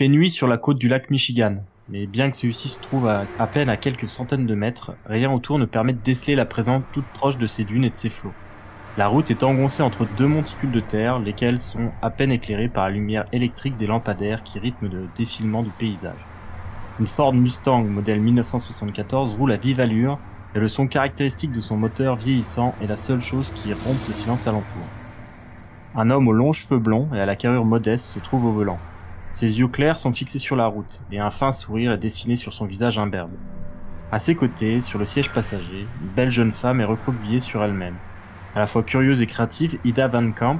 Fait 0.00 0.08
nuit 0.08 0.30
sur 0.30 0.48
la 0.48 0.56
côte 0.56 0.78
du 0.78 0.88
lac 0.88 1.10
Michigan, 1.10 1.56
mais 1.90 2.06
bien 2.06 2.30
que 2.30 2.36
celui-ci 2.38 2.70
se 2.70 2.80
trouve 2.80 3.06
à, 3.06 3.46
peine 3.46 3.68
à 3.68 3.76
quelques 3.76 4.08
centaines 4.08 4.46
de 4.46 4.54
mètres, 4.54 4.92
rien 5.04 5.30
autour 5.30 5.58
ne 5.58 5.66
permet 5.66 5.92
de 5.92 5.98
déceler 5.98 6.34
la 6.36 6.46
présence 6.46 6.82
toute 6.94 7.04
proche 7.04 7.36
de 7.36 7.46
ces 7.46 7.64
dunes 7.64 7.84
et 7.84 7.90
de 7.90 7.96
ces 7.96 8.08
flots. 8.08 8.32
La 8.96 9.08
route 9.08 9.30
est 9.30 9.42
engoncée 9.42 9.82
entre 9.82 10.06
deux 10.16 10.26
monticules 10.26 10.70
de 10.70 10.80
terre, 10.80 11.18
lesquels 11.18 11.58
sont 11.58 11.92
à 12.00 12.08
peine 12.08 12.32
éclairés 12.32 12.70
par 12.70 12.84
la 12.84 12.94
lumière 12.94 13.26
électrique 13.30 13.76
des 13.76 13.86
lampadaires 13.86 14.42
qui 14.42 14.58
rythment 14.58 14.88
le 14.90 15.06
défilement 15.14 15.62
du 15.62 15.68
paysage. 15.68 16.24
Une 16.98 17.06
Ford 17.06 17.34
Mustang 17.34 17.84
modèle 17.84 18.22
1974 18.22 19.34
roule 19.34 19.52
à 19.52 19.58
vive 19.58 19.80
allure 19.80 20.18
et 20.54 20.60
le 20.60 20.68
son 20.68 20.86
caractéristique 20.86 21.52
de 21.52 21.60
son 21.60 21.76
moteur 21.76 22.16
vieillissant 22.16 22.74
est 22.82 22.86
la 22.86 22.96
seule 22.96 23.20
chose 23.20 23.52
qui 23.54 23.74
rompe 23.74 24.08
le 24.08 24.14
silence 24.14 24.46
alentour. 24.46 24.82
Un 25.94 26.08
homme 26.08 26.26
aux 26.26 26.32
longs 26.32 26.54
cheveux 26.54 26.80
blonds 26.80 27.08
et 27.14 27.20
à 27.20 27.26
la 27.26 27.36
carrure 27.36 27.66
modeste 27.66 28.06
se 28.06 28.18
trouve 28.18 28.46
au 28.46 28.50
volant. 28.50 28.78
Ses 29.32 29.60
yeux 29.60 29.68
clairs 29.68 29.96
sont 29.96 30.12
fixés 30.12 30.40
sur 30.40 30.56
la 30.56 30.66
route, 30.66 31.00
et 31.12 31.20
un 31.20 31.30
fin 31.30 31.52
sourire 31.52 31.92
est 31.92 31.98
dessiné 31.98 32.36
sur 32.36 32.52
son 32.52 32.66
visage 32.66 32.98
imberbe. 32.98 33.30
À 34.10 34.18
ses 34.18 34.34
côtés, 34.34 34.80
sur 34.80 34.98
le 34.98 35.04
siège 35.04 35.30
passager, 35.30 35.86
une 36.02 36.08
belle 36.08 36.32
jeune 36.32 36.50
femme 36.50 36.80
est 36.80 36.84
recroquevillée 36.84 37.38
sur 37.38 37.62
elle-même. 37.62 37.94
À 38.56 38.58
la 38.58 38.66
fois 38.66 38.82
curieuse 38.82 39.22
et 39.22 39.26
créative, 39.26 39.78
Ida 39.84 40.08
Van 40.08 40.32
Camp 40.32 40.58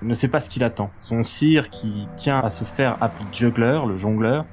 ne 0.00 0.14
sait 0.14 0.28
pas 0.28 0.40
ce 0.40 0.48
qu'il 0.48 0.62
attend. 0.62 0.90
Son 0.98 1.24
sire, 1.24 1.70
qui 1.70 2.06
tient 2.16 2.38
à 2.38 2.50
se 2.50 2.62
faire 2.62 2.96
appeler 3.00 3.26
Juggler, 3.32 3.80
le 3.88 3.96
jongleur, 3.96 4.44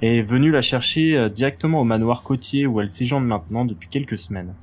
est 0.00 0.22
venu 0.22 0.50
la 0.50 0.62
chercher 0.62 1.16
euh, 1.16 1.28
directement 1.28 1.80
au 1.80 1.84
manoir 1.84 2.22
côtier 2.22 2.66
où 2.66 2.80
elle 2.80 2.88
séjourne 2.88 3.24
maintenant 3.24 3.66
depuis 3.66 3.88
quelques 3.90 4.18
semaines. 4.18 4.54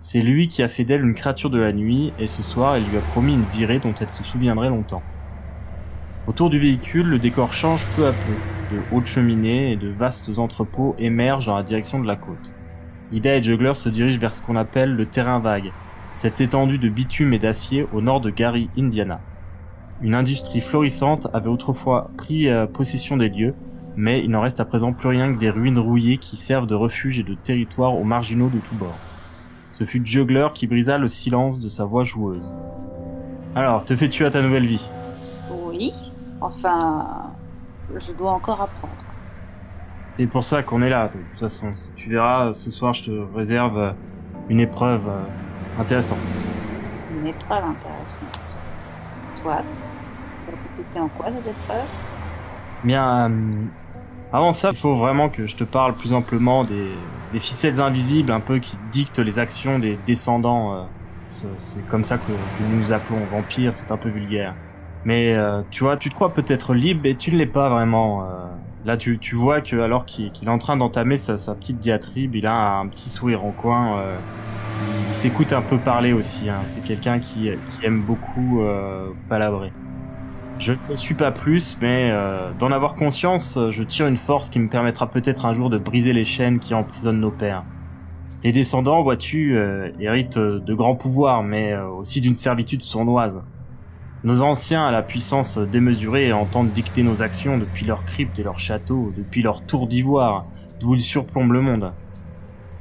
C'est 0.00 0.20
lui 0.20 0.46
qui 0.46 0.62
a 0.62 0.68
fait 0.68 0.84
d'elle 0.84 1.02
une 1.02 1.14
créature 1.14 1.50
de 1.50 1.58
la 1.58 1.72
nuit, 1.72 2.12
et 2.18 2.26
ce 2.26 2.42
soir, 2.42 2.76
elle 2.76 2.84
lui 2.84 2.98
a 2.98 3.00
promis 3.00 3.32
une 3.32 3.44
virée 3.54 3.78
dont 3.78 3.94
elle 3.98 4.10
se 4.10 4.22
souviendrait 4.22 4.68
longtemps. 4.68 5.02
Autour 6.26 6.50
du 6.50 6.58
véhicule, 6.58 7.06
le 7.06 7.20
décor 7.20 7.52
change 7.52 7.86
peu 7.94 8.06
à 8.06 8.12
peu. 8.12 8.74
De 8.74 8.80
hautes 8.90 9.06
cheminées 9.06 9.70
et 9.70 9.76
de 9.76 9.88
vastes 9.88 10.38
entrepôts 10.38 10.96
émergent 10.98 11.46
dans 11.46 11.56
la 11.56 11.62
direction 11.62 12.00
de 12.00 12.06
la 12.06 12.16
côte. 12.16 12.52
Ida 13.12 13.36
et 13.36 13.42
Juggler 13.42 13.74
se 13.76 13.88
dirigent 13.88 14.18
vers 14.18 14.34
ce 14.34 14.42
qu'on 14.42 14.56
appelle 14.56 14.96
le 14.96 15.06
terrain 15.06 15.38
vague, 15.38 15.70
cette 16.10 16.40
étendue 16.40 16.78
de 16.78 16.88
bitume 16.88 17.32
et 17.32 17.38
d'acier 17.38 17.86
au 17.92 18.00
nord 18.00 18.20
de 18.20 18.30
Gary, 18.30 18.68
Indiana. 18.76 19.20
Une 20.02 20.14
industrie 20.14 20.60
florissante 20.60 21.28
avait 21.32 21.48
autrefois 21.48 22.10
pris 22.18 22.48
euh, 22.48 22.66
possession 22.66 23.16
des 23.16 23.28
lieux, 23.28 23.54
mais 23.94 24.24
il 24.24 24.30
n'en 24.30 24.40
reste 24.40 24.58
à 24.58 24.64
présent 24.64 24.92
plus 24.92 25.08
rien 25.08 25.32
que 25.32 25.38
des 25.38 25.50
ruines 25.50 25.78
rouillées 25.78 26.18
qui 26.18 26.36
servent 26.36 26.66
de 26.66 26.74
refuge 26.74 27.20
et 27.20 27.22
de 27.22 27.34
territoire 27.34 27.94
aux 27.94 28.04
marginaux 28.04 28.48
de 28.48 28.58
tous 28.58 28.74
bords. 28.74 28.98
Ce 29.72 29.84
fut 29.84 30.04
Juggler 30.04 30.48
qui 30.54 30.66
brisa 30.66 30.98
le 30.98 31.06
silence 31.06 31.60
de 31.60 31.68
sa 31.68 31.84
voix 31.84 32.02
joueuse. 32.02 32.52
Alors, 33.54 33.84
te 33.84 33.94
fais-tu 33.94 34.24
à 34.24 34.30
ta 34.30 34.42
nouvelle 34.42 34.66
vie? 34.66 34.84
Oui, 35.50 35.92
enfin, 36.40 36.78
je 37.94 38.12
dois 38.12 38.32
encore 38.32 38.60
apprendre. 38.60 38.94
C'est 40.18 40.26
pour 40.26 40.44
ça 40.44 40.62
qu'on 40.62 40.82
est 40.82 40.88
là, 40.88 41.08
de 41.08 41.18
toute 41.18 41.38
façon. 41.38 41.72
Tu 41.94 42.10
verras, 42.10 42.54
ce 42.54 42.70
soir, 42.70 42.94
je 42.94 43.04
te 43.04 43.34
réserve 43.34 43.94
une 44.48 44.60
épreuve 44.60 45.08
euh, 45.08 45.80
intéressante. 45.80 46.18
Une 47.18 47.26
épreuve 47.26 47.64
intéressante. 47.64 48.40
Soit. 49.42 49.56
Ça 49.56 50.52
va 50.52 50.56
consister 50.68 51.00
en 51.00 51.08
quoi 51.08 51.26
cette 51.26 51.46
épreuve? 51.46 51.84
Bien, 52.84 53.30
euh, 53.30 53.64
avant 54.32 54.52
ça, 54.52 54.70
il 54.70 54.76
faut 54.76 54.94
vraiment 54.94 55.28
que 55.28 55.46
je 55.46 55.56
te 55.56 55.64
parle 55.64 55.94
plus 55.96 56.12
amplement 56.12 56.64
des, 56.64 56.92
des 57.32 57.40
ficelles 57.40 57.80
invisibles, 57.80 58.32
un 58.32 58.40
peu 58.40 58.58
qui 58.58 58.78
dictent 58.90 59.18
les 59.18 59.38
actions 59.38 59.78
des 59.78 59.98
descendants. 60.06 60.74
euh, 60.74 60.82
c'est 61.26 61.86
comme 61.88 62.04
ça 62.04 62.18
que, 62.18 62.26
que 62.26 62.62
nous 62.62 62.76
nous 62.76 62.92
appelons 62.92 63.24
vampires, 63.26 63.72
c'est 63.72 63.90
un 63.90 63.96
peu 63.96 64.08
vulgaire. 64.08 64.54
Mais 65.06 65.34
euh, 65.34 65.62
tu 65.70 65.84
vois, 65.84 65.96
tu 65.96 66.10
te 66.10 66.16
crois 66.16 66.34
peut-être 66.34 66.74
libre, 66.74 67.06
et 67.06 67.14
tu 67.14 67.30
ne 67.30 67.36
l'es 67.36 67.46
pas 67.46 67.68
vraiment. 67.70 68.24
euh. 68.24 68.26
Là, 68.84 68.96
tu, 68.96 69.18
vois 69.34 69.60
que 69.60 69.76
alors 69.76 70.04
qu'il 70.04 70.30
est 70.42 70.48
en 70.48 70.58
train 70.58 70.76
d'entamer 70.76 71.16
sa, 71.16 71.36
petite 71.54 71.78
diatribe, 71.78 72.34
il 72.34 72.46
a 72.46 72.78
un 72.78 72.88
petit 72.88 73.08
sourire 73.08 73.44
en 73.44 73.52
coin. 73.52 73.98
euh, 73.98 74.16
il 75.08 75.14
s'écoute 75.14 75.52
un 75.52 75.62
peu 75.62 75.78
parler 75.78 76.12
aussi. 76.12 76.48
Hein. 76.48 76.62
C'est 76.66 76.82
quelqu'un 76.82 77.20
qui, 77.20 77.50
aime 77.82 78.02
beaucoup 78.02 78.60
palabrer. 79.28 79.72
Je 80.58 80.74
ne 80.90 80.94
suis 80.94 81.14
pas 81.14 81.30
plus, 81.30 81.78
mais 81.80 82.12
d'en 82.58 82.70
avoir 82.70 82.94
conscience, 82.94 83.58
je 83.70 83.82
tire 83.82 84.06
une 84.06 84.16
force 84.16 84.50
qui 84.50 84.58
me 84.58 84.68
permettra 84.68 85.08
peut-être 85.08 85.46
un 85.46 85.54
jour 85.54 85.70
de 85.70 85.78
briser 85.78 86.12
les 86.12 86.24
chaînes 86.24 86.58
qui 86.58 86.74
emprisonnent 86.74 87.20
nos 87.20 87.30
pères. 87.30 87.64
Les 88.44 88.52
descendants, 88.52 89.02
vois-tu, 89.02 89.58
héritent 89.98 90.38
de 90.38 90.74
grands 90.74 90.96
pouvoirs, 90.96 91.42
mais 91.42 91.76
aussi 91.76 92.20
d'une 92.20 92.36
servitude 92.36 92.82
sournoise. 92.82 93.38
Nos 94.26 94.42
anciens 94.42 94.84
à 94.84 94.90
la 94.90 95.02
puissance 95.02 95.56
démesurée 95.56 96.32
entendent 96.32 96.72
dicter 96.72 97.04
nos 97.04 97.22
actions 97.22 97.58
depuis 97.58 97.86
leurs 97.86 98.04
cryptes 98.04 98.36
et 98.40 98.42
leurs 98.42 98.58
châteaux, 98.58 99.12
depuis 99.16 99.40
leurs 99.40 99.64
tours 99.64 99.86
d'ivoire, 99.86 100.46
d'où 100.80 100.96
ils 100.96 101.00
surplombent 101.00 101.52
le 101.52 101.60
monde. 101.60 101.92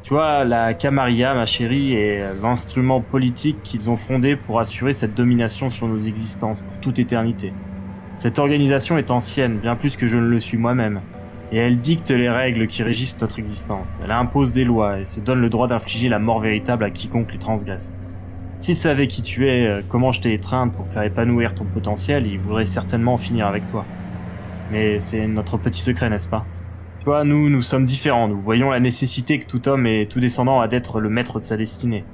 Tu 0.01 0.16
vois, 0.16 0.44
la 0.44 0.73
Camarilla, 0.73 1.35
ma 1.35 1.45
chérie, 1.45 1.94
est 1.94 2.25
l'instrument 2.41 3.00
politique 3.00 3.61
qu'ils 3.61 3.91
ont 3.91 3.95
fondé 3.95 4.35
pour 4.35 4.59
assurer 4.59 4.91
cette 4.94 5.13
domination 5.13 5.69
sur 5.69 5.88
nos 5.88 6.00
existences 6.00 6.61
pour 6.61 6.79
toute 6.79 6.97
éternité. 6.97 7.53
Cette 8.16 8.39
organisation 8.39 8.97
est 8.97 9.12
ancienne, 9.12 9.59
bien 9.59 9.75
plus 9.75 9.97
que 9.97 10.07
je 10.07 10.17
ne 10.17 10.27
le 10.27 10.39
suis 10.39 10.57
moi-même, 10.57 11.00
et 11.51 11.57
elle 11.57 11.77
dicte 11.77 12.09
les 12.09 12.27
règles 12.27 12.66
qui 12.66 12.81
régissent 12.81 13.22
notre 13.22 13.38
existence. 13.38 14.00
Elle 14.03 14.09
impose 14.09 14.51
des 14.53 14.63
lois 14.63 15.00
et 15.00 15.06
se 15.06 15.19
donne 15.19 15.41
le 15.41 15.50
droit 15.50 15.67
d'infliger 15.67 16.09
la 16.09 16.17
mort 16.17 16.39
véritable 16.39 16.85
à 16.85 16.89
quiconque 16.89 17.33
les 17.33 17.38
transgresse. 17.38 17.95
S'ils 18.65 18.75
savaient 18.75 19.05
qui 19.05 19.21
tu 19.21 19.47
es, 19.47 19.67
euh, 19.67 19.81
comment 19.87 20.11
je 20.11 20.21
t'ai 20.21 20.33
étreinte 20.33 20.73
pour 20.73 20.87
faire 20.87 21.03
épanouir 21.03 21.53
ton 21.53 21.65
potentiel, 21.65 22.25
ils 22.25 22.39
voudraient 22.39 22.65
certainement 22.65 23.13
en 23.13 23.17
finir 23.17 23.45
avec 23.45 23.67
toi. 23.67 23.85
Mais 24.71 24.99
c'est 24.99 25.27
notre 25.27 25.57
petit 25.57 25.79
secret, 25.79 26.09
n'est-ce 26.09 26.27
pas? 26.27 26.43
Tu 26.97 27.05
vois, 27.05 27.23
nous, 27.25 27.47
nous 27.51 27.61
sommes 27.61 27.85
différents. 27.85 28.27
Nous 28.27 28.41
voyons 28.41 28.71
la 28.71 28.79
nécessité 28.79 29.37
que 29.37 29.45
tout 29.45 29.67
homme 29.67 29.85
et 29.85 30.07
tout 30.07 30.19
descendant 30.19 30.61
a 30.61 30.67
d'être 30.67 30.99
le 30.99 31.09
maître 31.09 31.37
de 31.37 31.43
sa 31.43 31.57
destinée. 31.57 32.05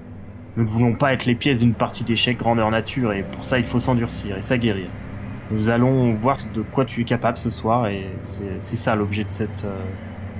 Nous 0.57 0.65
ne 0.65 0.67
voulons 0.67 0.93
pas 0.93 1.13
être 1.13 1.25
les 1.25 1.35
pièces 1.35 1.59
d'une 1.59 1.73
partie 1.73 2.03
d'échecs 2.03 2.39
grandeur 2.39 2.69
nature, 2.69 3.13
et 3.13 3.23
pour 3.23 3.45
ça 3.45 3.57
il 3.57 3.63
faut 3.63 3.79
s'endurcir 3.79 4.37
et 4.37 4.41
s'aguerrir. 4.41 4.87
Nous 5.51 5.69
allons 5.69 6.15
voir 6.15 6.37
de 6.53 6.63
quoi 6.63 6.83
tu 6.83 6.99
es 6.99 7.05
capable 7.05 7.37
ce 7.37 7.49
soir, 7.49 7.87
et 7.87 8.07
c'est 8.19 8.57
c'est 8.59 8.75
ça 8.75 8.93
l'objet 8.97 9.23
de 9.23 9.31
cette 9.31 9.63
euh, 9.63 9.79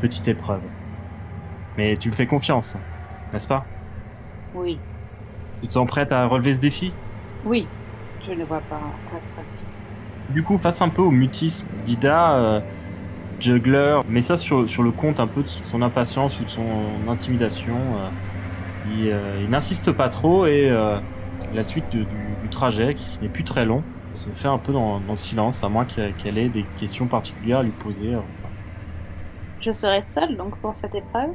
petite 0.02 0.28
épreuve. 0.28 0.60
Mais 1.78 1.96
tu 1.96 2.10
me 2.10 2.16
fais 2.16 2.28
confiance, 2.28 2.76
n'est-ce 3.32 3.48
pas? 3.48 3.66
Oui, 4.54 4.78
Tu 5.62 5.68
te 5.68 5.74
sens 5.74 5.88
prête 5.88 6.12
à 6.12 6.28
relever 6.28 6.54
ce 6.54 6.60
défi 6.60 6.92
oui. 7.46 7.68
Je 8.28 8.34
ne 8.34 8.44
vois 8.46 8.62
pas 8.62 8.80
ça 9.20 9.42
Du 10.30 10.44
coup, 10.44 10.58
face 10.60 10.82
un 10.82 10.90
peu 10.90 11.02
au 11.02 11.10
mutisme 11.12 11.68
d'Ida, 11.86 12.36
euh, 12.38 12.62
Juggler 13.40 14.00
met 14.08 14.22
ça 14.22 14.38
sur, 14.38 14.70
sur 14.70 14.84
le 14.84 14.92
compte 14.92 15.20
un 15.20 15.28
peu 15.28 15.42
de 15.42 15.48
son 15.48 15.82
impatience 15.82 16.40
ou 16.40 16.44
de 16.44 16.50
son 16.50 17.08
intimidation. 17.08 17.76
euh, 17.98 18.10
il 18.84 19.10
euh, 19.10 19.42
il 19.42 19.50
n'insiste 19.50 19.92
pas 19.92 20.10
trop 20.10 20.46
et 20.46 20.70
la 21.54 21.64
suite 21.64 21.92
de- 21.92 22.04
du, 22.04 22.38
du 22.42 22.50
trajet, 22.50 22.94
qui 22.96 23.20
n'est 23.22 23.30
plus 23.30 23.44
très 23.44 23.66
long, 23.66 23.84
se 24.14 24.30
fait 24.30 24.48
un 24.48 24.58
peu 24.60 24.74
dans, 24.74 25.00
dans 25.00 25.14
le 25.14 25.18
silence, 25.18 25.64
à 25.64 25.70
moins 25.70 25.86
qu'elle 25.86 26.38
ait 26.38 26.50
des 26.50 26.64
questions 26.80 27.08
particulières 27.08 27.60
à 27.60 27.64
lui 27.64 27.72
poser. 27.72 28.16
ça. 28.32 28.48
Je 29.60 29.72
serai 29.72 30.02
seule 30.02 30.38
donc 30.38 30.58
pour 30.60 30.76
cette 30.76 30.96
épreuve? 30.96 31.32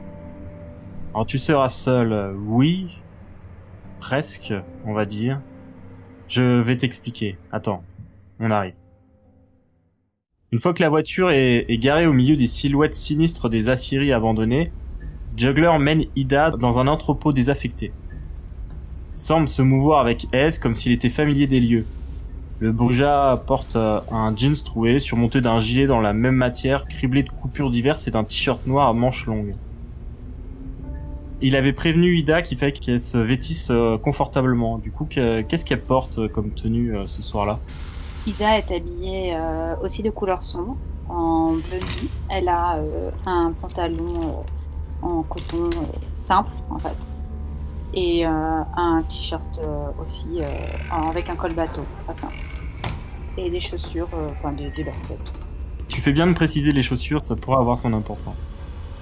Alors 1.14 1.26
tu 1.26 1.38
seras 1.38 1.68
seul, 1.68 2.12
euh, 2.12 2.32
oui, 2.34 2.90
presque, 4.00 4.52
on 4.84 4.92
va 4.92 5.04
dire. 5.04 5.40
Je 6.28 6.60
vais 6.60 6.76
t'expliquer. 6.76 7.38
Attends, 7.52 7.82
on 8.40 8.50
arrive. 8.50 8.74
Une 10.52 10.58
fois 10.58 10.74
que 10.74 10.82
la 10.82 10.88
voiture 10.88 11.30
est, 11.30 11.66
garée 11.78 12.06
au 12.06 12.12
milieu 12.12 12.36
des 12.36 12.46
silhouettes 12.46 12.94
sinistres 12.94 13.48
des 13.48 13.68
aciéries 13.68 14.12
abandonnées, 14.12 14.72
Juggler 15.36 15.72
mène 15.78 16.04
Ida 16.14 16.50
dans 16.50 16.78
un 16.78 16.86
entrepôt 16.86 17.32
désaffecté. 17.32 17.92
Semble 19.16 19.48
se 19.48 19.62
mouvoir 19.62 20.00
avec 20.00 20.26
aise 20.32 20.58
comme 20.58 20.74
s'il 20.74 20.92
était 20.92 21.10
familier 21.10 21.46
des 21.46 21.60
lieux. 21.60 21.84
Le 22.58 22.72
Bruja 22.72 23.42
porte 23.46 23.76
euh, 23.76 24.00
un 24.10 24.34
jeans 24.34 24.54
troué 24.64 24.98
surmonté 24.98 25.42
d'un 25.42 25.60
gilet 25.60 25.86
dans 25.86 26.00
la 26.00 26.14
même 26.14 26.36
matière, 26.36 26.86
criblé 26.86 27.22
de 27.22 27.28
coupures 27.28 27.68
diverses 27.68 28.08
et 28.08 28.10
d'un 28.10 28.24
t-shirt 28.24 28.66
noir 28.66 28.88
à 28.88 28.92
manches 28.94 29.26
longues. 29.26 29.54
Il 31.42 31.54
avait 31.54 31.74
prévenu 31.74 32.16
Ida 32.16 32.40
qu'il 32.42 32.56
fallait 32.56 32.72
qu'elle 32.72 32.98
se 33.00 33.18
vêtisse 33.18 33.68
euh, 33.70 33.98
confortablement. 33.98 34.78
Du 34.78 34.90
coup, 34.90 35.04
que- 35.08 35.42
qu'est-ce 35.42 35.64
qu'elle 35.66 35.82
porte 35.82 36.18
euh, 36.18 36.28
comme 36.28 36.50
tenue 36.50 36.96
euh, 36.96 37.06
ce 37.06 37.22
soir-là? 37.22 37.58
Ida 38.26 38.58
est 38.58 38.70
habillée 38.72 39.36
aussi 39.84 40.02
de 40.02 40.10
couleur 40.10 40.42
sombre, 40.42 40.76
en 41.08 41.52
bleu 41.52 41.78
nuit. 41.78 42.10
Elle 42.28 42.48
a 42.48 42.76
un 43.24 43.52
pantalon 43.52 44.42
en 45.00 45.22
coton 45.22 45.70
simple, 46.16 46.50
en 46.68 46.78
fait. 46.80 47.20
Et 47.94 48.24
un 48.24 49.04
t-shirt 49.08 49.60
aussi 50.02 50.40
avec 50.90 51.28
un 51.28 51.36
col 51.36 51.52
bateau, 51.52 51.82
très 52.04 52.16
simple. 52.16 52.34
Et 53.38 53.48
des 53.48 53.60
chaussures, 53.60 54.08
enfin 54.40 54.50
des, 54.50 54.70
des 54.70 54.82
baskets. 54.82 55.18
Tu 55.86 56.00
fais 56.00 56.10
bien 56.12 56.26
de 56.26 56.32
préciser 56.32 56.72
les 56.72 56.82
chaussures, 56.82 57.20
ça 57.20 57.36
pourra 57.36 57.60
avoir 57.60 57.78
son 57.78 57.92
importance. 57.92 58.50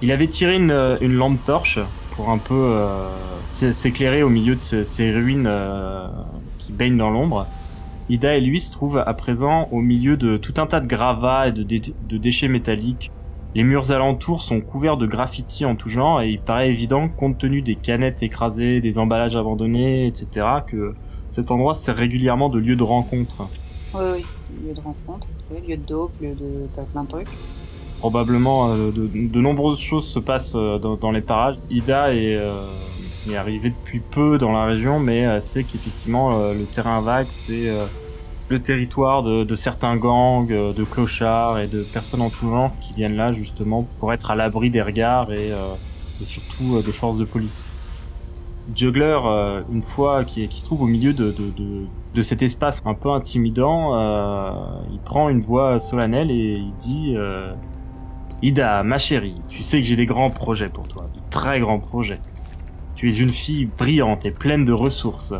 Il 0.03 0.11
avait 0.11 0.27
tiré 0.27 0.55
une, 0.55 0.97
une 1.01 1.13
lampe 1.13 1.43
torche 1.45 1.79
pour 2.15 2.29
un 2.29 2.37
peu 2.37 2.53
euh, 2.53 3.09
s'éclairer 3.51 4.23
au 4.23 4.29
milieu 4.29 4.55
de 4.55 4.61
ces, 4.61 5.11
ruines 5.11 5.47
euh, 5.47 6.07
qui 6.59 6.71
baignent 6.71 6.97
dans 6.97 7.09
l'ombre. 7.09 7.47
Ida 8.09 8.35
et 8.35 8.41
lui 8.41 8.61
se 8.61 8.71
trouvent 8.71 9.03
à 9.05 9.13
présent 9.13 9.67
au 9.71 9.81
milieu 9.81 10.15
de 10.15 10.37
tout 10.37 10.53
un 10.57 10.67
tas 10.67 10.79
de 10.79 10.87
gravats 10.87 11.47
et 11.47 11.51
de, 11.51 11.63
de 11.63 12.17
déchets 12.17 12.47
métalliques. 12.47 13.11
Les 13.55 13.63
murs 13.63 13.91
alentours 13.91 14.43
sont 14.43 14.61
couverts 14.61 14.97
de 14.97 15.07
graffitis 15.07 15.65
en 15.65 15.75
tout 15.75 15.89
genre 15.89 16.21
et 16.21 16.29
il 16.29 16.39
paraît 16.39 16.69
évident, 16.69 17.07
compte 17.07 17.37
tenu 17.37 17.61
des 17.61 17.75
canettes 17.75 18.21
écrasées, 18.21 18.81
des 18.81 18.97
emballages 18.97 19.35
abandonnés, 19.35 20.07
etc., 20.07 20.47
que 20.67 20.93
cet 21.29 21.51
endroit 21.51 21.73
sert 21.73 21.95
régulièrement 21.95 22.49
de 22.49 22.59
lieu 22.59 22.75
de 22.75 22.83
rencontre. 22.83 23.47
Oui, 23.93 24.01
oui, 24.13 24.25
lieu 24.67 24.73
de 24.73 24.81
rencontre, 24.81 25.27
oui, 25.51 25.67
lieu 25.67 25.77
de 25.77 25.85
dope, 25.85 26.11
lieu 26.21 26.35
de 26.35 26.67
plein 26.91 27.03
de 27.03 27.09
trucs. 27.09 27.27
Probablement 28.09 28.69
euh, 28.69 28.91
de, 28.93 29.41
nombreuses 29.41 29.79
choses 29.79 30.05
se 30.05 30.19
passent 30.19 30.53
euh, 30.55 30.77
dans, 30.77 31.09
les 31.09 31.21
parages. 31.21 31.55
Ida 31.71 32.13
est, 32.13 32.35
euh, 32.35 32.63
est 33.27 33.35
arrivée 33.35 33.71
depuis 33.71 33.99
peu 33.99 34.37
dans 34.37 34.51
la 34.51 34.65
région, 34.65 34.99
mais 34.99 35.41
sait 35.41 35.63
qu'effectivement 35.63 36.37
le 36.51 36.65
terrain 36.65 37.01
vague, 37.01 37.25
c'est 37.29 37.67
le 38.49 38.59
territoire 38.61 39.23
de, 39.23 39.55
certains 39.55 39.97
gangs, 39.97 40.47
de 40.49 40.83
clochards 40.83 41.57
et 41.57 41.65
de 41.65 41.81
personnes 41.81 42.21
en 42.21 42.29
tout 42.29 42.47
genre 42.47 42.71
qui 42.79 42.93
viennent 42.93 43.15
là 43.15 43.31
justement 43.31 43.87
pour 43.99 44.13
être 44.13 44.29
à 44.29 44.35
l'abri 44.35 44.69
des 44.69 44.83
regards 44.83 45.33
et, 45.33 45.51
surtout 46.23 46.75
euh, 46.75 46.83
des 46.83 46.91
forces 46.91 47.17
de 47.17 47.25
police. 47.25 47.65
Juggler, 48.75 49.19
une 49.73 49.81
fois 49.81 50.23
qui, 50.23 50.47
se 50.47 50.65
trouve 50.65 50.83
au 50.83 50.87
milieu 50.87 51.13
de, 51.13 52.21
cet 52.21 52.43
espace 52.43 52.83
un 52.85 52.93
peu 52.93 53.09
intimidant, 53.09 53.95
il 54.91 54.99
prend 54.99 55.29
une 55.29 55.41
voix 55.41 55.79
solennelle 55.79 56.29
et 56.29 56.53
il 56.57 56.73
dit 56.77 57.15
Ida, 58.45 58.83
ma 58.83 58.99
chérie, 58.99 59.33
tu 59.47 59.63
sais 59.63 59.79
que 59.81 59.87
j'ai 59.87 59.95
des 59.95 60.05
grands 60.05 60.29
projets 60.29 60.69
pour 60.69 60.87
toi, 60.87 61.09
de 61.15 61.19
très 61.31 61.59
grands 61.59 61.79
projets. 61.79 62.19
Tu 62.93 63.09
es 63.09 63.15
une 63.15 63.31
fille 63.31 63.65
brillante 63.65 64.23
et 64.23 64.29
pleine 64.29 64.65
de 64.65 64.71
ressources. 64.71 65.33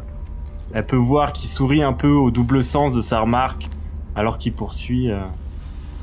Elle 0.73 0.87
peut 0.87 0.95
voir 0.95 1.31
qu'il 1.31 1.47
sourit 1.47 1.83
un 1.83 1.93
peu 1.93 2.07
au 2.09 2.31
double 2.31 2.63
sens 2.63 2.95
de 2.95 3.03
sa 3.03 3.19
remarque, 3.19 3.67
alors 4.15 4.39
qu'il 4.39 4.53
poursuit. 4.53 5.11
euh, 5.11 5.19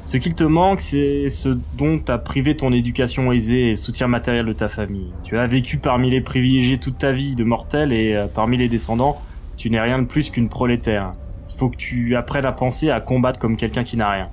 Ce 0.04 0.16
qu'il 0.16 0.37
te 0.37 0.44
manque, 0.44 0.81
c'est 0.81 1.28
ce 1.28 1.49
dont 1.76 1.99
t'as 1.99 2.19
privé 2.19 2.56
ton 2.56 2.72
éducation 2.72 3.32
aisée 3.32 3.70
et 3.70 3.75
soutien 3.75 4.06
matériel 4.06 4.46
de 4.46 4.52
ta 4.52 4.69
famille. 4.69 5.12
Tu 5.25 5.37
as 5.37 5.49
vécu 5.49 5.78
parmi 5.78 6.08
les 6.08 6.20
privilégiés 6.20 6.78
toute 6.78 6.99
ta 6.99 7.10
vie 7.10 7.34
de 7.34 7.43
mortel 7.43 7.93
et 7.93 8.14
euh, 8.14 8.28
parmi 8.32 8.56
les 8.56 8.69
descendants, 8.69 9.20
tu 9.56 9.70
n'es 9.70 9.81
rien 9.81 9.99
de 9.99 10.06
plus 10.06 10.31
qu'une 10.31 10.49
prolétaire. 10.49 11.14
Il 11.50 11.56
faut 11.56 11.69
que 11.69 11.76
tu 11.76 12.14
apprennes 12.14 12.46
à 12.46 12.52
penser, 12.52 12.90
à 12.90 13.00
combattre 13.00 13.40
comme 13.40 13.56
quelqu'un 13.56 13.82
qui 13.82 13.96
n'a 13.96 14.08
rien. 14.08 14.28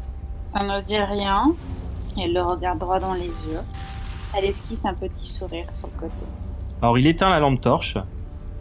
Elle 0.53 0.67
ne 0.67 0.81
dit 0.83 0.99
rien. 0.99 1.51
Elle 2.21 2.33
le 2.33 2.41
regarde 2.41 2.79
droit 2.79 2.99
dans 2.99 3.13
les 3.13 3.27
yeux. 3.27 3.61
Elle 4.37 4.45
esquisse 4.45 4.85
un 4.85 4.93
petit 4.93 5.27
sourire 5.27 5.65
sur 5.73 5.87
le 5.87 5.99
côté. 5.99 6.25
Alors 6.81 6.97
il 6.97 7.07
éteint 7.07 7.29
la 7.29 7.39
lampe 7.39 7.61
torche, 7.61 7.97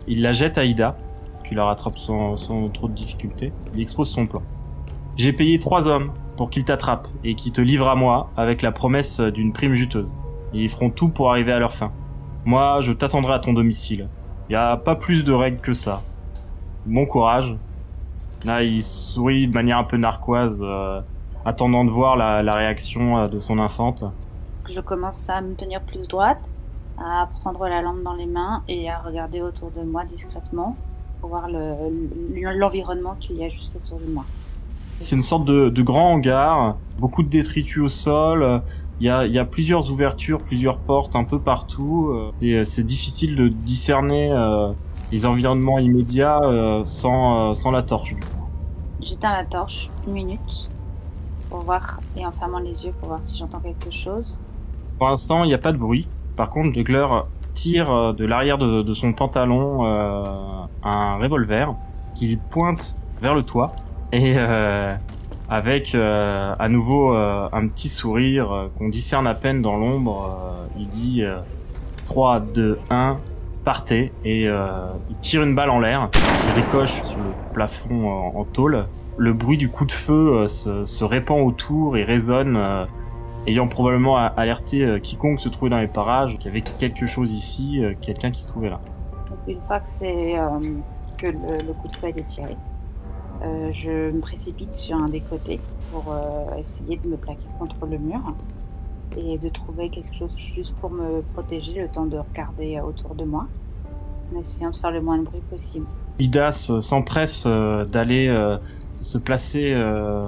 il 0.06 0.22
la 0.22 0.32
jette 0.32 0.58
à 0.58 0.64
Ida, 0.64 0.96
qui 1.44 1.55
la 1.55 1.64
rattrape 1.64 1.99
sans, 1.99 2.37
sans 2.37 2.69
trop 2.69 2.88
de 2.88 2.94
difficulté, 2.94 3.52
il 3.75 3.81
expose 3.81 4.10
son 4.10 4.26
plan. 4.26 4.43
J'ai 5.16 5.32
payé 5.32 5.58
trois 5.58 5.88
hommes 5.88 6.12
pour 6.37 6.50
qu'ils 6.50 6.64
t'attrapent 6.64 7.08
et 7.25 7.34
qui 7.34 7.50
te 7.50 7.60
livrent 7.60 7.88
à 7.88 7.96
moi 7.96 8.31
avec 8.37 8.62
la 8.62 8.70
promesse 8.70 9.20
d'une 9.20 9.52
prime 9.52 9.75
juteuse. 9.75 10.08
Ils 10.52 10.69
feront 10.69 10.90
tout 10.90 11.08
pour 11.08 11.31
arriver 11.31 11.52
à 11.52 11.58
leur 11.58 11.72
fin. 11.72 11.93
Moi, 12.44 12.81
je 12.81 12.93
t'attendrai 12.93 13.34
à 13.34 13.38
ton 13.38 13.52
domicile. 13.52 14.08
Y 14.49 14.55
a 14.55 14.76
pas 14.76 14.94
plus 14.94 15.25
de 15.25 15.32
règles 15.32 15.60
que 15.60 15.72
ça. 15.72 16.02
Bon 16.87 17.05
courage. 17.05 17.56
Là, 18.44 18.62
il 18.62 18.82
sourit 18.82 19.49
de 19.49 19.52
manière 19.52 19.78
un 19.78 19.84
peu 19.84 19.96
narquoise, 19.96 20.62
euh, 20.62 21.00
attendant 21.49 21.85
de 21.85 21.91
voir 21.91 22.17
la, 22.17 22.43
la 22.43 22.55
réaction 22.55 23.19
euh, 23.19 23.29
de 23.29 23.41
son 23.41 23.59
infante. 23.59 24.05
Je 24.69 24.81
commence 24.81 25.29
à 25.31 25.41
me 25.41 25.55
tenir 25.55 25.81
plus 25.81 26.06
droite, 26.06 26.39
à 26.99 27.29
prendre 27.41 27.67
la 27.69 27.81
lampe 27.83 28.03
dans 28.05 28.15
les 28.15 28.27
mains 28.27 28.62
et 28.69 28.91
à 28.91 28.99
regarder 28.99 29.41
autour 29.41 29.71
de 29.71 29.83
moi 29.83 30.05
discrètement 30.05 30.77
pour 31.21 31.31
voir 31.31 31.49
le- 31.49 32.53
l'environnement 32.59 33.15
qu'il 33.19 33.37
y 33.37 33.45
a 33.45 33.49
juste 33.49 33.77
autour 33.77 33.99
de 33.99 34.12
moi. 34.12 34.25
C'est 34.99 35.17
une 35.17 35.23
sorte 35.23 35.45
de, 35.45 35.69
de 35.69 35.83
grand 35.83 36.12
hangar, 36.12 36.77
beaucoup 36.99 37.23
de 37.23 37.29
détritus 37.29 37.83
au 37.83 37.89
sol. 37.89 38.62
Il 39.01 39.06
y 39.06 39.11
a, 39.11 39.25
il 39.27 39.33
y 39.33 39.39
a 39.39 39.44
plusieurs 39.44 39.91
ouvertures, 39.93 40.41
plusieurs 40.41 40.79
portes 40.79 41.15
un 41.17 41.25
peu 41.25 41.39
partout. 41.39 42.11
euh, 42.11 42.33
euh, 42.43 42.65
C'est 42.65 42.83
difficile 42.83 43.37
de 43.37 43.49
discerner 43.49 44.33
euh, 44.33 44.73
les 45.12 45.25
environnements 45.25 45.79
immédiats 45.79 46.41
euh, 46.43 46.83
sans, 46.85 47.51
euh, 47.51 47.55
sans 47.55 47.71
la 47.71 47.83
torche. 47.83 48.17
J'éteins 49.01 49.33
la 49.33 49.44
torche 49.44 49.89
une 50.06 50.15
minute 50.15 50.69
pour 51.49 51.61
voir 51.61 52.00
et 52.17 52.25
en 52.25 52.33
fermant 52.33 52.59
les 52.59 52.85
yeux 52.85 52.93
pour 52.99 53.09
voir 53.09 53.23
si 53.23 53.37
j'entends 53.37 53.61
quelque 53.61 53.91
chose. 53.91 54.39
Pour 54.99 55.09
l'instant, 55.09 55.45
il 55.45 55.49
n'y 55.49 55.55
a 55.55 55.59
pas 55.59 55.73
de 55.73 55.79
bruit. 55.79 56.09
Par 56.37 56.50
contre, 56.50 56.75
Juggler 56.75 57.06
tire 57.55 57.91
euh, 57.91 58.12
de 58.12 58.25
l'arrière 58.25 58.59
de, 58.59 58.83
de 58.83 58.95
son 58.95 59.12
pantalon 59.12 59.85
euh, 59.85 60.25
un 60.85 61.17
revolver 61.17 61.75
qu'il 62.15 62.39
pointe 62.39 62.95
vers 63.21 63.35
le 63.35 63.43
toit 63.43 63.73
et 64.12 64.35
euh, 64.37 64.95
avec 65.50 65.95
à 65.95 66.69
nouveau 66.69 67.15
un 67.15 67.69
petit 67.69 67.89
sourire 67.89 68.69
qu'on 68.77 68.91
discerne 68.91 69.27
à 69.27 69.33
peine 69.33 69.62
dans 69.62 69.77
l'ombre, 69.77 70.37
il 70.79 70.89
dit 70.89 71.23
euh, 71.23 71.39
3, 72.05 72.41
2, 72.41 72.79
1, 72.91 73.17
partez 73.65 74.12
et 74.25 74.43
il 74.44 75.17
tire 75.23 75.43
une 75.43 75.55
balle 75.55 75.71
en 75.71 75.81
l'air, 75.81 76.11
il 76.15 76.62
ricoche 76.62 77.03
sur 77.03 77.17
le 77.19 77.33
plafond 77.55 78.11
en 78.37 78.44
tôle. 78.44 78.85
Le 79.19 79.32
bruit 79.32 79.56
du 79.56 79.69
coup 79.69 79.85
de 79.85 79.93
feu 79.93 80.37
euh, 80.37 80.49
se, 80.49 80.85
se 80.85 81.05
répand 81.05 81.44
autour 81.44 81.97
et 81.97 82.05
résonne 82.05 82.55
euh, 82.56 82.87
ayant 83.48 83.67
probablement 83.67 84.17
alerté 84.17 84.84
euh, 84.84 85.01
quiconque 85.01 85.41
se 85.41 85.48
trouvait 85.48 85.70
dans 85.70 85.81
les 85.81 85.89
parages 85.89 86.39
qu'il 86.39 86.46
y 86.46 86.48
avait 86.48 86.60
quelque 86.60 87.05
chose 87.05 87.32
ici, 87.32 87.82
quelqu'un 88.01 88.31
qui 88.31 88.43
se 88.43 88.48
trouvait 88.48 88.70
là. 88.70 88.81
Donc 89.29 89.39
une 89.48 89.60
fois 89.67 89.81
que 89.81 89.89
c'est 89.89 90.34
que 91.19 91.27
le, 91.27 91.67
le 91.67 91.72
coup 91.72 91.89
de 91.89 91.96
feu 91.96 92.06
a 92.06 92.10
été 92.10 92.22
tiré, 92.22 92.56
je 93.43 94.10
me 94.13 94.20
précipite 94.20 94.72
sur 94.72 94.96
un 94.96 95.08
des 95.08 95.20
côtés 95.20 95.60
pour 95.91 96.15
essayer 96.58 96.96
de 96.96 97.08
me 97.08 97.17
plaquer 97.17 97.48
contre 97.58 97.87
le 97.87 97.98
mur 97.98 98.20
et 99.17 99.37
de 99.39 99.48
trouver 99.48 99.89
quelque 99.89 100.15
chose 100.15 100.37
juste 100.37 100.75
pour 100.81 100.91
me 100.91 101.22
protéger 101.34 101.81
le 101.81 101.89
temps 101.89 102.06
de 102.06 102.19
regarder 102.19 102.81
autour 102.81 103.15
de 103.15 103.25
moi 103.25 103.46
en 104.32 104.39
essayant 104.39 104.70
de 104.70 104.77
faire 104.77 104.93
le 104.93 105.01
moins 105.01 105.19
de 105.19 105.25
bruit 105.25 105.43
possible. 105.51 105.87
Idas 106.20 106.70
s'empresse 106.81 107.46
d'aller 107.46 108.58
se 109.00 109.19
placer 109.19 109.72
euh, 109.74 110.22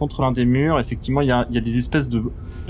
contre 0.00 0.22
l'un 0.22 0.32
des 0.32 0.46
murs. 0.46 0.80
Effectivement, 0.80 1.20
il 1.20 1.28
y 1.28 1.32
a, 1.32 1.44
des 1.44 1.78
espèces 1.78 2.08
de, 2.08 2.22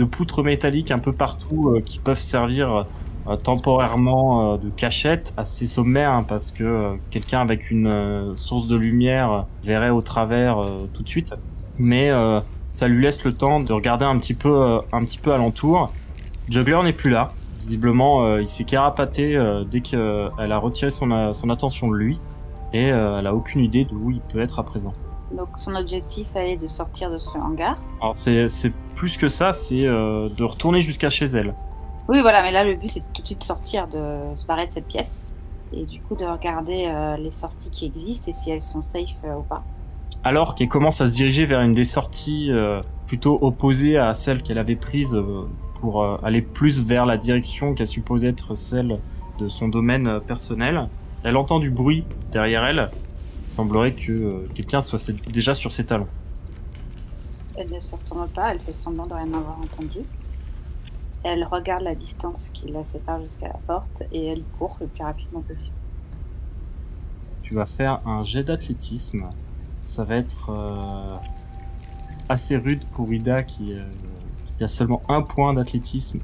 poutres 0.05 0.43
métalliques 0.43 0.91
un 0.91 0.99
peu 0.99 1.13
partout 1.13 1.69
euh, 1.69 1.81
qui 1.81 1.99
peuvent 1.99 2.21
servir 2.21 2.87
euh, 3.29 3.37
temporairement 3.37 4.55
euh, 4.55 4.57
de 4.57 4.69
cachette, 4.71 5.33
assez 5.37 5.67
sommaire 5.67 6.11
hein, 6.11 6.25
parce 6.27 6.51
que 6.51 6.97
quelqu'un 7.11 7.41
avec 7.41 7.71
une 7.71 8.35
source 8.37 8.67
de 8.67 8.77
lumière 8.77 9.47
verrait 9.63 9.91
au 9.91 10.03
travers 10.03 10.61
tout 10.93 11.03
de 11.03 11.09
suite. 11.09 11.33
Mais 11.79 12.11
ça 12.73 12.89
lui 12.89 13.03
laisse 13.03 13.25
le 13.25 13.33
temps 13.33 13.61
de 13.61 13.73
regarder 13.73 14.05
un 14.05 14.19
petit 14.19 14.35
peu, 14.35 14.81
un 14.93 15.05
petit 15.05 15.19
peu 15.19 15.33
alentour. 15.33 15.93
Juggler 16.49 16.83
n'est 16.83 16.93
plus 16.93 17.11
là. 17.11 17.33
Visiblement, 17.61 18.37
il 18.37 18.49
s'est 18.49 18.65
carapaté 18.65 19.39
dès 19.71 19.81
qu'elle 19.81 20.53
a 20.53 20.59
retiré 20.59 20.91
son, 20.91 21.33
son 21.33 21.49
attention 21.49 21.89
de 21.89 21.95
lui 21.95 22.19
et 22.73 22.91
euh, 22.93 23.19
elle 23.19 23.27
a 23.27 23.35
aucune 23.35 23.63
idée 23.63 23.85
d'où 23.85 24.11
il 24.11 24.21
peut 24.21 24.41
être 24.41 24.59
à 24.59 24.63
présent. 24.63 24.93
Donc 25.37 25.49
son 25.57 25.75
objectif 25.77 26.35
est 26.35 26.57
de 26.57 26.67
sortir 26.67 27.11
de 27.11 27.19
ce 27.19 27.39
hangar. 27.39 27.79
Alors 28.01 28.17
c'est 28.17 28.73
plus 28.97 29.17
que 29.17 29.29
ça, 29.29 29.53
c'est 29.53 29.87
euh, 29.87 30.29
de 30.29 30.45
retourner 30.45 30.81
jusqu'à 30.81 31.11
chez 31.11 31.27
elle. 31.27 31.55
Oui 32.09 32.21
voilà, 32.23 32.43
mais 32.43 32.51
là 32.51 32.65
le 32.65 32.75
but 32.75 32.91
c'est 32.91 33.01
de 33.01 33.05
tout 33.15 33.23
de 33.23 33.27
suite 33.27 33.45
sortir, 33.45 33.87
de 33.87 34.35
se 34.35 34.45
barrer 34.47 34.67
de 34.67 34.73
cette 34.73 34.87
pièce 34.87 35.33
et 35.73 35.87
du 35.87 36.01
coup 36.01 36.17
de 36.17 36.25
regarder 36.25 36.87
euh, 36.89 37.17
les 37.17 37.31
sorties 37.31 37.71
qui 37.71 37.87
existent 37.87 38.29
et 38.29 38.33
si 38.33 38.51
elles 38.51 38.61
sont 38.61 38.83
safe 38.83 39.17
euh, 39.25 39.37
ou 39.37 39.43
pas. 39.43 39.63
Alors 40.25 40.57
qu'elle 40.57 40.69
commence 40.69 41.01
à 41.01 41.07
se 41.07 41.13
diriger 41.13 41.47
vers 41.47 41.61
une 41.61 41.75
des 41.75 41.85
sorties 41.85 42.51
plutôt 43.07 43.39
opposée 43.41 43.97
à 43.97 44.13
celle 44.13 44.43
qu'elle 44.43 44.59
avait 44.59 44.77
prise 44.77 45.17
pour 45.81 46.05
aller 46.23 46.43
plus 46.43 46.85
vers 46.85 47.07
la 47.07 47.17
direction 47.17 47.73
qu'elle 47.73 47.87
supposait 47.87 48.29
être 48.29 48.55
celle 48.55 48.99
de 49.39 49.49
son 49.49 49.69
domaine 49.69 50.21
personnel, 50.21 50.91
elle 51.25 51.37
entend 51.37 51.59
du 51.59 51.71
bruit 51.71 52.05
derrière 52.33 52.65
elle 52.65 52.91
Il 53.47 53.53
semblerait 53.53 53.93
que 53.93 54.13
euh, 54.13 54.45
quelqu'un 54.55 54.83
soit 54.83 55.11
déjà 55.29 55.55
sur 55.55 55.73
ses 55.73 55.85
talons. 55.85 56.09
Elle 57.57 57.71
ne 57.71 57.81
se 57.81 57.95
retourne 57.95 58.29
pas, 58.29 58.53
elle 58.53 58.61
fait 58.61 58.73
semblant 58.73 59.07
de 59.07 59.13
rien 59.13 59.33
avoir 59.35 59.59
entendu. 59.59 60.01
Elle 61.23 61.45
regarde 61.45 61.83
la 61.83 61.95
distance 61.95 62.51
qui 62.51 62.69
la 62.69 62.85
sépare 62.85 63.21
jusqu'à 63.21 63.49
la 63.49 63.59
porte 63.67 64.03
et 64.13 64.27
elle 64.29 64.43
court 64.59 64.77
le 64.81 64.87
plus 64.87 65.05
rapidement 65.05 65.43
possible. 65.43 65.75
Tu 67.43 67.55
vas 67.55 67.67
faire 67.67 68.01
un 68.07 68.25
jet 68.25 68.45
d'athlétisme. 68.45 69.29
Ça 69.83 70.05
va 70.05 70.17
être 70.17 70.51
euh, 70.51 71.17
assez 72.31 72.57
rude 72.57 72.85
pour 72.93 73.13
Ida 73.13 73.43
qui, 73.43 73.75
euh, 73.75 73.83
qui 74.57 74.65
a 74.65 74.69
seulement 74.69 75.03
un 75.09 75.21
point 75.21 75.53
d'athlétisme 75.53 76.21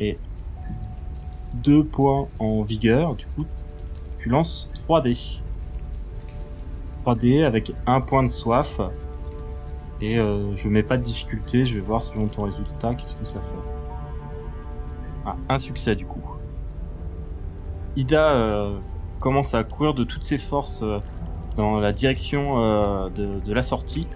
et 0.00 0.18
deux 1.54 1.84
points 1.84 2.26
en 2.40 2.62
vigueur. 2.62 3.14
Du 3.14 3.26
coup, 3.26 3.44
lances 4.28 4.70
3D. 4.88 5.38
3D 7.04 7.44
avec 7.44 7.72
un 7.86 8.00
point 8.00 8.22
de 8.22 8.28
soif. 8.28 8.80
Et 10.00 10.18
euh, 10.18 10.56
je 10.56 10.68
mets 10.68 10.82
pas 10.82 10.96
de 10.96 11.02
difficulté, 11.02 11.64
je 11.64 11.74
vais 11.74 11.80
voir 11.80 12.02
selon 12.02 12.26
ton 12.26 12.44
résultat 12.44 12.94
qu'est-ce 12.94 13.16
que 13.16 13.24
ça 13.24 13.40
fait. 13.40 13.54
Ah, 15.26 15.36
un 15.48 15.58
succès 15.58 15.94
du 15.94 16.06
coup. 16.06 16.22
Ida 17.96 18.30
euh, 18.30 18.78
commence 19.18 19.54
à 19.54 19.62
courir 19.62 19.92
de 19.92 20.04
toutes 20.04 20.24
ses 20.24 20.38
forces 20.38 20.82
euh, 20.82 21.00
dans 21.56 21.80
la 21.80 21.92
direction 21.92 23.10
de, 23.10 23.52
la 23.52 23.60
sortie, 23.60 24.06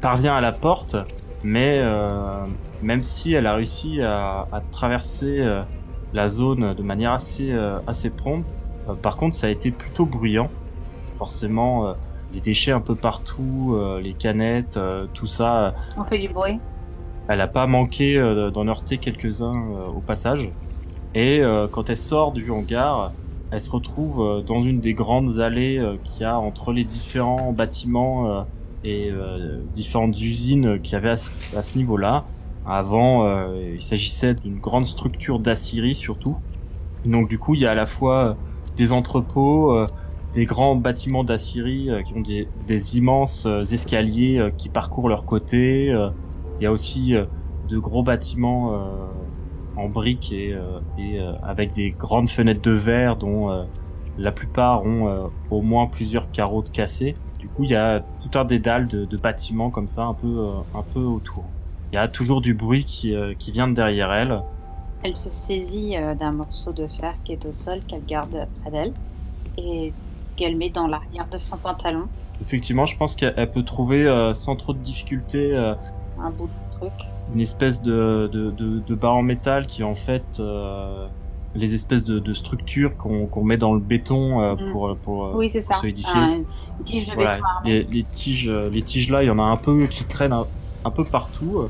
parvient 0.00 0.34
à 0.34 0.40
la 0.40 0.52
porte, 0.52 0.96
mais 1.44 1.80
même 2.82 3.02
si 3.02 3.32
elle 3.32 3.46
a 3.46 3.54
réussi 3.54 4.02
à, 4.02 4.48
à 4.52 4.60
traverser 4.72 5.62
la 6.12 6.28
zone 6.28 6.74
de 6.74 6.82
manière 6.82 7.12
assez, 7.12 7.56
assez 7.86 8.10
prompte, 8.10 8.44
euh, 8.88 8.94
par 8.94 9.16
contre 9.16 9.34
ça 9.34 9.46
a 9.46 9.50
été 9.50 9.70
plutôt 9.70 10.06
bruyant. 10.06 10.50
Forcément, 11.16 11.86
euh, 11.86 11.92
les 12.32 12.40
déchets 12.40 12.72
un 12.72 12.80
peu 12.80 12.94
partout, 12.94 13.74
euh, 13.76 14.00
les 14.00 14.14
canettes, 14.14 14.78
tout 15.14 15.26
ça, 15.26 15.74
On 15.96 16.04
fait 16.04 16.18
du 16.18 16.28
bruit. 16.28 16.58
elle 17.28 17.40
a 17.40 17.48
pas 17.48 17.66
manqué 17.66 18.16
d'en 18.52 18.66
heurter 18.68 18.98
quelques-uns 18.98 19.62
au 19.94 20.00
passage. 20.00 20.50
Et 21.14 21.42
quand 21.72 21.90
elle 21.90 21.96
sort 21.98 22.32
du 22.32 22.50
hangar, 22.50 23.12
elle 23.50 23.60
se 23.60 23.70
retrouve 23.70 24.42
dans 24.46 24.62
une 24.62 24.80
des 24.80 24.94
grandes 24.94 25.40
allées 25.40 25.78
qu'il 26.04 26.22
y 26.22 26.24
a 26.24 26.38
entre 26.38 26.72
les 26.72 26.84
différents 26.84 27.52
bâtiments 27.52 28.46
et 28.82 29.10
différentes 29.74 30.18
usines 30.18 30.80
qu'il 30.80 30.94
y 30.94 30.96
avait 30.96 31.10
à, 31.10 31.16
ce- 31.16 31.76
niveau-là. 31.76 32.24
Avant, 32.64 33.26
euh, 33.26 33.72
il 33.74 33.82
s'agissait 33.82 34.32
d'une 34.34 34.58
grande 34.58 34.86
structure 34.86 35.38
d'Assyrie 35.38 35.94
surtout. 35.94 36.36
Donc 37.04 37.28
du 37.28 37.38
coup, 37.38 37.54
il 37.54 37.60
y 37.60 37.66
a 37.66 37.72
à 37.72 37.74
la 37.74 37.86
fois 37.86 38.36
des 38.76 38.92
entrepôts, 38.92 39.72
euh, 39.72 39.86
des 40.32 40.46
grands 40.46 40.76
bâtiments 40.76 41.24
d'Assyrie 41.24 41.90
euh, 41.90 42.02
qui 42.02 42.14
ont 42.14 42.20
des, 42.20 42.48
des 42.66 42.96
immenses 42.96 43.44
euh, 43.46 43.62
escaliers 43.62 44.50
qui 44.56 44.68
parcourent 44.68 45.08
leurs 45.08 45.26
côtés. 45.26 45.90
euh, 45.90 46.10
il 46.58 46.64
y 46.64 46.66
a 46.66 46.72
aussi 46.72 47.14
de 47.68 47.78
gros 47.78 48.04
bâtiments 48.04 48.78
en 49.74 49.88
briques 49.88 50.30
et, 50.30 50.56
et 50.96 51.18
avec 51.42 51.72
des 51.72 51.90
grandes 51.90 52.28
fenêtres 52.28 52.60
de 52.62 52.70
verre 52.70 53.16
dont 53.16 53.66
la 54.16 54.30
plupart 54.30 54.84
ont 54.84 55.26
au 55.50 55.60
moins 55.60 55.88
plusieurs 55.88 56.30
carreaux 56.30 56.62
de 56.62 56.68
cassés. 56.68 57.16
Du 57.40 57.48
coup, 57.48 57.64
il 57.64 57.70
y 57.70 57.74
a 57.74 58.04
tout 58.22 58.38
un 58.38 58.44
dédale 58.44 58.86
de, 58.86 59.06
de 59.06 59.16
bâtiments 59.16 59.70
comme 59.70 59.88
ça 59.88 60.04
un 60.04 60.14
peu 60.14 60.50
un 60.72 60.82
peu 60.94 61.00
autour. 61.00 61.42
Il 61.90 61.96
y 61.96 61.98
a 61.98 62.06
toujours 62.06 62.42
du 62.42 62.54
bruit 62.54 62.84
qui, 62.84 63.16
qui 63.40 63.50
vient 63.50 63.66
de 63.66 63.74
derrière 63.74 64.12
elle. 64.12 64.40
Elle 65.02 65.16
se 65.16 65.30
saisit 65.30 65.96
euh, 65.96 66.14
d'un 66.14 66.32
morceau 66.32 66.72
de 66.72 66.86
fer 66.86 67.14
qui 67.24 67.32
est 67.32 67.44
au 67.46 67.52
sol 67.52 67.80
qu'elle 67.88 68.04
garde 68.04 68.46
près 68.62 68.70
d'elle 68.70 68.92
et 69.58 69.92
qu'elle 70.36 70.56
met 70.56 70.70
dans 70.70 70.86
l'arrière 70.86 71.26
de 71.30 71.38
son 71.38 71.56
pantalon. 71.56 72.04
Effectivement, 72.40 72.86
je 72.86 72.96
pense 72.96 73.16
qu'elle 73.16 73.34
elle 73.36 73.50
peut 73.50 73.62
trouver 73.64 74.06
euh, 74.06 74.32
sans 74.34 74.56
trop 74.56 74.72
de 74.72 74.78
difficulté 74.78 75.54
euh, 75.54 75.74
Un 76.20 76.30
bout 76.30 76.46
de 76.48 76.78
truc. 76.78 76.92
une 77.34 77.40
espèce 77.40 77.82
de, 77.82 78.28
de, 78.32 78.50
de, 78.50 78.78
de 78.80 78.94
barre 78.94 79.16
en 79.16 79.22
métal 79.22 79.66
qui 79.66 79.82
est 79.82 79.84
en 79.84 79.94
fait 79.94 80.22
euh, 80.40 81.06
les 81.54 81.74
espèces 81.74 82.02
de, 82.04 82.18
de 82.18 82.32
structures 82.32 82.96
qu'on 82.96 83.44
met 83.44 83.56
dans 83.58 83.74
le 83.74 83.80
béton 83.80 84.40
Mm. 84.54 84.70
pour, 84.72 84.96
pour, 85.04 85.34
Oui, 85.34 85.48
c'est 85.48 85.60
ça. 85.60 85.74
solidifier. 85.74 86.12
Un- 86.20 86.32
une 86.38 86.84
tige 86.84 87.08
de 87.08 87.14
Voilà, 87.14 87.32
béton 87.32 87.44
armé. 87.56 87.70
les, 87.70 87.82
les 87.84 88.04
tiges, 88.14 88.48
les 88.48 88.82
tiges 88.82 89.10
là, 89.10 89.22
il 89.22 89.26
y 89.26 89.30
en 89.30 89.38
a 89.38 89.42
un 89.42 89.56
peu 89.56 89.86
qui 89.86 90.04
traînent 90.04 90.32
un, 90.32 90.46
un 90.84 90.90
peu 90.90 91.04
partout. 91.04 91.64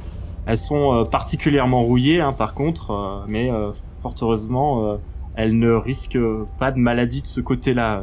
Elles 0.47 0.59
sont 0.59 0.93
euh, 0.95 1.05
particulièrement 1.05 1.83
rouillées, 1.83 2.21
hein, 2.21 2.33
par 2.33 2.55
contre, 2.55 2.91
euh, 2.91 3.25
mais 3.29 3.51
euh, 3.51 3.71
fort 4.03 4.15
heureusement, 4.21 4.99
elles 5.37 5.59
ne 5.59 5.71
risquent 5.73 6.19
pas 6.59 6.71
de 6.73 6.79
maladie 6.79 7.23
de 7.23 7.27
ce 7.27 7.41
côté-là. 7.41 8.03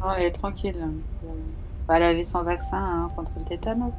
Non, 0.00 0.06
elle 0.16 0.26
est 0.26 0.30
tranquille. 0.30 0.76
Bah, 1.88 1.94
elle 1.96 2.02
avait 2.02 2.24
son 2.24 2.42
vaccin 2.42 2.76
hein, 2.76 3.10
contre 3.16 3.32
le 3.38 3.44
tétanos. 3.44 3.90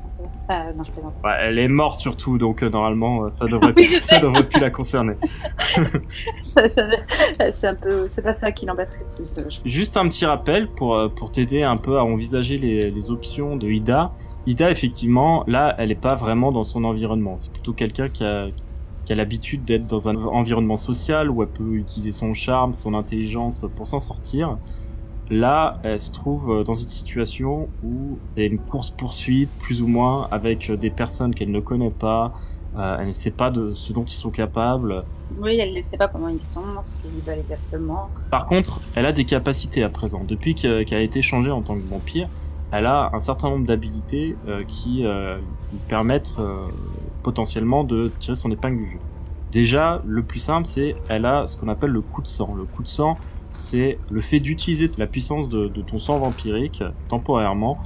Euh, 0.52 0.54
non, 0.78 0.84
je 0.84 0.92
plaisante. 0.92 1.14
Elle 1.42 1.58
est 1.58 1.68
morte 1.68 2.00
surtout, 2.00 2.38
donc 2.38 2.62
euh, 2.64 2.70
normalement, 2.70 3.34
ça 3.34 3.46
devrait, 3.52 3.74
Oui, 3.76 3.90
je 3.92 3.98
ça 4.00 4.16
sais. 4.16 4.22
devrait 4.22 4.48
plus 4.48 4.60
la 4.62 4.70
concerner. 4.70 5.14
Ça, 6.44 6.68
ça- 6.68 6.84
c'est 7.52 7.68
un 7.68 7.76
peu, 7.76 8.06
c'est 8.10 8.22
pas 8.22 8.34
ça 8.34 8.52
qui 8.52 8.66
l'embêterait 8.66 9.00
le 9.18 9.24
plus. 9.44 9.62
Juste 9.66 9.98
un 9.98 10.08
petit 10.08 10.26
rappel 10.26 10.68
pour, 10.68 10.98
pour 11.16 11.32
t'aider 11.32 11.64
un 11.64 11.78
peu 11.78 11.98
à 11.98 12.04
envisager 12.04 12.58
les, 12.58 12.90
les 12.92 13.12
options 13.12 13.56
de 13.56 13.68
Ida. 13.68 14.12
Ida, 14.50 14.72
effectivement, 14.72 15.44
là, 15.48 15.76
elle 15.78 15.92
est 15.92 15.96
pas 16.10 16.16
vraiment 16.16 16.52
dans 16.52 16.64
son 16.64 16.84
environnement. 16.84 17.36
C'est 17.38 17.52
plutôt 17.54 17.74
quelqu'un 17.74 18.10
qui 18.10 18.24
a, 18.24 18.48
qui 19.06 19.14
a 19.14 19.16
l'habitude 19.16 19.64
d'être 19.64 19.86
dans 19.86 20.10
un 20.10 20.16
environnement 20.16 20.76
social 20.78 21.30
où 21.30 21.44
elle 21.44 21.50
peut 21.50 21.74
utiliser 21.76 22.12
son 22.12 22.34
charme, 22.34 22.74
son 22.74 22.96
intelligence 22.96 23.66
pour 23.76 23.88
s'en 23.88 24.00
sortir. 24.00 24.58
Là, 25.30 25.80
elle 25.84 26.00
se 26.00 26.12
trouve 26.12 26.50
euh, 26.52 26.64
dans 26.64 26.74
une 26.74 26.88
situation 26.88 27.70
où 27.84 28.18
il 28.36 28.40
y 28.42 28.44
a 28.44 28.50
une 28.50 28.58
course-poursuite, 28.58 29.50
plus 29.60 29.84
ou 29.84 29.88
moins, 29.88 30.28
avec 30.32 30.72
euh, 30.72 30.78
des 30.78 30.90
personnes 30.90 31.36
qu'elle 31.36 31.52
ne 31.52 31.60
connaît 31.60 31.92
pas. 31.92 32.34
Euh, 32.76 32.98
elle 33.00 33.10
ne 33.10 33.14
sait 33.14 33.30
pas 33.30 33.52
de 33.52 33.74
ce 33.76 33.94
dont 33.94 34.04
ils 34.06 34.16
sont 34.16 34.32
capables. 34.32 35.04
Oui, 35.40 35.58
elle 35.60 35.76
ne 35.76 35.82
sait 35.82 35.98
pas 35.98 36.08
comment 36.08 36.30
ils 36.30 36.40
sont, 36.42 36.64
ce 36.82 36.94
qu'ils 37.02 37.22
veulent 37.24 37.40
exactement. 37.42 38.10
Par 38.32 38.48
contre, 38.48 38.80
elle 38.96 39.06
a 39.06 39.12
des 39.12 39.26
capacités 39.26 39.84
à 39.84 39.90
présent. 39.90 40.24
Depuis 40.28 40.56
que- 40.56 40.82
qu'elle 40.82 40.98
a 40.98 41.04
été 41.04 41.22
changée 41.22 41.52
en 41.52 41.62
tant 41.62 41.76
que 41.76 41.88
vampire, 41.88 42.28
elle 42.72 42.86
a 42.86 43.10
un 43.14 43.20
certain 43.20 43.50
nombre 43.50 43.66
d'habilités 43.66 44.36
euh, 44.48 44.64
qui 44.68 45.06
euh, 45.06 45.38
lui 45.72 45.80
permettent 45.88 46.34
euh, 46.40 46.68
potentiellement 47.24 47.84
de 47.84 48.12
tirer 48.20 48.36
son 48.36 48.52
épingle 48.52 48.78
du 48.78 48.92
jeu. 48.92 49.00
Déjà, 49.52 50.02
le 50.06 50.22
plus 50.22 50.40
simple, 50.40 50.68
c'est 50.68 50.96
elle 51.08 51.26
a 51.26 51.48
ce 51.48 51.58
qu'on 51.58 51.70
appelle 51.70 51.92
le 51.92 52.02
coup 52.02 52.22
de 52.22 52.28
sang. 52.28 52.54
Le 52.56 52.66
coup 52.66 52.84
de 52.84 52.88
sang, 52.88 53.18
c'est 53.52 53.98
le 54.12 54.22
fait 54.22 54.40
d'utiliser 54.40 54.92
la 54.98 55.08
puissance 55.08 55.50
de, 55.50 55.68
de 55.68 55.82
ton 55.82 55.98
sang 55.98 56.20
vampirique 56.20 56.84
temporairement 57.08 57.80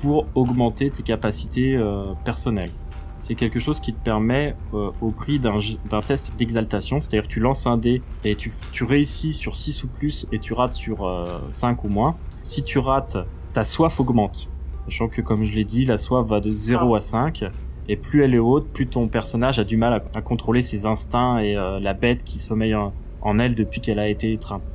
pour 0.00 0.26
augmenter 0.34 0.90
tes 0.90 1.02
capacités 1.02 1.76
euh, 1.76 2.14
personnelles. 2.24 2.70
C'est 3.16 3.34
quelque 3.34 3.60
chose 3.60 3.80
qui 3.80 3.92
te 3.92 4.02
permet, 4.02 4.56
euh, 4.72 4.90
au 5.02 5.10
prix 5.10 5.38
d'un 5.38 6.00
test 6.00 6.32
d'exaltation, 6.38 7.00
c'est-à-dire 7.00 7.28
que 7.28 7.32
tu 7.32 7.40
lances 7.40 7.66
un 7.66 7.76
dé 7.76 8.00
et 8.24 8.34
tu, 8.34 8.50
tu 8.72 8.84
réussis 8.84 9.34
sur 9.34 9.56
6 9.56 9.84
ou 9.84 9.88
plus 9.88 10.26
et 10.32 10.38
tu 10.38 10.54
rates 10.54 10.72
sur 10.72 11.06
euh, 11.06 11.38
5 11.50 11.84
ou 11.84 11.88
moins. 11.88 12.16
Si 12.40 12.64
tu 12.64 12.78
rates, 12.78 13.18
ta 13.52 13.64
soif 13.64 14.00
augmente. 14.00 14.48
Sachant 14.84 15.08
que, 15.08 15.20
comme 15.20 15.44
je 15.44 15.54
l'ai 15.54 15.64
dit, 15.64 15.84
la 15.84 15.96
soif 15.96 16.26
va 16.26 16.40
de 16.40 16.52
0 16.52 16.94
à 16.94 17.00
5. 17.00 17.44
Et 17.88 17.96
plus 17.96 18.22
elle 18.22 18.34
est 18.34 18.38
haute, 18.38 18.68
plus 18.72 18.86
ton 18.86 19.08
personnage 19.08 19.58
a 19.58 19.64
du 19.64 19.76
mal 19.76 19.92
à, 19.94 20.18
à 20.18 20.22
contrôler 20.22 20.62
ses 20.62 20.86
instincts 20.86 21.38
et 21.38 21.56
euh, 21.56 21.80
la 21.80 21.92
bête 21.92 22.22
qui 22.22 22.38
sommeille 22.38 22.74
en, 22.74 22.92
en 23.22 23.38
elle 23.38 23.54
depuis 23.54 23.80
qu'elle 23.80 23.98
a 23.98 24.08
été 24.08 24.32
étreinte. 24.32 24.70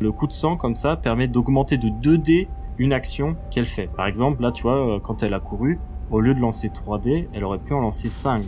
Le 0.00 0.12
coup 0.12 0.26
de 0.26 0.32
sang, 0.32 0.56
comme 0.56 0.74
ça, 0.74 0.96
permet 0.96 1.28
d'augmenter 1.28 1.78
de 1.78 1.88
2 1.88 2.18
dés 2.18 2.48
une 2.78 2.92
action 2.92 3.36
qu'elle 3.50 3.66
fait. 3.66 3.88
Par 3.96 4.06
exemple, 4.06 4.42
là, 4.42 4.52
tu 4.52 4.62
vois, 4.62 4.96
euh, 4.96 4.98
quand 5.00 5.22
elle 5.22 5.34
a 5.34 5.40
couru, 5.40 5.78
au 6.10 6.20
lieu 6.20 6.34
de 6.34 6.40
lancer 6.40 6.70
3 6.70 6.98
dés, 6.98 7.28
elle 7.32 7.44
aurait 7.44 7.58
pu 7.58 7.72
en 7.72 7.80
lancer 7.80 8.10
5. 8.10 8.42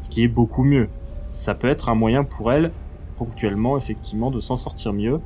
Ce 0.00 0.10
qui 0.10 0.22
est 0.22 0.28
beaucoup 0.28 0.64
mieux. 0.64 0.88
Ça 1.32 1.54
peut 1.54 1.68
être 1.68 1.88
un 1.88 1.94
moyen 1.94 2.24
pour 2.24 2.52
elle, 2.52 2.72
ponctuellement, 3.16 3.76
effectivement, 3.76 4.30
de 4.30 4.40
s'en 4.40 4.56
sortir 4.56 4.92
mieux, 4.92 5.20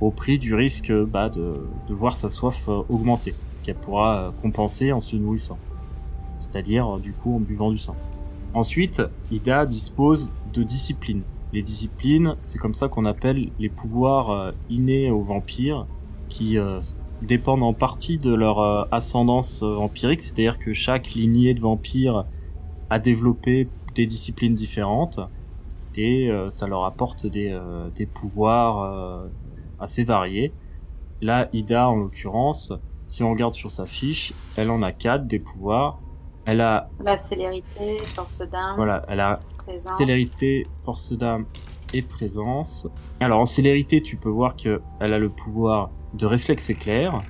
au 0.00 0.10
prix 0.10 0.38
du 0.38 0.54
risque 0.54 0.92
bah, 0.92 1.28
de, 1.28 1.60
voir 1.88 2.16
sa 2.16 2.30
soif 2.30 2.68
euh, 2.68 2.82
augmenter. 2.88 3.34
Ce 3.50 3.62
qu'elle 3.62 3.76
pourra 3.76 4.18
euh, 4.18 4.30
compenser 4.42 4.92
en 4.92 5.00
se 5.00 5.16
nourrissant. 5.16 5.58
C'est-à-dire, 6.38 6.96
euh, 6.96 6.98
du 6.98 7.12
coup, 7.12 7.34
en 7.34 7.40
buvant 7.40 7.70
du 7.70 7.78
sang. 7.78 7.96
Ensuite, 8.54 9.02
Ida 9.30 9.66
dispose 9.66 10.30
de 10.52 10.62
disciplines. 10.62 11.22
Les 11.52 11.62
disciplines, 11.62 12.36
c'est 12.42 12.58
comme 12.58 12.74
ça 12.74 12.88
qu'on 12.88 13.04
appelle 13.04 13.50
les 13.58 13.68
pouvoirs 13.68 14.52
innés 14.68 15.10
aux 15.10 15.20
vampires, 15.20 15.86
qui 16.28 16.58
dépendent 17.22 17.62
en 17.62 17.72
partie 17.72 18.18
de 18.18 18.34
leur 18.34 18.92
ascendance 18.92 19.62
vampirique, 19.62 20.22
c'est-à-dire 20.22 20.58
que 20.58 20.72
chaque 20.72 21.12
lignée 21.14 21.54
de 21.54 21.60
vampires 21.60 22.24
a 22.90 22.98
développé 22.98 23.68
des 23.94 24.06
disciplines 24.06 24.54
différentes, 24.54 25.20
et 25.94 26.30
ça 26.48 26.66
leur 26.66 26.84
apporte 26.84 27.26
des, 27.26 27.54
pouvoirs 28.12 29.28
assez 29.80 30.04
variés. 30.04 30.52
Là, 31.20 31.48
Ida, 31.52 31.88
en 31.88 31.96
l'occurrence, 31.96 32.72
si 33.08 33.22
on 33.22 33.30
regarde 33.30 33.54
sur 33.54 33.70
sa 33.70 33.86
fiche, 33.86 34.32
elle 34.56 34.70
en 34.70 34.82
a 34.82 34.92
quatre 34.92 35.26
des 35.26 35.38
pouvoirs. 35.38 36.00
Elle 36.44 36.60
a, 36.60 36.88
La 37.04 37.16
célérité, 37.16 37.98
force 38.14 38.38
d'âme, 38.38 38.76
voilà, 38.76 39.04
elle 39.08 39.20
a 39.20 39.40
présence. 39.56 39.96
Célérité, 39.96 40.66
force 40.84 41.12
d'âme 41.12 41.46
et 41.92 42.02
présence. 42.02 42.88
Alors 43.20 43.40
en 43.40 43.46
célérité, 43.46 44.00
tu 44.00 44.16
peux 44.16 44.28
voir 44.28 44.56
que 44.56 44.80
elle 45.00 45.12
a 45.12 45.18
le 45.18 45.28
pouvoir 45.28 45.90
de 46.14 46.26
réflexe 46.26 46.70
éclair, 46.70 47.20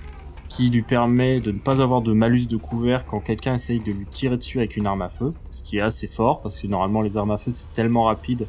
qui 0.48 0.70
lui 0.70 0.82
permet 0.82 1.40
de 1.40 1.52
ne 1.52 1.58
pas 1.58 1.82
avoir 1.82 2.02
de 2.02 2.12
malus 2.12 2.46
de 2.46 2.56
couvert 2.56 3.04
quand 3.04 3.20
quelqu'un 3.20 3.54
essaye 3.54 3.80
de 3.80 3.92
lui 3.92 4.06
tirer 4.06 4.36
dessus 4.36 4.58
avec 4.58 4.76
une 4.76 4.86
arme 4.86 5.02
à 5.02 5.08
feu, 5.08 5.34
ce 5.52 5.62
qui 5.62 5.78
est 5.78 5.82
assez 5.82 6.06
fort 6.06 6.40
parce 6.40 6.58
que 6.58 6.66
normalement 6.66 7.02
les 7.02 7.16
armes 7.16 7.30
à 7.30 7.36
feu 7.36 7.50
c'est 7.50 7.72
tellement 7.74 8.04
rapide 8.04 8.46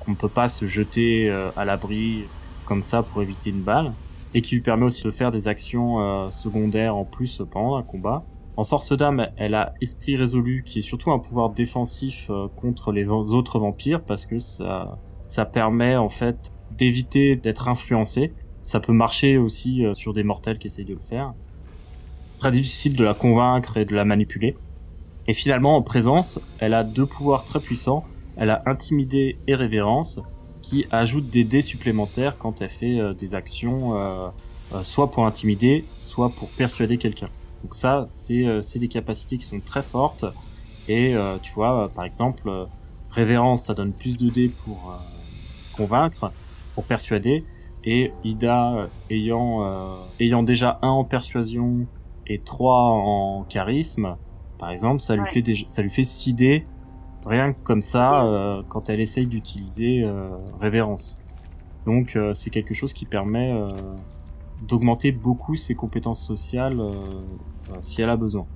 qu'on 0.00 0.12
ne 0.12 0.16
peut 0.16 0.28
pas 0.28 0.48
se 0.48 0.66
jeter 0.66 1.28
euh, 1.28 1.50
à 1.56 1.64
l'abri 1.64 2.24
comme 2.70 2.82
ça 2.82 3.02
pour 3.02 3.20
éviter 3.20 3.50
une 3.50 3.62
balle, 3.62 3.90
et 4.32 4.42
qui 4.42 4.54
lui 4.54 4.62
permet 4.62 4.86
aussi 4.86 5.02
de 5.02 5.10
faire 5.10 5.32
des 5.32 5.48
actions 5.48 5.98
euh, 5.98 6.30
secondaires 6.30 6.94
en 6.94 7.04
plus 7.04 7.42
pendant 7.50 7.74
un 7.74 7.82
combat. 7.82 8.22
En 8.56 8.62
force 8.62 8.96
d'âme, 8.96 9.26
elle 9.36 9.56
a 9.56 9.74
esprit 9.80 10.16
résolu 10.16 10.62
qui 10.64 10.78
est 10.78 10.82
surtout 10.82 11.10
un 11.10 11.18
pouvoir 11.18 11.50
défensif 11.50 12.28
euh, 12.30 12.46
contre 12.54 12.92
les 12.92 13.08
autres 13.08 13.58
vampires 13.58 14.02
parce 14.02 14.24
que 14.24 14.38
ça, 14.38 14.98
ça 15.20 15.46
permet 15.46 15.96
en 15.96 16.08
fait 16.08 16.52
d'éviter 16.78 17.34
d'être 17.34 17.66
influencé. 17.66 18.32
Ça 18.62 18.78
peut 18.78 18.92
marcher 18.92 19.36
aussi 19.36 19.82
sur 19.94 20.14
des 20.14 20.22
mortels 20.22 20.58
qui 20.58 20.68
essayent 20.68 20.84
de 20.84 20.94
le 20.94 21.00
faire 21.00 21.34
très 22.38 22.52
difficile 22.52 22.94
de 22.96 23.04
la 23.04 23.14
convaincre 23.14 23.76
et 23.78 23.84
de 23.84 23.94
la 23.94 24.04
manipuler. 24.04 24.56
Et 25.26 25.34
finalement, 25.34 25.76
en 25.76 25.82
présence, 25.82 26.40
elle 26.60 26.74
a 26.74 26.84
deux 26.84 27.06
pouvoirs 27.06 27.44
très 27.44 27.60
puissants. 27.60 28.04
Elle 28.36 28.50
a 28.50 28.62
intimidé 28.64 29.38
et 29.48 29.54
révérence, 29.54 30.20
qui 30.70 30.86
ajoutent 30.92 31.28
des 31.30 31.42
dés 31.42 31.62
supplémentaires 31.62 32.38
quand 32.38 32.62
elle 32.62 32.70
fait 32.70 33.00
euh, 33.00 33.12
des 33.12 33.34
actions, 33.34 33.96
euh, 33.96 34.28
euh, 34.72 34.84
soit 34.84 35.10
pour 35.10 35.26
intimider, 35.26 35.84
soit 35.96 36.30
pour 36.30 36.48
persuader 36.50 36.96
quelqu'un. 36.96 37.28
Donc 37.64 37.74
ça, 37.74 38.04
c'est 38.06 38.78
des 38.78 38.88
capacités 38.88 39.36
qui 39.36 39.44
sont 39.44 39.58
très 39.60 39.82
fortes. 39.82 40.24
Et 40.88 41.14
tu 41.42 41.52
vois, 41.52 41.90
par 41.94 42.04
exemple, 42.04 42.50
révérence, 43.10 43.64
ça 43.64 43.74
donne 43.74 43.92
plus 43.92 44.16
de 44.16 44.30
dés 44.30 44.48
pour 44.64 44.98
convaincre, 45.76 46.32
pour 46.74 46.84
persuader. 46.84 47.44
Et 47.84 48.12
Ida, 48.24 48.88
ayant, 49.10 49.98
ayant 50.18 50.42
déjà 50.42 50.78
un 50.80 50.88
en 50.88 51.04
persuasion 51.04 51.86
et 52.26 52.38
3 52.38 52.74
en 52.74 53.44
charisme, 53.46 54.14
par 54.58 54.70
exemple, 54.70 55.00
ça 55.00 55.14
lui 55.14 55.30
fait 55.30 55.42
déjà, 55.42 55.64
ça 55.68 55.82
lui 55.82 55.90
fait 55.90 56.04
6 56.04 56.32
dés 56.32 56.66
rien 57.26 57.52
que 57.52 57.58
comme 57.62 57.80
ça 57.80 58.24
euh, 58.24 58.62
quand 58.68 58.88
elle 58.88 59.00
essaye 59.00 59.26
d'utiliser 59.26 60.02
euh, 60.02 60.28
révérence. 60.60 61.20
Donc 61.86 62.16
euh, 62.16 62.34
c'est 62.34 62.50
quelque 62.50 62.74
chose 62.74 62.92
qui 62.92 63.06
permet 63.06 63.54
d'augmenter 64.66 65.12
beaucoup 65.12 65.56
ses 65.56 65.74
compétences 65.74 66.24
sociales 66.24 66.80
si 67.80 68.02
elle 68.02 68.10
a 68.10 68.16
besoin. 68.16 68.46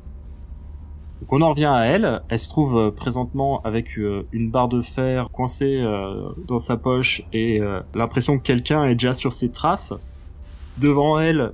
Donc 1.20 1.32
on 1.32 1.40
en 1.40 1.50
revient 1.50 1.64
à 1.64 1.86
elle. 1.86 2.22
Elle 2.28 2.38
se 2.38 2.48
trouve 2.48 2.92
présentement 2.92 3.62
avec 3.62 3.96
une 3.96 4.50
barre 4.50 4.68
de 4.68 4.82
fer 4.82 5.30
coincée 5.30 5.82
dans 6.46 6.58
sa 6.58 6.76
poche 6.76 7.22
et 7.32 7.60
l'impression 7.94 8.38
que 8.38 8.42
quelqu'un 8.42 8.84
est 8.84 8.94
déjà 8.94 9.14
sur 9.14 9.32
ses 9.32 9.50
traces. 9.50 9.94
Devant 10.76 11.18
elle, 11.20 11.52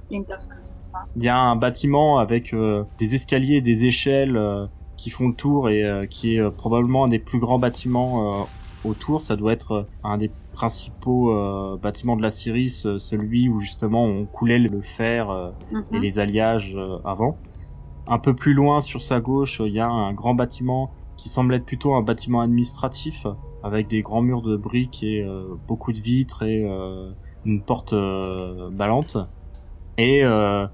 il 1.16 1.22
y 1.22 1.28
a 1.28 1.38
un 1.38 1.56
bâtiment 1.56 2.18
avec 2.18 2.52
euh, 2.52 2.84
des 2.98 3.14
escaliers 3.14 3.60
des 3.60 3.86
échelles 3.86 4.36
euh, 4.36 4.66
qui 5.00 5.08
font 5.08 5.28
le 5.28 5.34
tour 5.34 5.70
et 5.70 5.82
euh, 5.82 6.04
qui 6.04 6.36
est 6.36 6.50
probablement 6.50 7.04
un 7.04 7.08
des 7.08 7.18
plus 7.18 7.38
grands 7.38 7.58
bâtiments 7.58 8.46
autour. 8.84 9.22
Ça 9.22 9.34
doit 9.34 9.54
être 9.54 9.86
un 10.04 10.18
des 10.18 10.30
principaux 10.52 11.34
bâtiments 11.78 12.16
de 12.16 12.22
la 12.22 12.28
Syrie, 12.30 12.68
celui 12.68 13.48
où 13.48 13.60
justement 13.60 14.04
on 14.04 14.26
coulait 14.26 14.58
le 14.58 14.82
fer 14.82 15.52
et 15.72 15.94
Mhm. 15.96 16.02
les 16.02 16.18
alliages 16.18 16.78
avant. 17.04 17.38
Un 18.06 18.18
peu 18.18 18.34
plus 18.34 18.52
loin, 18.52 18.82
sur 18.82 19.00
sa 19.00 19.20
gauche, 19.20 19.62
il 19.64 19.72
y 19.72 19.80
a 19.80 19.88
un 19.88 20.12
grand 20.12 20.34
bâtiment 20.34 20.90
qui 21.16 21.30
semble 21.30 21.54
être 21.54 21.64
plutôt 21.64 21.94
un 21.94 22.02
bâtiment 22.02 22.42
administratif, 22.42 23.26
avec 23.62 23.86
des 23.88 24.02
grands 24.02 24.22
murs 24.22 24.42
de 24.42 24.56
briques 24.56 25.02
et 25.02 25.26
beaucoup 25.66 25.92
de 25.92 26.00
vitres 26.00 26.42
et 26.42 26.60
une 27.46 27.62
porte 27.62 27.94
ballante. 28.72 29.16
Et 29.96 30.24
euh, 30.24 30.66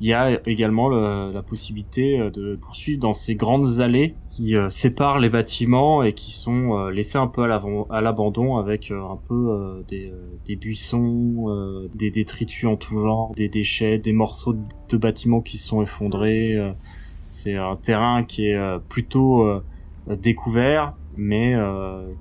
il 0.00 0.08
y 0.08 0.12
a 0.12 0.40
également 0.48 0.88
le- 0.88 1.30
la 1.32 1.42
possibilité 1.42 2.18
euh, 2.18 2.30
de 2.30 2.56
poursuivre 2.56 3.00
dans 3.00 3.12
ces 3.12 3.34
grandes 3.36 3.80
allées 3.80 4.14
qui 4.28 4.56
euh, 4.56 4.68
séparent 4.68 5.20
les 5.20 5.28
bâtiments 5.28 6.02
et 6.02 6.12
qui 6.12 6.32
sont 6.32 6.76
euh, 6.78 6.90
laissés 6.90 7.18
un 7.18 7.28
peu 7.28 7.44
à 7.44 8.00
l'abandon 8.00 8.56
avec 8.56 8.90
euh, 8.90 9.00
un 9.04 9.16
peu 9.28 9.84
des, 9.88 10.12
des 10.46 10.56
buissons, 10.56 11.88
des 11.94 12.10
détritus 12.10 12.64
en 12.68 12.76
tout 12.76 13.00
genre, 13.00 13.32
des 13.36 13.48
déchets, 13.48 13.98
des 13.98 14.12
morceaux 14.12 14.54
de, 14.54 14.60
de 14.90 14.96
bâtiments 14.96 15.40
qui 15.40 15.58
se 15.58 15.68
sont 15.68 15.82
effondrés. 15.82 16.56
C'est 17.26 17.54
un 17.56 17.76
terrain 17.76 18.24
qui 18.24 18.48
est 18.48 18.78
plutôt 18.88 19.46
découvert, 20.08 20.94
mais 21.16 21.54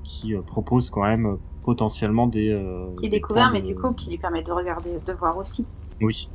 qui 0.04 0.34
propose 0.46 0.90
quand 0.90 1.04
même 1.04 1.38
potentiellement 1.64 2.28
des... 2.28 2.58
Qui 3.00 3.08
est 3.08 3.10
découvert, 3.10 3.50
mais 3.52 3.62
de- 3.62 3.68
du 3.68 3.76
coup 3.76 3.94
qui 3.94 4.10
lui 4.12 4.18
permet 4.18 4.44
de 4.44 4.52
regarder, 4.52 4.92
de 5.06 5.14
voir 5.14 5.38
aussi. 5.38 5.66
Oui. 6.02 6.30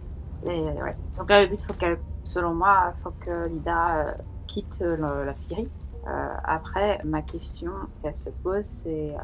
Et, 0.47 0.49
ouais. 0.49 0.97
Donc 1.19 1.31
là, 1.31 1.43
le 1.43 1.49
but, 1.49 1.63
faut 1.63 1.75
qu'elle, 1.75 1.99
selon 2.23 2.55
moi, 2.55 2.95
faut 3.03 3.13
que 3.21 3.49
Lida 3.49 4.09
euh, 4.09 4.13
quitte 4.47 4.79
euh, 4.83 4.97
le- 4.97 5.25
la 5.25 5.35
Syrie. 5.35 5.71
Euh, 6.07 6.35
après, 6.45 7.01
ma 7.05 7.23
question 7.23 7.73
qu'elle 8.03 8.15
se 8.15 8.31
pose, 8.43 8.65
c'est 8.65 9.15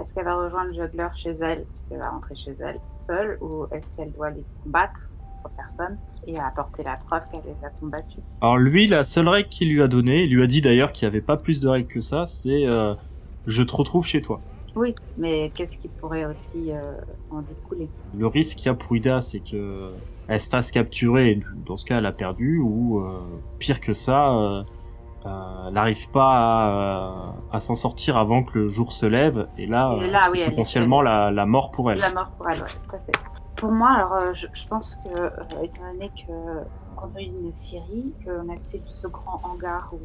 est-ce 0.00 0.14
qu'elle 0.14 0.24
va 0.24 0.36
rejoindre 0.36 0.72
Juggler 0.72 1.08
chez 1.14 1.36
elle, 1.40 1.60
est-ce 1.60 1.84
qu'elle 1.88 1.98
va 1.98 2.10
rentrer 2.10 2.34
chez 2.36 2.54
elle 2.60 2.80
seule, 3.06 3.38
ou 3.40 3.66
est-ce 3.72 3.92
qu'elle 3.92 4.12
doit 4.12 4.30
les 4.30 4.44
combattre, 4.62 4.98
trois 5.40 5.52
personnes, 5.56 5.98
et 6.26 6.38
apporter 6.38 6.82
la 6.82 6.96
preuve 6.96 7.22
qu'elle 7.30 7.42
les 7.44 7.66
a 7.66 7.70
combattus? 7.80 8.22
Alors 8.40 8.58
lui, 8.58 8.86
la 8.86 9.04
seule 9.04 9.28
règle 9.28 9.48
qu'il 9.48 9.72
lui 9.72 9.82
a 9.82 9.88
donnée, 9.88 10.24
il 10.24 10.34
lui 10.34 10.42
a 10.42 10.46
dit 10.46 10.60
d'ailleurs 10.60 10.92
qu'il 10.92 11.08
n'y 11.08 11.14
avait 11.14 11.24
pas 11.24 11.36
plus 11.36 11.60
de 11.60 11.68
règles 11.68 11.88
que 11.88 12.00
ça, 12.00 12.26
c'est 12.26 12.66
euh, 12.66 12.94
je 13.46 13.62
te 13.62 13.74
retrouve 13.74 14.06
chez 14.06 14.22
toi. 14.22 14.40
Oui, 14.76 14.94
mais 15.16 15.50
qu'est-ce 15.54 15.78
qui 15.78 15.88
pourrait 15.88 16.24
aussi 16.24 16.70
euh, 16.72 16.92
en 17.30 17.42
découler? 17.42 17.88
Le 18.16 18.26
risque 18.26 18.56
qu'il 18.58 18.66
y 18.66 18.68
a 18.68 18.74
pour 18.74 18.96
Ida, 18.96 19.20
c'est 19.22 19.40
que 19.40 19.92
elle 20.28 20.40
se 20.40 20.48
fasse 20.50 20.70
capturer, 20.70 21.30
et 21.30 21.40
dans 21.66 21.76
ce 21.76 21.84
cas 21.84 21.98
elle 21.98 22.06
a 22.06 22.12
perdu, 22.12 22.58
ou 22.58 23.00
euh, 23.00 23.20
pire 23.58 23.80
que 23.80 23.92
ça, 23.92 24.30
euh, 24.30 24.62
euh, 25.26 25.66
elle 25.66 25.74
n'arrive 25.74 26.10
pas 26.10 26.30
à, 26.30 27.34
à 27.50 27.60
s'en 27.60 27.74
sortir 27.74 28.16
avant 28.16 28.42
que 28.44 28.58
le 28.58 28.68
jour 28.68 28.92
se 28.92 29.06
lève, 29.06 29.48
et 29.58 29.66
là, 29.66 29.94
Et 29.96 30.10
oui, 30.32 30.44
potentiellement 30.50 31.02
la, 31.02 31.30
la 31.30 31.46
mort 31.46 31.70
pour 31.70 31.90
elle. 31.90 31.98
La 31.98 32.12
mort 32.12 32.30
pour 32.36 32.48
elle, 32.48 32.60
ouais, 32.60 32.68
tout 32.88 32.96
à 32.96 32.98
fait. 33.00 33.12
Pour 33.56 33.72
moi, 33.72 33.90
alors, 33.90 34.32
je, 34.32 34.46
je 34.52 34.68
pense 34.68 34.96
que, 35.04 35.64
étant 35.64 35.82
donné 35.92 36.10
que 36.10 36.64
est 37.18 37.24
une 37.24 37.52
Syrie, 37.52 38.12
qu'on 38.24 38.48
a 38.50 38.54
été 38.54 38.82
ce 38.86 39.06
grand 39.06 39.40
hangar 39.44 39.90
où 39.92 39.98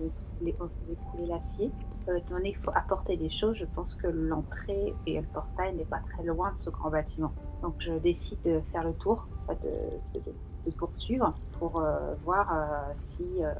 on 0.46 0.70
faisait 0.82 0.98
couler 1.12 1.28
l'acier, 1.28 1.72
euh, 2.10 2.18
étant 2.18 2.36
donné 2.36 2.52
qu'il 2.52 2.62
faut 2.62 2.72
apporter 2.76 3.18
des 3.18 3.30
choses, 3.30 3.56
je 3.58 3.66
pense 3.66 3.96
que 3.96 4.08
l'entrée 4.08 4.94
et 5.08 5.20
le 5.22 5.28
portail 5.28 5.76
n'est 5.76 5.86
pas 5.86 6.00
très 6.00 6.24
loin 6.24 6.52
de 6.52 6.58
ce 6.58 6.70
grand 6.70 6.90
bâtiment. 6.90 7.32
Donc, 7.62 7.76
je 7.80 7.94
décide 7.94 8.42
de 8.44 8.60
faire 8.72 8.84
le 8.84 8.94
tour, 8.94 9.28
de, 9.50 10.20
de- 10.20 10.34
de 10.66 10.76
poursuivre 10.76 11.34
pour 11.60 11.80
euh, 11.82 12.14
voir 12.24 12.50
euh, 12.54 12.94
si 12.96 13.26
euh, 13.42 13.52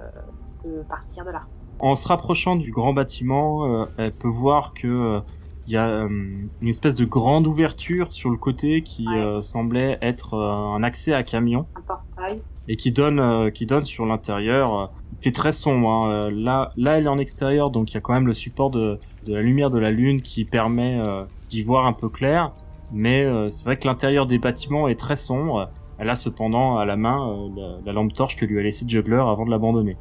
on 0.60 0.64
peut 0.64 0.84
partir 0.90 1.26
de 1.26 1.32
là. 1.32 1.44
En 1.80 1.96
se 1.96 2.08
rapprochant 2.08 2.56
du 2.56 2.72
grand 2.72 2.94
bâtiment, 2.94 3.66
euh, 3.66 3.86
elle 3.98 4.14
peut 4.14 4.28
voir 4.30 4.74
que 4.74 4.88
euh, 4.88 5.20
il 5.68 5.74
y 5.74 5.78
a 5.78 5.88
une 6.04 6.50
espèce 6.68 6.96
de 6.96 7.06
grande 7.06 7.48
ouverture 7.48 8.12
sur 8.12 8.30
le 8.30 8.38
côté 8.38 8.84
qui 8.84 9.06
Ouais. 9.08 9.42
semblait 9.42 9.98
être 10.02 10.38
un 10.38 10.84
accès 10.84 11.14
à 11.14 11.24
camion. 11.24 11.68
Un 11.76 11.82
portail, 11.82 12.42
et 12.68 12.76
qui 12.78 12.92
donne 12.92 13.52
qui 13.52 13.66
donne 13.66 13.84
sur 13.84 14.06
l'intérieur 14.06 14.92
fait 15.24 15.32
très 15.32 15.54
sombre 15.54 15.90
hein. 15.90 16.12
Euh, 16.12 16.32
là 16.32 16.72
là 16.76 16.98
elle 16.98 17.06
est 17.06 17.10
en 17.10 17.18
extérieur 17.18 17.70
donc 17.70 17.92
il 17.92 17.94
y 17.96 17.98
a 17.98 18.02
quand 18.02 18.14
même 18.14 18.28
le 18.28 18.34
support 18.34 18.70
de, 18.70 19.00
de 19.26 19.34
la 19.34 19.42
lumière 19.42 19.70
de 19.70 19.80
la 19.80 19.92
lune 19.92 20.22
qui 20.22 20.46
permet 20.46 21.00
euh, 21.00 21.24
d'y 21.50 21.64
voir 21.64 21.88
un 21.88 21.94
peu 21.94 22.10
clair 22.10 22.52
mais 22.92 23.24
euh, 23.24 23.50
c'est 23.50 23.66
vrai 23.66 23.78
que 23.78 23.88
l'intérieur 23.88 24.26
des 24.26 24.38
bâtiments 24.38 24.88
est 24.88 25.00
très 25.00 25.16
sombre 25.16 25.70
elle 25.98 26.10
a 26.10 26.16
cependant 26.16 26.78
à 26.78 26.86
la 26.86 26.98
main 26.98 27.30
euh, 27.30 27.50
la, 27.56 27.78
la 27.86 27.94
lampe 27.94 28.14
torche 28.14 28.36
que 28.36 28.46
lui 28.46 28.60
a 28.60 28.64
laissé 28.64 28.86
Juggler 28.88 29.24
avant 29.26 29.46
de 29.46 29.52
l'abandonner 29.52 29.98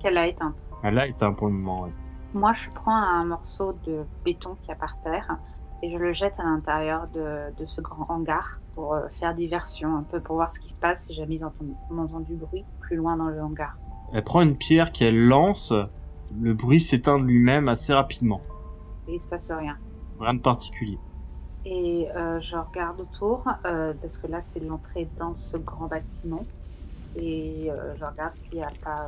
qu'elle 0.00 0.18
a 0.18 0.26
éteinte. 0.26 0.54
elle 0.82 0.94
l'a 0.94 1.06
éteint 1.06 1.32
pour 1.32 1.48
le 1.48 1.54
moment 1.54 1.84
ouais. 1.84 1.92
Moi, 2.34 2.52
je 2.52 2.68
prends 2.74 2.94
un 2.94 3.24
morceau 3.24 3.74
de 3.86 4.04
béton 4.22 4.54
qui 4.62 4.70
a 4.70 4.74
par 4.74 5.00
terre 5.02 5.38
et 5.82 5.90
je 5.90 5.96
le 5.96 6.12
jette 6.12 6.34
à 6.38 6.42
l'intérieur 6.42 7.08
de, 7.14 7.54
de 7.58 7.64
ce 7.64 7.80
grand 7.80 8.04
hangar 8.10 8.60
pour 8.74 8.94
faire 9.12 9.32
diversion, 9.32 9.96
un 9.96 10.02
peu 10.02 10.20
pour 10.20 10.36
voir 10.36 10.50
ce 10.50 10.60
qui 10.60 10.68
se 10.68 10.76
passe 10.76 11.06
si 11.06 11.14
jamais 11.14 11.36
ils 11.36 11.44
entendent, 11.46 11.74
on 11.90 11.96
entend 11.96 12.20
du 12.20 12.34
bruit 12.34 12.66
plus 12.80 12.96
loin 12.96 13.16
dans 13.16 13.28
le 13.28 13.40
hangar. 13.42 13.78
Elle 14.12 14.24
prend 14.24 14.42
une 14.42 14.56
pierre 14.56 14.92
qu'elle 14.92 15.18
lance 15.18 15.72
le 16.40 16.54
bruit 16.54 16.80
s'éteint 16.80 17.18
de 17.18 17.24
lui-même 17.24 17.68
assez 17.68 17.92
rapidement 17.92 18.40
Et 19.06 19.14
il 19.14 19.20
se 19.20 19.26
passe 19.26 19.50
rien. 19.50 19.76
rien 20.20 20.34
de 20.34 20.40
particulier 20.40 20.98
Et 21.64 22.06
euh, 22.16 22.40
je 22.40 22.56
regarde 22.56 23.00
autour 23.00 23.44
euh, 23.64 23.92
parce 24.00 24.18
que 24.18 24.26
là, 24.26 24.40
c'est 24.42 24.60
l'entrée 24.60 25.08
dans 25.18 25.34
ce 25.34 25.56
grand 25.56 25.86
bâtiment. 25.86 26.44
Et 27.16 27.70
euh, 27.70 27.90
je 27.98 28.04
regarde 28.04 28.36
s'il 28.36 28.58
n'y 28.58 28.64
a 28.64 28.70
pas 28.84 29.06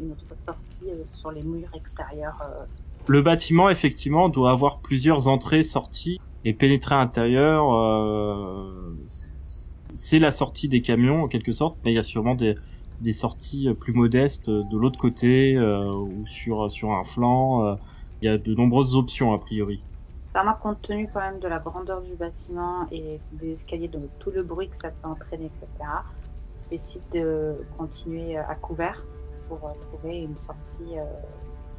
une 0.00 0.12
autre 0.12 0.38
sortie 0.38 0.86
sur 1.12 1.30
les 1.30 1.42
murs 1.42 1.74
extérieurs. 1.74 2.38
Le 3.06 3.22
bâtiment, 3.22 3.70
effectivement, 3.70 4.28
doit 4.28 4.50
avoir 4.50 4.78
plusieurs 4.78 5.28
entrées, 5.28 5.62
sorties, 5.62 6.20
et 6.44 6.52
pénétrer 6.52 6.94
à 6.94 6.98
l'intérieur, 6.98 7.64
c'est 9.94 10.18
la 10.18 10.30
sortie 10.30 10.68
des 10.68 10.80
camions, 10.80 11.24
en 11.24 11.28
quelque 11.28 11.52
sorte, 11.52 11.76
mais 11.84 11.92
il 11.92 11.94
y 11.94 11.98
a 11.98 12.02
sûrement 12.02 12.34
des, 12.34 12.54
des 13.00 13.12
sorties 13.12 13.68
euh, 13.68 13.74
plus 13.74 13.92
modestes 13.92 14.48
euh, 14.48 14.62
de 14.64 14.76
l'autre 14.76 14.98
côté, 14.98 15.56
euh, 15.56 15.84
ou 15.92 16.26
sur, 16.26 16.70
sur 16.70 16.92
un 16.92 17.04
flanc. 17.04 17.76
Il 18.22 18.26
y 18.26 18.28
a 18.28 18.38
de 18.38 18.54
nombreuses 18.54 18.96
options, 18.96 19.34
a 19.34 19.38
priori. 19.38 19.82
Vraiment, 20.34 20.54
compte 20.54 20.80
tenu 20.82 21.08
quand 21.12 21.20
même 21.20 21.38
de 21.38 21.48
la 21.48 21.58
grandeur 21.58 22.02
du 22.02 22.14
bâtiment 22.14 22.86
et 22.90 23.20
des 23.32 23.52
escaliers, 23.52 23.88
de 23.88 24.00
tout 24.18 24.30
le 24.30 24.42
bruit 24.42 24.68
que 24.68 24.76
ça 24.76 24.90
peut 24.90 25.08
entraîner, 25.08 25.46
etc., 25.46 25.66
décide 26.70 27.02
de 27.12 27.56
continuer 27.78 28.36
à 28.36 28.54
couvert 28.54 29.02
pour 29.48 29.60
trouver 29.80 30.18
une 30.22 30.36
sortie 30.36 30.96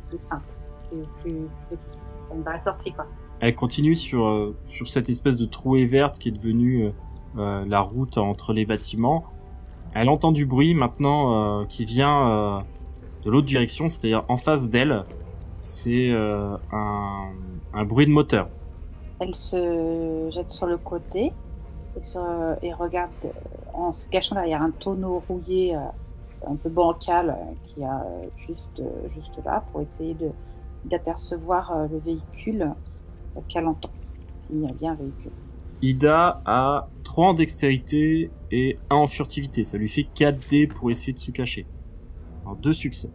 plus 0.09 0.19
simple, 0.19 0.47
plus, 0.89 1.03
plus 1.21 1.47
petite. 1.69 1.91
Une 2.33 2.41
vraie 2.41 2.59
sortie, 2.59 2.93
quoi. 2.93 3.05
Elle 3.39 3.53
continue 3.53 3.95
sur, 3.95 4.53
sur 4.67 4.87
cette 4.87 5.09
espèce 5.09 5.35
de 5.35 5.45
trouée 5.45 5.85
verte 5.85 6.17
qui 6.19 6.29
est 6.29 6.31
devenue 6.31 6.91
euh, 7.37 7.65
la 7.67 7.81
route 7.81 8.17
entre 8.17 8.51
les 8.53 8.65
bâtiments. 8.65 9.25
Elle 9.99 10.09
entend 10.09 10.31
du 10.31 10.45
bruit 10.45 10.75
maintenant 10.75 11.61
euh, 11.61 11.65
qui 11.65 11.83
vient 11.83 12.29
euh, 12.29 12.59
de 13.23 13.31
l'autre 13.31 13.47
direction, 13.47 13.87
c'est-à-dire 13.87 14.23
en 14.27 14.37
face 14.37 14.69
d'elle. 14.69 15.03
C'est 15.61 16.11
euh, 16.11 16.55
un, 16.71 17.29
un 17.73 17.83
bruit 17.83 18.05
de 18.05 18.11
moteur. 18.11 18.47
Elle 19.19 19.33
se 19.33 20.29
jette 20.31 20.51
sur 20.51 20.67
le 20.67 20.77
côté 20.77 21.33
et, 21.97 22.01
sur- 22.01 22.21
et 22.61 22.71
regarde 22.73 23.09
en 23.73 23.91
se 23.91 24.07
cachant 24.07 24.35
derrière 24.35 24.61
un 24.61 24.69
tonneau 24.69 25.23
rouillé 25.27 25.73
un 25.75 26.55
peu 26.61 26.69
bancal 26.69 27.35
qui 27.65 27.83
a 27.83 28.05
juste, 28.47 28.83
juste 29.15 29.39
là 29.43 29.63
pour 29.71 29.81
essayer 29.81 30.13
de 30.13 30.29
d'apercevoir 30.85 31.87
le 31.91 31.97
véhicule 31.97 32.71
qu'elle 33.49 33.65
entend, 33.67 33.89
s'il 34.39 34.61
y 34.61 34.67
a 34.67 34.71
bien 34.71 34.91
un 34.91 34.95
véhicule. 34.95 35.31
Ida 35.81 36.41
a 36.45 36.87
3 37.03 37.27
en 37.29 37.33
dextérité 37.33 38.31
et 38.51 38.75
1 38.89 38.95
en 38.95 39.07
furtivité. 39.07 39.63
Ça 39.63 39.77
lui 39.77 39.87
fait 39.89 40.07
4 40.15 40.49
dés 40.49 40.67
pour 40.67 40.91
essayer 40.91 41.13
de 41.13 41.19
se 41.19 41.31
cacher. 41.31 41.65
Deux 42.61 42.73
succès. 42.73 43.11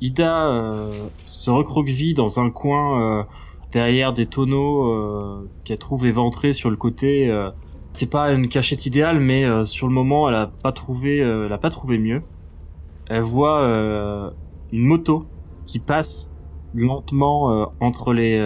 Ida 0.00 0.48
euh, 0.48 1.08
se 1.24 1.50
recroqueville 1.50 2.14
dans 2.14 2.40
un 2.40 2.50
coin 2.50 3.20
euh, 3.20 3.24
derrière 3.72 4.12
des 4.12 4.26
tonneaux 4.26 4.92
euh, 4.92 5.50
qu'elle 5.64 5.78
trouve 5.78 6.04
éventrés 6.06 6.52
sur 6.52 6.70
le 6.70 6.76
côté. 6.76 7.30
euh. 7.30 7.50
c'est 7.92 8.10
pas 8.10 8.32
une 8.32 8.48
cachette 8.48 8.84
idéale, 8.86 9.20
mais 9.20 9.44
euh, 9.44 9.64
sur 9.64 9.86
le 9.86 9.92
moment, 9.94 10.28
elle 10.28 10.34
a 10.34 10.48
pas 10.48 10.72
trouvé, 10.72 11.20
euh, 11.22 11.46
elle 11.46 11.52
a 11.52 11.58
pas 11.58 11.70
trouvé 11.70 11.98
mieux. 11.98 12.22
Elle 13.08 13.22
voit 13.22 13.62
une 14.72 14.82
moto 14.82 15.26
qui 15.64 15.78
passe 15.78 16.34
lentement 16.74 17.72
entre 17.80 18.12
les 18.12 18.36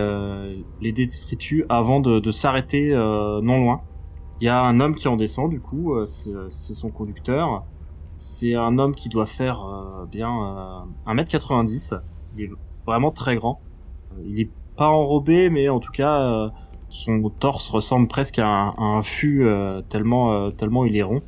les 0.83 0.93
détritus 0.93 1.65
avant 1.71 2.01
de, 2.01 2.21
de 2.21 2.31
s'arrêter 2.31 2.91
non 2.91 3.59
loin. 3.63 3.81
Il 4.40 4.46
y 4.46 4.48
a 4.48 4.62
un 4.62 4.81
homme 4.81 4.94
qui 4.94 5.09
en 5.09 5.16
descend 5.16 5.50
du 5.50 5.61
coup, 5.61 5.94
euh, 5.94 6.07
c'est 6.07 6.33
c'est 6.48 6.74
son 6.74 6.90
conducteur. 6.90 7.64
C'est 8.16 8.55
un 8.55 8.79
homme 8.79 8.94
qui 8.94 9.09
doit 9.09 9.26
faire 9.26 9.64
euh, 9.64 10.07
bien 10.07 10.85
euh, 11.07 11.12
1m90. 11.14 12.00
Il 12.37 12.44
est 12.44 12.50
vraiment 12.87 13.11
très 13.11 13.37
grand. 13.37 13.61
Euh, 14.12 14.22
Il 14.26 14.40
est 14.40 14.50
pas 14.76 14.88
enrobé, 14.88 15.50
mais 15.50 15.68
en 15.68 15.79
tout 15.81 15.92
cas 15.92 16.20
euh, 16.22 16.48
son 16.88 17.31
torse 17.31 17.68
ressemble 17.70 18.09
presque 18.09 18.38
à 18.38 18.46
un, 18.46 18.98
à 18.98 19.03
fût 19.03 19.44
euh, 19.44 19.83
tellement 19.83 20.33
euh, 20.33 20.50
tellement 20.50 20.85
il 20.85 20.96
est 20.96 21.03
rond. 21.03 21.22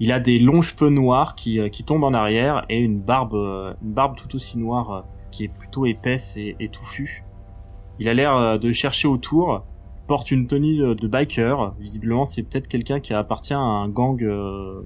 Il 0.00 0.10
a 0.10 0.18
des 0.18 0.38
longs 0.40 0.62
cheveux 0.62 0.90
noirs 0.90 1.36
qui, 1.36 1.60
euh, 1.60 1.68
qui 1.68 1.84
tombent 1.84 2.04
en 2.04 2.12
arrière 2.14 2.64
et 2.68 2.80
une 2.80 3.00
barbe 3.00 3.34
euh, 3.34 3.74
une 3.82 3.92
barbe 3.92 4.16
tout 4.16 4.34
aussi 4.34 4.58
noire 4.58 4.90
euh, 4.90 5.00
qui 5.30 5.44
est 5.44 5.48
plutôt 5.48 5.86
épaisse 5.86 6.36
et, 6.36 6.56
et 6.60 6.68
touffue. 6.68 7.24
Il 7.98 8.08
a 8.08 8.14
l'air 8.14 8.34
euh, 8.36 8.58
de 8.58 8.72
chercher 8.72 9.06
autour, 9.06 9.64
porte 10.06 10.30
une 10.30 10.46
tenue 10.46 10.76
de, 10.76 10.94
de 10.94 11.08
biker. 11.08 11.74
Visiblement, 11.78 12.24
c'est 12.24 12.42
peut-être 12.42 12.68
quelqu'un 12.68 13.00
qui 13.00 13.14
appartient 13.14 13.54
à 13.54 13.58
un 13.58 13.88
gang 13.88 14.22
euh, 14.22 14.82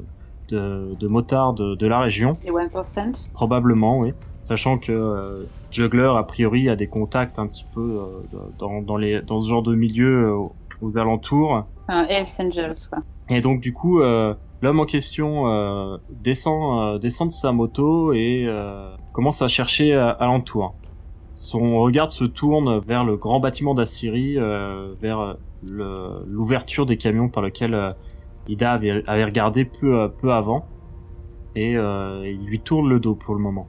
de, 0.49 0.95
de 0.99 1.09
motards 1.09 1.55
de, 1.55 1.75
de 1.75 1.87
la 1.87 2.01
région. 2.01 2.35
Les 2.45 2.51
1%, 2.51 3.31
Probablement, 3.33 3.99
oui. 3.99 4.13
Sachant 4.43 4.79
que 4.79 4.93
euh, 4.93 5.45
Juggler, 5.73 6.13
a 6.17 6.23
priori, 6.23 6.69
a 6.69 6.77
des 6.77 6.87
contacts 6.87 7.39
un 7.39 7.47
petit 7.49 7.67
peu 7.75 7.81
euh, 7.81 8.39
dans, 8.59 8.81
dans, 8.81 8.97
les, 8.97 9.21
dans 9.23 9.41
ce 9.41 9.49
genre 9.51 9.63
de 9.63 9.75
milieu 9.75 10.29
euh, 10.29 10.37
aux 10.83 10.97
alentours. 10.99 11.65
Hells 11.89 12.27
Angels, 12.39 12.77
quoi. 12.89 12.99
Et 13.29 13.41
donc 13.41 13.61
du 13.61 13.73
coup, 13.73 14.01
euh, 14.01 14.35
l'homme 14.63 14.79
en 14.79 14.85
question 14.85 15.49
euh, 15.49 15.97
descend, 16.11 16.95
euh, 16.95 16.99
descend 16.99 17.29
de 17.29 17.33
sa 17.33 17.51
moto 17.51 18.13
et 18.13 18.45
euh, 18.47 18.95
commence 19.13 19.43
à 19.43 19.49
chercher 19.49 19.93
alentour. 19.95 20.75
Son 21.37 21.79
regard 21.81 22.11
se 22.11 22.25
tourne 22.25 22.79
vers 22.81 23.05
le 23.05 23.17
grand 23.17 23.41
bâtiment 23.41 23.75
d'Assyrie, 23.75 24.39
euh, 24.43 24.95
vers 25.01 25.37
le- 25.63 26.25
l'ouverture 26.27 26.87
des 26.87 26.97
camions 26.97 27.29
par 27.29 27.43
lequel 27.43 27.75
euh, 27.75 27.91
Ida 28.49 28.73
avait, 28.73 29.03
avait 29.07 29.25
regardé 29.25 29.65
peu, 29.67 30.01
euh, 30.01 30.09
peu 30.09 30.33
avant. 30.33 30.67
Et 31.55 31.77
euh, 31.77 32.23
il 32.27 32.47
lui 32.47 32.61
tourne 32.61 32.89
le 32.89 33.01
dos 33.01 33.15
pour 33.15 33.35
le 33.35 33.41
moment. 33.41 33.67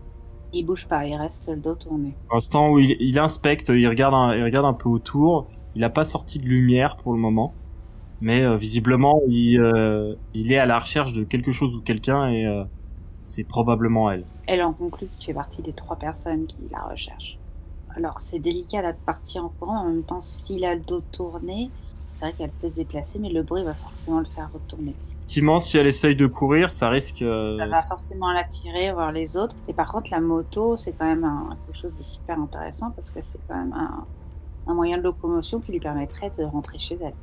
Il 0.54 0.66
bouge 0.66 0.88
pas, 0.88 1.06
il 1.06 1.18
reste 1.18 1.50
le 1.50 1.58
dos 1.58 1.76
tourné. 1.76 2.16
Pour 2.28 2.36
l'instant 2.36 2.70
où 2.72 2.80
il, 2.80 2.96
il 3.02 3.20
inspecte, 3.20 3.68
il 3.70 3.88
regarde, 3.88 4.14
un, 4.14 4.34
il 4.36 4.44
regarde 4.44 4.66
un 4.66 4.74
peu 4.74 4.88
autour. 4.90 5.48
Il 5.76 5.82
n'a 5.82 5.90
pas 5.90 6.06
sorti 6.06 6.40
de 6.40 6.46
lumière 6.46 6.96
pour 6.98 7.12
le 7.14 7.20
moment, 7.20 7.54
mais 8.22 8.42
euh, 8.44 8.56
visiblement 8.56 9.22
il, 9.28 9.60
euh, 9.60 10.16
il 10.34 10.52
est 10.54 10.58
à 10.58 10.66
la 10.66 10.80
recherche 10.80 11.12
de 11.14 11.24
quelque 11.26 11.52
chose 11.52 11.76
ou 11.76 11.82
quelqu'un 11.82 12.30
et 12.30 12.46
euh, 12.48 12.64
c'est 13.24 13.44
probablement 13.44 14.10
elle. 14.10 14.26
Elle 14.48 14.64
en 14.64 14.72
conclut 14.74 15.08
qu'il 15.08 15.26
fait 15.26 15.34
partie 15.34 15.62
des 15.62 15.74
trois 15.74 15.98
personnes 15.98 16.46
qui 16.48 16.58
la 16.72 16.82
recherchent. 16.90 17.38
Alors 17.98 18.20
c'est 18.22 18.40
délicat 18.40 18.82
là 18.84 18.94
de 18.94 18.98
partir 19.06 19.44
en 19.46 19.50
courant, 19.50 19.80
en 19.80 19.86
même 19.90 20.04
temps 20.04 20.22
s'il 20.22 20.64
a 20.66 20.76
le 20.76 20.82
dos 20.82 21.02
tourné, 21.12 21.72
c'est 22.12 22.26
vrai 22.26 22.34
qu'elle 22.38 22.52
peut 22.52 22.70
se 22.70 22.76
déplacer, 22.76 23.18
mais 23.20 23.30
le 23.30 23.42
bruit 23.44 23.64
va 23.64 23.74
forcément 23.74 24.20
le 24.20 24.26
faire 24.26 24.50
retourner. 24.54 24.94
Effectivement, 25.20 25.60
si 25.60 25.78
elle 25.78 25.88
essaye 25.88 26.16
de 26.16 26.28
courir, 26.28 26.70
ça 26.70 26.90
risque. 26.90 27.22
euh, 27.22 27.58
Ça 27.58 27.66
va 27.68 27.82
forcément 27.82 28.32
l'attirer, 28.32 28.94
voir 28.94 29.12
les 29.12 29.36
autres. 29.36 29.56
Et 29.68 29.74
par 29.74 29.92
contre, 29.92 30.12
la 30.12 30.22
moto, 30.22 30.78
c'est 30.78 30.94
quand 30.94 31.06
même 31.06 31.26
un- 31.26 31.58
quelque 31.66 31.76
chose 31.82 31.98
de 31.98 32.04
super 32.04 32.40
intéressant 32.40 32.92
parce 32.92 33.10
que 33.10 33.22
c'est 33.22 33.40
quand 33.48 33.56
même 33.58 33.74
un, 33.74 34.06
un 34.68 34.74
moyen 34.74 34.98
de 34.98 35.04
locomotion 35.04 35.60
qui 35.60 35.72
lui 35.74 35.80
permettrait 35.80 36.30
de 36.38 36.44
rentrer 36.46 36.78
chez 36.78 36.96
elle. 37.02 37.14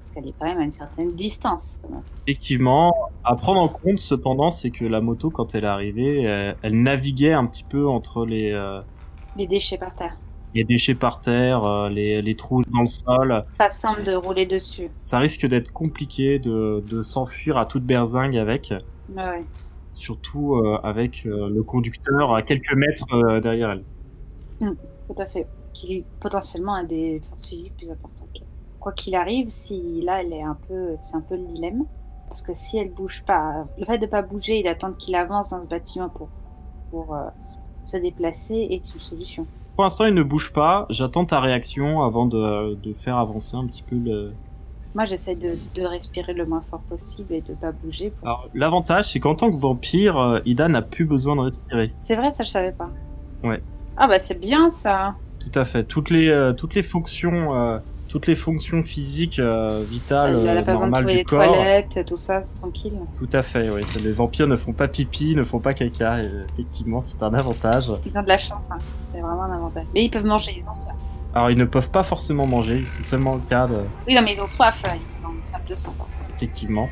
Parce 0.00 0.10
qu'elle 0.14 0.26
est 0.28 0.34
quand 0.38 0.46
même 0.46 0.58
à 0.58 0.64
une 0.64 0.70
certaine 0.72 1.12
distance. 1.12 1.78
Quand 1.82 1.90
même. 1.90 2.02
Effectivement, 2.26 2.92
à 3.22 3.36
prendre 3.36 3.60
en 3.60 3.68
compte 3.68 3.98
cependant, 3.98 4.50
c'est 4.50 4.70
que 4.70 4.84
la 4.84 5.00
moto, 5.00 5.30
quand 5.30 5.54
elle 5.54 5.64
est 5.64 5.68
arrivée, 5.68 6.26
euh, 6.26 6.54
elle 6.62 6.82
naviguait 6.82 7.34
un 7.34 7.46
petit 7.46 7.64
peu 7.64 7.86
entre 7.88 8.26
les, 8.26 8.50
euh, 8.52 8.80
Les 9.36 9.46
déchets 9.46 9.78
par 9.78 9.94
terre. 9.94 10.16
les 10.54 10.64
déchets 10.64 10.94
par 10.94 11.20
terre, 11.20 11.64
euh, 11.64 11.88
les, 11.88 12.22
les 12.22 12.36
trous 12.36 12.62
dans 12.70 12.80
le 12.80 12.86
sol. 12.86 13.44
Pas 13.58 13.70
simple 13.70 14.04
de 14.04 14.14
rouler 14.14 14.46
dessus. 14.46 14.90
Ça 14.96 15.18
risque 15.18 15.44
d'être 15.46 15.72
compliqué 15.72 16.38
de, 16.38 16.82
de 16.88 17.02
s'enfuir 17.02 17.56
à 17.58 17.66
toute 17.66 17.84
berzingue 17.84 18.36
avec. 18.36 18.72
Ouais, 19.08 19.22
ouais. 19.24 19.44
surtout 19.92 20.54
euh, 20.54 20.78
avec 20.84 21.26
euh, 21.26 21.48
le 21.50 21.62
conducteur 21.64 22.34
à 22.34 22.42
quelques 22.42 22.74
mètres 22.74 23.40
derrière 23.40 23.70
elle. 23.72 23.84
Tout 24.60 25.14
à 25.18 25.26
fait. 25.26 25.46
Qui 25.72 26.04
potentiellement 26.20 26.74
a 26.74 26.84
des 26.84 27.20
forces 27.28 27.48
physiques 27.48 27.76
plus 27.76 27.90
importantes. 27.90 28.28
Quoi 28.78 28.92
qu'il 28.92 29.14
arrive, 29.16 29.48
si 29.50 30.02
là 30.02 30.20
elle 30.22 30.32
est 30.32 30.42
un 30.42 30.56
peu, 30.68 30.96
c'est 31.02 31.16
un 31.16 31.20
peu 31.22 31.36
le 31.36 31.46
dilemme, 31.46 31.84
parce 32.28 32.42
que 32.42 32.52
si 32.54 32.78
elle 32.78 32.92
bouge 32.92 33.24
pas, 33.26 33.66
le 33.78 33.84
fait 33.86 33.98
de 33.98 34.06
pas 34.06 34.22
bouger 34.22 34.60
et 34.60 34.62
d'attendre 34.62 34.96
qu'il 34.96 35.14
avance 35.16 35.50
dans 35.50 35.62
ce 35.62 35.66
bâtiment 35.66 36.08
pour 36.10 36.28
pour 36.90 37.14
euh, 37.16 37.24
se 37.84 37.96
déplacer 37.96 38.68
est 38.70 38.94
une 38.94 39.00
solution. 39.00 39.46
Pour 39.76 39.84
l'instant, 39.84 40.06
il 40.06 40.14
ne 40.14 40.22
bouge 40.22 40.52
pas. 40.52 40.86
J'attends 40.90 41.24
ta 41.24 41.40
réaction 41.40 42.02
avant 42.02 42.26
de, 42.26 42.74
de 42.74 42.92
faire 42.92 43.16
avancer 43.16 43.56
un 43.56 43.66
petit 43.66 43.82
peu 43.82 43.96
le. 43.96 44.32
Moi, 44.94 45.04
j'essaie 45.06 45.34
de, 45.34 45.58
de 45.74 45.82
respirer 45.82 46.32
le 46.34 46.46
moins 46.46 46.62
fort 46.70 46.82
possible 46.82 47.34
et 47.34 47.40
de 47.40 47.54
pas 47.54 47.72
bouger. 47.72 48.10
Pour... 48.10 48.28
Alors, 48.28 48.48
l'avantage, 48.54 49.10
c'est 49.10 49.18
qu'en 49.18 49.34
tant 49.34 49.50
que 49.50 49.56
vampire, 49.56 50.16
euh, 50.16 50.40
Ida 50.44 50.68
n'a 50.68 50.82
plus 50.82 51.04
besoin 51.04 51.34
de 51.34 51.40
respirer. 51.40 51.92
C'est 51.98 52.14
vrai, 52.14 52.30
ça 52.30 52.44
je 52.44 52.50
savais 52.50 52.70
pas. 52.70 52.90
Ouais. 53.42 53.60
Ah 53.96 54.06
bah 54.06 54.20
c'est 54.20 54.38
bien 54.38 54.70
ça. 54.70 55.16
Tout 55.40 55.58
à 55.58 55.64
fait. 55.64 55.82
Toutes 55.84 56.10
les 56.10 56.28
euh, 56.28 56.52
toutes 56.52 56.74
les 56.76 56.84
fonctions 56.84 57.56
euh, 57.56 57.78
toutes 58.14 58.28
les 58.28 58.36
fonctions 58.36 58.84
physiques 58.84 59.40
euh, 59.40 59.82
vitales 59.90 60.38
Elle 60.46 60.58
a 60.58 60.62
pas 60.62 60.74
besoin 60.74 60.86
de 60.86 60.92
trouver 60.92 61.10
du 61.10 61.18
des 61.18 61.24
corps. 61.24 61.46
toilettes, 61.46 62.04
tout 62.06 62.14
ça, 62.14 62.44
c'est 62.44 62.60
tranquille. 62.60 62.92
Tout 63.18 63.28
à 63.32 63.42
fait. 63.42 63.68
Oui. 63.70 63.82
Les 64.04 64.12
vampires 64.12 64.46
ne 64.46 64.54
font 64.54 64.72
pas 64.72 64.86
pipi, 64.86 65.34
ne 65.34 65.42
font 65.42 65.58
pas 65.58 65.74
caca. 65.74 66.22
Et, 66.22 66.30
effectivement, 66.52 67.00
c'est 67.00 67.20
un 67.24 67.34
avantage. 67.34 67.90
Ils 68.06 68.16
ont 68.16 68.22
de 68.22 68.28
la 68.28 68.38
chance, 68.38 68.68
hein. 68.70 68.78
c'est 69.12 69.18
vraiment 69.18 69.42
un 69.42 69.52
avantage. 69.56 69.86
Mais 69.94 70.04
ils 70.04 70.10
peuvent 70.10 70.26
manger, 70.26 70.52
ils 70.56 70.62
ont 70.62 70.72
soif. 70.72 70.94
Alors, 71.34 71.50
ils 71.50 71.58
ne 71.58 71.64
peuvent 71.64 71.90
pas 71.90 72.04
forcément 72.04 72.46
manger. 72.46 72.84
C'est 72.86 73.02
seulement 73.02 73.34
le 73.34 73.40
cas 73.50 73.66
de, 73.66 73.80
Oui, 74.06 74.14
non, 74.14 74.22
mais 74.22 74.34
ils 74.34 74.40
ont 74.40 74.46
soif, 74.46 74.84
euh, 74.86 74.90
ils 74.94 75.26
ont 75.26 75.32
soif 75.50 75.66
de 75.68 75.74
sang. 75.74 75.92
effectivement. 76.36 76.88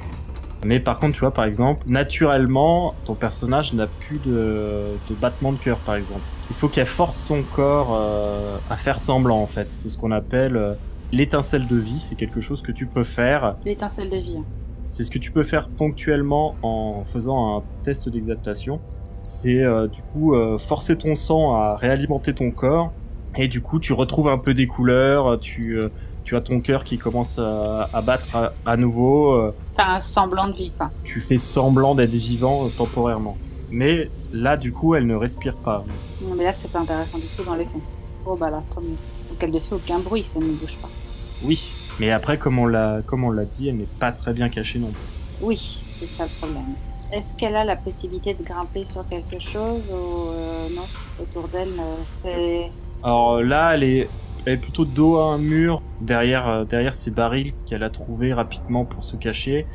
Mais 0.64 0.80
par 0.80 0.98
contre, 0.98 1.14
tu 1.14 1.20
vois, 1.20 1.32
par 1.32 1.44
exemple, 1.44 1.84
naturellement, 1.86 2.94
ton 3.04 3.14
personnage 3.14 3.74
n'a 3.74 3.86
plus 3.86 4.18
de, 4.26 4.96
de 5.08 5.14
battement 5.14 5.52
de 5.52 5.58
cœur, 5.58 5.78
par 5.78 5.94
exemple. 5.94 6.22
Il 6.50 6.56
faut 6.56 6.68
qu'elle 6.68 6.86
force 6.86 7.16
son 7.16 7.42
corps 7.42 7.96
euh, 7.96 8.56
à 8.70 8.76
faire 8.76 8.98
semblant, 8.98 9.38
en 9.38 9.46
fait. 9.46 9.68
C'est 9.70 9.88
ce 9.88 9.96
qu'on 9.96 10.10
appelle 10.10 10.56
euh, 10.56 10.74
l'étincelle 11.12 11.66
de 11.66 11.76
vie. 11.76 12.00
C'est 12.00 12.14
quelque 12.16 12.40
chose 12.40 12.62
que 12.62 12.72
tu 12.72 12.86
peux 12.86 13.04
faire. 13.04 13.56
L'étincelle 13.64 14.10
de 14.10 14.16
vie. 14.16 14.38
C'est 14.84 15.04
ce 15.04 15.10
que 15.10 15.18
tu 15.18 15.30
peux 15.30 15.44
faire 15.44 15.68
ponctuellement 15.68 16.56
en 16.62 17.04
faisant 17.04 17.58
un 17.58 17.62
test 17.84 18.08
d'exaltation. 18.08 18.80
C'est 19.22 19.62
euh, 19.62 19.86
du 19.86 20.02
coup 20.02 20.34
euh, 20.34 20.58
forcer 20.58 20.96
ton 20.98 21.14
sang 21.14 21.54
à 21.54 21.76
réalimenter 21.76 22.34
ton 22.34 22.50
corps. 22.50 22.92
Et 23.36 23.48
du 23.48 23.60
coup, 23.62 23.78
tu 23.78 23.92
retrouves 23.92 24.28
un 24.28 24.38
peu 24.38 24.52
des 24.52 24.66
couleurs. 24.66 25.38
Tu, 25.38 25.78
euh, 25.78 25.88
tu 26.24 26.36
as 26.36 26.40
ton 26.40 26.60
cœur 26.60 26.84
qui 26.84 26.98
commence 26.98 27.38
à, 27.38 27.88
à 27.92 28.02
battre 28.02 28.34
à, 28.36 28.52
à 28.66 28.76
nouveau. 28.76 29.52
un 29.78 30.00
semblant 30.00 30.48
de 30.48 30.52
vie, 30.54 30.72
quoi. 30.76 30.90
tu 31.04 31.20
fais 31.20 31.38
semblant 31.38 31.94
d'être 31.94 32.10
vivant 32.10 32.68
temporairement. 32.76 33.36
Mais 33.70 34.10
là, 34.34 34.58
du 34.58 34.70
coup, 34.72 34.94
elle 34.94 35.06
ne 35.06 35.14
respire 35.14 35.56
pas. 35.56 35.82
Non, 36.22 36.34
mais 36.36 36.44
là, 36.44 36.52
c'est 36.52 36.70
pas 36.70 36.80
intéressant 36.80 37.16
du 37.18 37.26
tout 37.34 37.42
dans 37.42 37.54
les 37.54 37.64
faits. 37.64 37.80
Oh, 38.26 38.36
bah 38.36 38.50
là, 38.50 38.62
tant 38.74 38.82
mieux. 38.82 38.88
Donc, 38.88 39.38
elle 39.40 39.50
ne 39.50 39.58
fait 39.58 39.74
aucun 39.74 39.98
bruit 39.98 40.22
si 40.24 40.36
elle 40.36 40.44
ne 40.44 40.52
bouge 40.52 40.76
pas. 40.76 40.90
Oui. 41.44 41.60
Mais 41.98 42.10
après, 42.10 42.38
comme 42.38 42.58
on 42.58 42.66
l'a, 42.66 43.00
comme 43.06 43.24
on 43.24 43.30
l'a 43.30 43.44
dit, 43.44 43.68
elle 43.68 43.76
n'est 43.76 43.86
pas 43.98 44.12
très 44.12 44.32
bien 44.32 44.48
cachée 44.48 44.78
non 44.78 44.90
plus. 44.90 45.02
Oui, 45.42 45.56
c'est 45.56 46.08
ça 46.08 46.24
le 46.24 46.30
problème. 46.40 46.74
Est-ce 47.12 47.34
qu'elle 47.34 47.56
a 47.56 47.64
la 47.64 47.76
possibilité 47.76 48.34
de 48.34 48.42
grimper 48.42 48.84
sur 48.86 49.06
quelque 49.06 49.38
chose 49.38 49.82
ou 49.90 50.28
euh, 50.30 50.68
non 50.74 50.84
Autour 51.20 51.48
d'elle, 51.48 51.68
euh, 51.78 51.96
c'est. 52.06 52.70
Alors 53.02 53.42
là, 53.42 53.74
elle 53.74 53.84
est, 53.84 54.08
elle 54.46 54.54
est 54.54 54.56
plutôt 54.56 54.84
dos 54.84 55.18
à 55.18 55.34
un 55.34 55.38
mur, 55.38 55.82
derrière, 56.00 56.48
euh, 56.48 56.64
derrière 56.64 56.94
ces 56.94 57.10
barils 57.10 57.52
qu'elle 57.66 57.82
a 57.82 57.90
trouvés 57.90 58.32
rapidement 58.32 58.84
pour 58.84 59.04
se 59.04 59.16
cacher. 59.16 59.66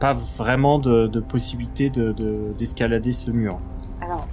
Pas 0.00 0.12
vraiment 0.12 0.78
de, 0.78 1.06
de 1.06 1.20
possibilité 1.20 1.88
de, 1.88 2.12
de- 2.12 2.52
d'escalader 2.58 3.12
ce 3.12 3.30
mur. 3.30 3.58
Alors, 4.02 4.26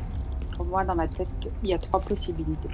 pour 0.58 0.66
moi, 0.66 0.84
dans 0.84 0.96
ma 0.96 1.08
tête, 1.08 1.52
il 1.64 1.70
y 1.70 1.74
a 1.74 1.78
trois 1.78 2.00
possibilités. 2.00 2.70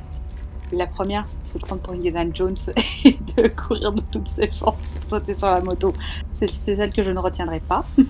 La 0.71 0.87
première, 0.87 1.23
c'est 1.27 1.41
de 1.41 1.47
se 1.47 1.57
prendre 1.59 1.81
pour 1.81 1.93
Indiana 1.93 2.25
Jones 2.33 2.55
et 3.05 3.17
de 3.37 3.47
courir 3.47 3.91
de 3.91 4.01
toutes 4.11 4.29
ses 4.29 4.47
forces 4.47 4.89
pour 4.89 5.09
sauter 5.09 5.33
sur 5.33 5.47
la 5.47 5.61
moto. 5.61 5.93
C'est 6.31 6.51
celle 6.51 6.91
que 6.91 7.03
je 7.03 7.11
ne 7.11 7.19
retiendrai 7.19 7.59
pas. 7.59 7.85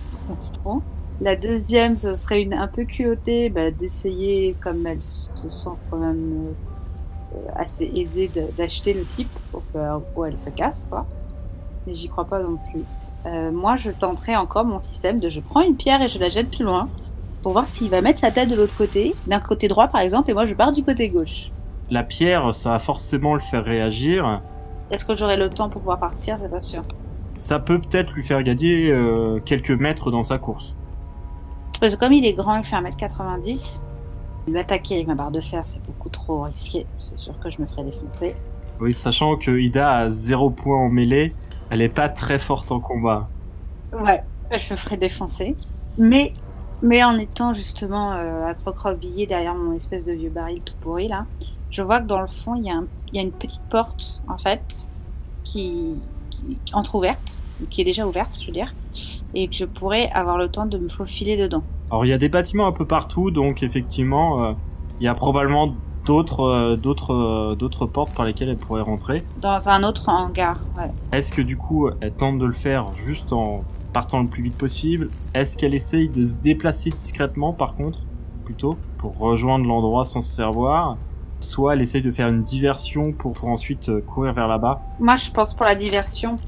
La 1.21 1.37
deuxième, 1.37 1.95
ce 1.95 2.13
serait 2.13 2.41
une 2.41 2.53
un 2.53 2.67
peu 2.67 2.83
culottée, 2.83 3.49
bah, 3.49 3.71
d'essayer, 3.71 4.55
comme 4.61 4.85
elle 4.85 5.01
se 5.01 5.47
sent 5.47 5.69
quand 5.89 5.97
même 5.97 6.53
euh, 7.33 7.37
assez 7.55 7.89
aisée 7.95 8.29
d'acheter 8.57 8.93
le 8.93 9.05
type 9.05 9.29
pour 9.51 9.61
que 9.73 9.79
où 10.15 10.25
elle 10.25 10.37
se 10.37 10.49
casse, 10.49 10.87
quoi. 10.89 11.05
Mais 11.87 11.95
j'y 11.95 12.09
crois 12.09 12.25
pas 12.25 12.39
non 12.39 12.57
plus. 12.69 12.83
Euh, 13.27 13.51
moi, 13.51 13.77
je 13.77 13.91
tenterai 13.91 14.35
encore 14.35 14.65
mon 14.65 14.79
système 14.79 15.19
de 15.19 15.29
je 15.29 15.39
prends 15.39 15.61
une 15.61 15.77
pierre 15.77 16.01
et 16.01 16.09
je 16.09 16.19
la 16.19 16.29
jette 16.29 16.49
plus 16.49 16.65
loin 16.65 16.89
pour 17.45 17.53
voir 17.53 17.67
s'il 17.67 17.89
va 17.89 18.01
mettre 18.01 18.19
sa 18.19 18.31
tête 18.31 18.49
de 18.49 18.55
l'autre 18.55 18.75
côté, 18.75 19.15
d'un 19.27 19.39
côté 19.39 19.67
droit 19.67 19.87
par 19.87 20.01
exemple, 20.01 20.31
et 20.31 20.33
moi 20.33 20.47
je 20.47 20.55
pars 20.55 20.73
du 20.73 20.83
côté 20.83 21.09
gauche. 21.09 21.51
La 21.89 22.03
pierre, 22.03 22.55
ça 22.55 22.71
va 22.71 22.79
forcément 22.79 23.33
le 23.33 23.39
faire 23.39 23.63
réagir. 23.63 24.41
Est-ce 24.91 25.05
que 25.05 25.15
j'aurai 25.15 25.37
le 25.37 25.49
temps 25.49 25.69
pour 25.69 25.81
pouvoir 25.81 25.99
partir? 25.99 26.37
C'est 26.41 26.49
pas 26.49 26.59
sûr. 26.59 26.83
Ça 27.35 27.59
peut 27.59 27.79
peut-être 27.79 28.13
lui 28.13 28.23
faire 28.23 28.41
gagner 28.43 28.91
euh, 28.91 29.39
quelques 29.43 29.71
mètres 29.71 30.09
dans 30.09 30.23
sa 30.23 30.37
course. 30.37 30.73
Parce 31.79 31.95
que 31.95 31.99
comme 31.99 32.13
il 32.13 32.25
est 32.25 32.33
grand, 32.33 32.57
il 32.57 32.63
fait 32.63 32.75
1m90, 32.75 33.81
lui 34.47 34.59
attaquer 34.59 34.95
avec 34.95 35.07
ma 35.07 35.15
barre 35.15 35.31
de 35.31 35.41
fer, 35.41 35.65
c'est 35.65 35.83
beaucoup 35.83 36.09
trop 36.09 36.43
risqué. 36.43 36.85
C'est 36.99 37.17
sûr 37.17 37.37
que 37.39 37.49
je 37.49 37.61
me 37.61 37.67
ferai 37.67 37.83
défoncer. 37.83 38.35
Oui, 38.79 38.93
sachant 38.93 39.35
que 39.37 39.51
Ida 39.51 39.91
a 39.91 40.09
zéro 40.09 40.49
point 40.49 40.77
en 40.77 40.89
mêlée, 40.89 41.33
elle 41.69 41.81
est 41.81 41.89
pas 41.89 42.09
très 42.09 42.39
forte 42.39 42.71
en 42.71 42.79
combat. 42.79 43.27
Ouais, 43.93 44.23
je 44.51 44.71
me 44.71 44.75
ferai 44.75 44.97
défoncer. 44.97 45.55
Mais, 45.97 46.33
mais 46.81 47.03
en 47.03 47.17
étant 47.17 47.53
justement 47.53 48.13
euh, 48.13 48.53
derrière 49.27 49.55
mon 49.55 49.73
espèce 49.73 50.05
de 50.05 50.13
vieux 50.13 50.29
baril 50.29 50.63
tout 50.63 50.75
pourri 50.81 51.07
là, 51.07 51.25
je 51.75 51.81
vois 51.81 51.99
que 51.99 52.07
dans 52.07 52.21
le 52.21 52.27
fond, 52.27 52.55
il 52.55 52.63
y, 52.65 52.69
a 52.69 52.75
un- 52.75 52.87
il 53.11 53.15
y 53.17 53.19
a 53.19 53.21
une 53.21 53.33
petite 53.33 53.61
porte 53.69 54.21
en 54.29 54.37
fait 54.37 54.87
qui, 55.43 55.93
qui 56.29 56.57
entrouverte, 56.73 57.41
qui 57.69 57.81
est 57.81 57.83
déjà 57.83 58.07
ouverte, 58.07 58.37
je 58.41 58.47
veux 58.47 58.53
dire, 58.53 58.73
et 59.33 59.47
que 59.49 59.55
je 59.55 59.65
pourrais 59.65 60.09
avoir 60.11 60.37
le 60.37 60.47
temps 60.47 60.65
de 60.65 60.77
me 60.77 60.87
faufiler 60.87 61.35
dedans. 61.35 61.63
Alors 61.91 62.05
il 62.05 62.09
y 62.09 62.13
a 62.13 62.17
des 62.17 62.29
bâtiments 62.29 62.65
un 62.67 62.71
peu 62.71 62.85
partout, 62.85 63.29
donc 63.29 63.61
effectivement, 63.61 64.43
euh, 64.45 64.53
il 65.01 65.05
y 65.05 65.09
a 65.09 65.13
probablement 65.13 65.75
d'autres 66.05 66.41
euh, 66.45 66.75
d'autres 66.77 67.13
euh, 67.13 67.55
d'autres 67.55 67.85
portes 67.85 68.13
par 68.15 68.25
lesquelles 68.25 68.49
elle 68.49 68.57
pourrait 68.57 68.81
rentrer. 68.81 69.23
Dans 69.41 69.67
un 69.67 69.83
autre 69.83 70.07
hangar, 70.07 70.57
ouais. 70.77 70.91
Est-ce 71.11 71.33
que 71.33 71.41
du 71.41 71.57
coup, 71.57 71.89
elle 71.99 72.13
tente 72.13 72.39
de 72.39 72.45
le 72.45 72.53
faire 72.53 72.93
juste 72.93 73.33
en 73.33 73.63
partant 73.91 74.21
le 74.21 74.27
plus 74.27 74.43
vite 74.43 74.57
possible? 74.57 75.09
Est-ce 75.33 75.57
qu'elle 75.57 75.73
essaye 75.73 76.07
de 76.07 76.23
se 76.23 76.37
déplacer 76.37 76.89
discrètement 76.89 77.51
par 77.53 77.75
contre, 77.75 77.99
plutôt, 78.45 78.77
pour 78.97 79.17
rejoindre 79.17 79.65
l'endroit 79.65 80.05
sans 80.05 80.21
se 80.21 80.35
faire 80.35 80.51
voir? 80.53 80.97
Soit 81.45 81.75
elle 81.75 81.81
essaye 81.81 82.01
de 82.01 82.11
faire 82.11 82.27
une 82.27 82.43
diversion 82.43 83.11
pour, 83.11 83.33
pour 83.33 83.49
ensuite 83.49 83.89
euh, 83.89 84.01
courir 84.01 84.33
vers 84.33 84.47
là-bas. 84.47 84.81
Moi, 84.99 85.15
je 85.15 85.31
pense 85.31 85.53
pour 85.53 85.65
la 85.65 85.75
diversion. 85.75 86.39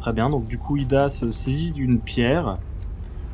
Très 0.00 0.12
bien, 0.12 0.30
donc 0.30 0.46
du 0.46 0.58
coup 0.58 0.76
Ida 0.76 1.08
se 1.10 1.30
saisit 1.30 1.70
d'une 1.70 2.00
pierre 2.00 2.58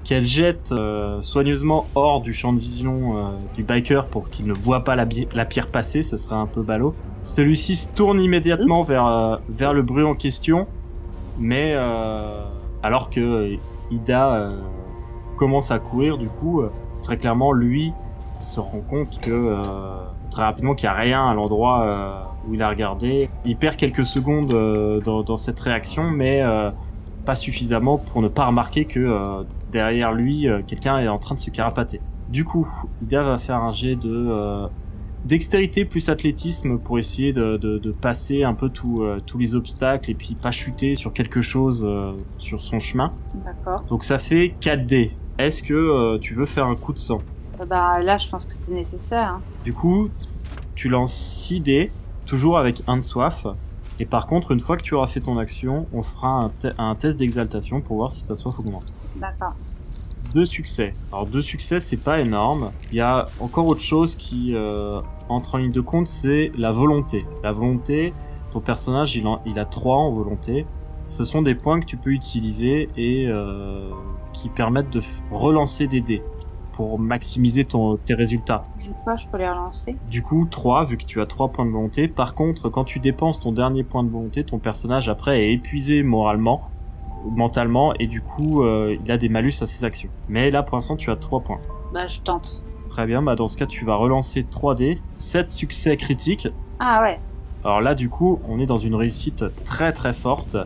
qu'elle 0.05 0.26
jette 0.26 0.72
euh, 0.72 1.22
soigneusement 1.22 1.87
hors 1.94 2.20
du 2.20 2.33
champ 2.33 2.52
de 2.52 2.59
vision 2.59 3.16
euh, 3.16 3.31
du 3.55 3.62
biker 3.62 4.07
pour 4.07 4.28
qu'il 4.31 4.46
ne 4.46 4.52
voit 4.52 4.85
pas 4.85 4.96
la, 4.96 5.07
pierre 5.07 5.68
passer, 5.68 6.02
ce 6.02 6.16
serait 6.16 6.37
un 6.37 6.46
peu 6.46 6.62
ballot. 6.62 6.94
Celui-ci 7.22 7.76
se 7.76 7.92
tourne 7.92 8.20
immédiatement 8.20 8.81
Oups. 8.81 8.88
vers, 8.88 9.07
euh, 9.07 9.37
vers 9.48 9.72
le 9.72 9.83
bruit 9.83 10.05
en 10.05 10.14
question, 10.14 10.66
mais 11.38 11.74
alors 12.83 13.11
que 13.11 13.57
Ida 13.90 14.52
commence 15.37 15.70
à 15.70 15.78
courir, 15.78 16.18
du 16.18 16.28
coup, 16.28 16.62
très 17.02 17.16
clairement, 17.16 17.52
lui 17.52 17.92
se 18.40 18.61
rend 18.61 18.83
compte 18.88 19.20
que 19.20 19.57
très 20.32 20.42
rapidement 20.42 20.74
qu'il 20.74 20.88
n'y 20.88 20.94
a 20.94 20.98
rien 20.98 21.28
à 21.28 21.34
l'endroit 21.34 21.84
euh, 21.84 22.22
où 22.48 22.54
il 22.54 22.62
a 22.62 22.68
regardé. 22.68 23.30
Il 23.44 23.56
perd 23.56 23.76
quelques 23.76 24.04
secondes 24.04 24.52
euh, 24.52 25.00
dans, 25.00 25.22
dans 25.22 25.36
cette 25.36 25.60
réaction, 25.60 26.10
mais 26.10 26.42
euh, 26.42 26.70
pas 27.24 27.36
suffisamment 27.36 27.98
pour 27.98 28.20
ne 28.22 28.28
pas 28.28 28.46
remarquer 28.46 28.84
que 28.84 29.44
derrière 29.70 30.12
lui, 30.12 30.48
quelqu'un 30.66 30.98
est 30.98 31.08
en 31.08 31.18
train 31.18 31.34
de 31.36 31.40
se 31.40 31.50
carapater. 31.50 32.00
Du 32.28 32.44
coup, 32.44 32.68
Ida 33.02 33.22
va 33.22 33.38
faire 33.38 33.56
un 33.58 33.72
jet 33.72 33.94
de 33.94 34.66
dextérité 35.24 35.84
plus 35.84 36.08
athlétisme 36.08 36.78
pour 36.78 36.98
essayer 36.98 37.32
de, 37.32 37.56
de, 37.56 37.78
de 37.78 37.92
passer 37.92 38.42
un 38.42 38.54
peu 38.54 38.68
tout, 38.68 39.02
euh, 39.02 39.20
tous 39.24 39.38
les 39.38 39.54
obstacles 39.54 40.10
et 40.10 40.14
puis 40.14 40.34
pas 40.34 40.50
chuter 40.50 40.94
sur 40.96 41.12
quelque 41.12 41.40
chose 41.40 41.84
euh, 41.86 42.12
sur 42.38 42.60
son 42.62 42.78
chemin. 42.80 43.12
D'accord. 43.44 43.82
Donc 43.88 44.04
ça 44.04 44.18
fait 44.18 44.54
4D. 44.60 45.10
Est-ce 45.38 45.62
que 45.62 45.74
euh, 45.74 46.18
tu 46.18 46.34
veux 46.34 46.46
faire 46.46 46.66
un 46.66 46.74
coup 46.76 46.92
de 46.92 46.98
sang? 46.98 47.22
Bah 47.68 48.02
là, 48.02 48.16
je 48.16 48.28
pense 48.28 48.46
que 48.46 48.52
c'est 48.52 48.72
nécessaire. 48.72 49.34
hein. 49.34 49.40
Du 49.64 49.72
coup, 49.72 50.08
tu 50.74 50.88
lances 50.88 51.14
6 51.14 51.61
dés, 51.61 51.92
toujours 52.26 52.58
avec 52.58 52.82
un 52.87 52.96
de 52.96 53.02
soif. 53.02 53.46
Et 54.00 54.06
par 54.06 54.26
contre, 54.26 54.50
une 54.52 54.61
fois 54.61 54.76
que 54.76 54.82
tu 54.82 54.94
auras 54.94 55.06
fait 55.06 55.20
ton 55.20 55.38
action, 55.38 55.87
on 55.92 56.02
fera 56.02 56.28
un, 56.44 56.48
te- 56.48 56.72
un 56.78 56.94
test 56.94 57.18
d'exaltation 57.18 57.80
pour 57.80 57.96
voir 57.98 58.11
si 58.12 58.24
ta 58.24 58.35
soif 58.37 58.58
augmente. 58.58 58.85
D'accord. 59.16 59.52
Deux 60.35 60.46
succès. 60.46 60.94
Alors 61.12 61.26
deux 61.26 61.42
succès, 61.42 61.78
c'est 61.78 61.98
pas 61.98 62.20
énorme. 62.20 62.70
Il 62.90 62.96
y 62.96 63.00
a 63.02 63.26
encore 63.38 63.66
autre 63.66 63.82
chose 63.82 64.14
qui 64.16 64.54
euh, 64.54 65.00
entre 65.28 65.56
en 65.56 65.58
ligne 65.58 65.72
de 65.72 65.80
compte, 65.82 66.08
c'est 66.08 66.52
la 66.56 66.72
volonté. 66.72 67.26
La 67.42 67.52
volonté, 67.52 68.14
ton 68.50 68.61
personnage, 68.61 69.14
il, 69.14 69.26
en- 69.26 69.42
il 69.44 69.58
a 69.58 69.66
3 69.66 69.96
en 69.96 70.11
volonté. 70.11 70.64
Ce 71.04 71.24
sont 71.24 71.42
des 71.42 71.54
points 71.54 71.80
que 71.80 71.85
tu 71.85 71.96
peux 71.98 72.11
utiliser 72.11 72.88
et 72.96 73.26
euh, 73.26 73.90
qui 74.32 74.48
permettent 74.48 74.90
de 74.90 75.02
relancer 75.30 75.87
des 75.87 76.00
dés 76.00 76.22
pour 76.72 76.98
maximiser 76.98 77.64
ton, 77.64 77.96
tes 77.96 78.14
résultats. 78.14 78.64
Une 78.85 78.94
fois, 79.04 79.16
je 79.16 79.26
peux 79.26 79.38
les 79.38 79.48
relancer. 79.48 79.96
Du 80.11 80.22
coup, 80.22 80.46
3, 80.50 80.87
vu 80.87 80.96
que 80.96 81.04
tu 81.04 81.20
as 81.20 81.26
3 81.26 81.48
points 81.48 81.66
de 81.66 81.70
volonté. 81.70 82.08
Par 82.08 82.35
contre, 82.35 82.68
quand 82.68 82.85
tu 82.85 82.98
dépenses 82.98 83.40
ton 83.40 83.52
dernier 83.52 83.85
point 83.85 84.02
de 84.02 84.11
volonté, 84.11 84.44
ton 84.44 84.58
personnage 84.58 85.08
après 85.08 85.44
est 85.44 85.52
épuisé 85.52 86.02
moralement, 86.02 86.70
mentalement, 87.24 87.94
et 87.94 88.06
du 88.06 88.20
coup, 88.20 88.62
euh, 88.62 88.96
il 89.04 89.12
a 89.12 89.18
des 89.18 89.28
malus 89.28 89.54
à 89.61 89.66
ses 89.66 89.85
actions. 89.85 90.11
Mais 90.28 90.50
là, 90.50 90.62
pour 90.62 90.76
l'instant, 90.76 90.96
tu 90.96 91.11
as 91.11 91.16
3 91.16 91.40
points. 91.40 91.61
Bah, 91.92 92.08
je 92.08 92.20
tente. 92.20 92.64
Très 92.90 93.06
bien, 93.06 93.22
bah 93.22 93.37
dans 93.37 93.48
ce 93.48 93.56
cas, 93.56 93.66
tu 93.66 93.87
vas 93.87 93.94
relancer 93.94 94.42
3D. 94.42 94.98
7 95.18 95.50
succès 95.50 95.96
critiques. 95.96 96.48
Ah 96.78 97.00
ouais. 97.02 97.18
Alors 97.64 97.80
là, 97.80 97.94
du 97.94 98.08
coup, 98.08 98.40
on 98.48 98.58
est 98.58 98.66
dans 98.66 98.78
une 98.78 98.94
réussite 98.94 99.44
très 99.64 99.92
très 99.92 100.12
forte. 100.12 100.56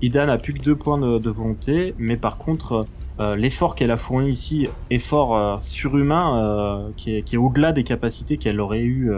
Ida 0.00 0.24
n'a 0.24 0.38
plus 0.38 0.54
que 0.54 0.62
2 0.62 0.74
points 0.76 0.96
de, 0.96 1.18
de 1.18 1.30
volonté, 1.30 1.94
mais 1.98 2.16
par 2.16 2.38
contre, 2.38 2.86
euh, 3.20 3.36
l'effort 3.36 3.74
qu'elle 3.74 3.90
a 3.90 3.98
fourni 3.98 4.30
ici, 4.30 4.66
effort 4.88 5.36
euh, 5.36 5.56
surhumain, 5.60 6.42
euh, 6.42 6.88
qui 6.96 7.16
est, 7.16 7.36
au-delà 7.36 7.72
des 7.72 7.84
capacités 7.84 8.38
qu'elle 8.38 8.60
aurait 8.60 8.82
eues 8.82 9.12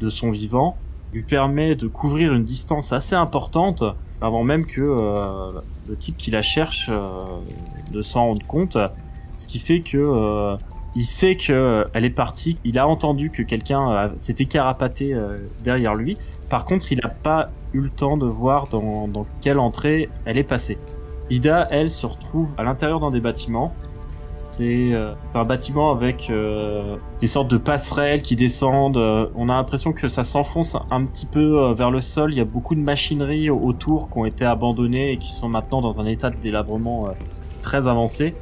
de 0.00 0.08
son 0.08 0.30
vivant, 0.30 0.76
lui 1.12 1.22
permet 1.22 1.76
de 1.76 1.86
couvrir 1.86 2.32
une 2.32 2.42
distance 2.42 2.92
assez 2.92 3.14
importante 3.14 3.84
avant 4.20 4.42
même 4.42 4.66
que 4.66 4.80
le 4.80 5.96
type 5.96 6.16
qui 6.16 6.32
la 6.32 6.42
cherche 6.42 6.90
ne 7.92 8.02
s'en 8.02 8.26
rende 8.26 8.42
compte. 8.42 8.76
Ce 9.36 9.46
qui 9.46 9.60
fait 9.60 9.80
que 9.80 10.56
il 10.96 11.04
sait 11.04 11.36
que 11.36 11.86
elle 11.92 12.04
est 12.04 12.10
partie. 12.10 12.58
Il 12.64 12.78
a 12.80 12.88
entendu 12.88 13.30
que 13.30 13.42
quelqu'un 13.42 14.10
s'était 14.16 14.46
carapaté 14.46 15.16
derrière 15.62 15.94
lui. 15.94 16.16
Par 16.48 16.64
contre, 16.64 16.90
il 16.90 16.98
n'a 17.00 17.10
pas 17.10 17.50
eu 17.72 17.80
le 17.80 17.90
temps 17.90 18.16
de 18.16 18.26
voir 18.26 18.66
dans 18.66 19.26
quelle 19.40 19.60
entrée 19.60 20.08
elle 20.24 20.38
est 20.38 20.42
passée. 20.42 20.78
Ida, 21.30 21.66
elle, 21.70 21.90
se 21.90 22.06
retrouve 22.06 22.50
à 22.58 22.62
l'intérieur 22.62 23.00
d'un 23.00 23.10
des 23.10 23.20
bâtiments. 23.20 23.72
C'est 24.34 24.92
euh, 24.92 25.14
c'est 25.30 25.38
un 25.38 25.44
bâtiment 25.44 25.92
avec 25.92 26.28
euh, 26.28 26.96
des 27.20 27.28
sortes 27.28 27.48
de 27.48 27.56
passerelles 27.56 28.20
qui 28.20 28.34
descendent. 28.34 28.96
Euh, 28.96 29.28
on 29.36 29.48
a 29.48 29.54
l'impression 29.54 29.92
que 29.92 30.08
ça 30.08 30.24
s'enfonce 30.24 30.76
un 30.90 31.04
petit 31.04 31.26
peu 31.26 31.72
vers 31.72 31.90
le 31.92 32.00
sol. 32.00 32.32
Il 32.32 32.38
y 32.38 32.40
a 32.40 32.44
beaucoup 32.44 32.74
de 32.74 32.80
machineries 32.80 33.48
autour 33.48 34.10
qui 34.10 34.18
ont 34.18 34.24
été 34.24 34.44
abandonnées 34.44 35.12
et 35.12 35.18
qui 35.18 35.32
sont 35.32 35.48
maintenant 35.48 35.80
dans 35.80 36.00
un 36.00 36.06
état 36.06 36.30
de 36.30 36.36
délabrement 36.36 37.08
très 37.62 37.86
avancé. 37.86 38.34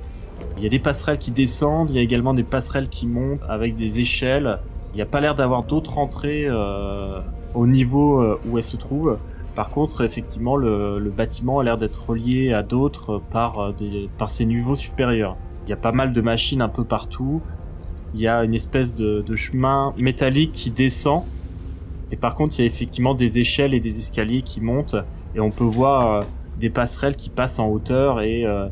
Il 0.56 0.62
y 0.62 0.66
a 0.66 0.70
des 0.70 0.78
passerelles 0.78 1.18
qui 1.18 1.30
descendent, 1.30 1.90
il 1.90 1.96
y 1.96 1.98
a 1.98 2.02
également 2.02 2.34
des 2.34 2.42
passerelles 2.42 2.88
qui 2.88 3.06
montent 3.06 3.42
avec 3.48 3.74
des 3.74 4.00
échelles. 4.00 4.58
Il 4.94 4.96
n'y 4.96 5.02
a 5.02 5.06
pas 5.06 5.20
l'air 5.20 5.34
d'avoir 5.34 5.62
d'autres 5.62 5.98
entrées 5.98 6.48
au 7.54 7.66
niveau 7.66 8.38
où 8.46 8.56
elles 8.56 8.64
se 8.64 8.76
trouvent. 8.76 9.18
Par 9.54 9.68
contre, 9.68 10.02
effectivement, 10.02 10.56
le, 10.56 11.12
bâtiment 11.14 11.58
a 11.58 11.64
l'air 11.64 11.76
d'être 11.76 12.08
relié 12.08 12.52
à 12.52 12.62
d'autres 12.62 13.20
par, 13.30 13.58
euh, 13.58 13.72
par 14.16 14.30
ses 14.30 14.46
niveaux 14.46 14.76
supérieurs. 14.76 15.36
Il 15.66 15.70
y 15.70 15.72
a 15.74 15.76
pas 15.76 15.92
mal 15.92 16.12
de 16.12 16.20
machines 16.20 16.62
un 16.62 16.68
peu 16.68 16.84
partout. 16.84 17.42
Il 18.14 18.20
y 18.20 18.28
a 18.28 18.44
une 18.44 18.54
espèce 18.54 18.94
de, 18.94 19.36
chemin 19.36 19.92
métallique 19.98 20.52
qui 20.52 20.70
descend. 20.70 21.24
Et 22.10 22.16
par 22.16 22.34
contre, 22.34 22.58
il 22.58 22.62
y 22.62 22.64
a 22.64 22.66
effectivement 22.66 23.14
des 23.14 23.38
échelles 23.38 23.74
et 23.74 23.80
des 23.80 23.98
escaliers 23.98 24.42
qui 24.42 24.60
montent. 24.60 24.96
Et 25.34 25.40
on 25.40 25.50
peut 25.50 25.64
voir 25.64 26.06
euh, 26.06 26.20
des 26.58 26.70
passerelles 26.70 27.16
qui 27.16 27.28
passent 27.28 27.58
en 27.58 27.68
hauteur 27.68 28.20
et 28.20 28.44
euh, 28.44 28.68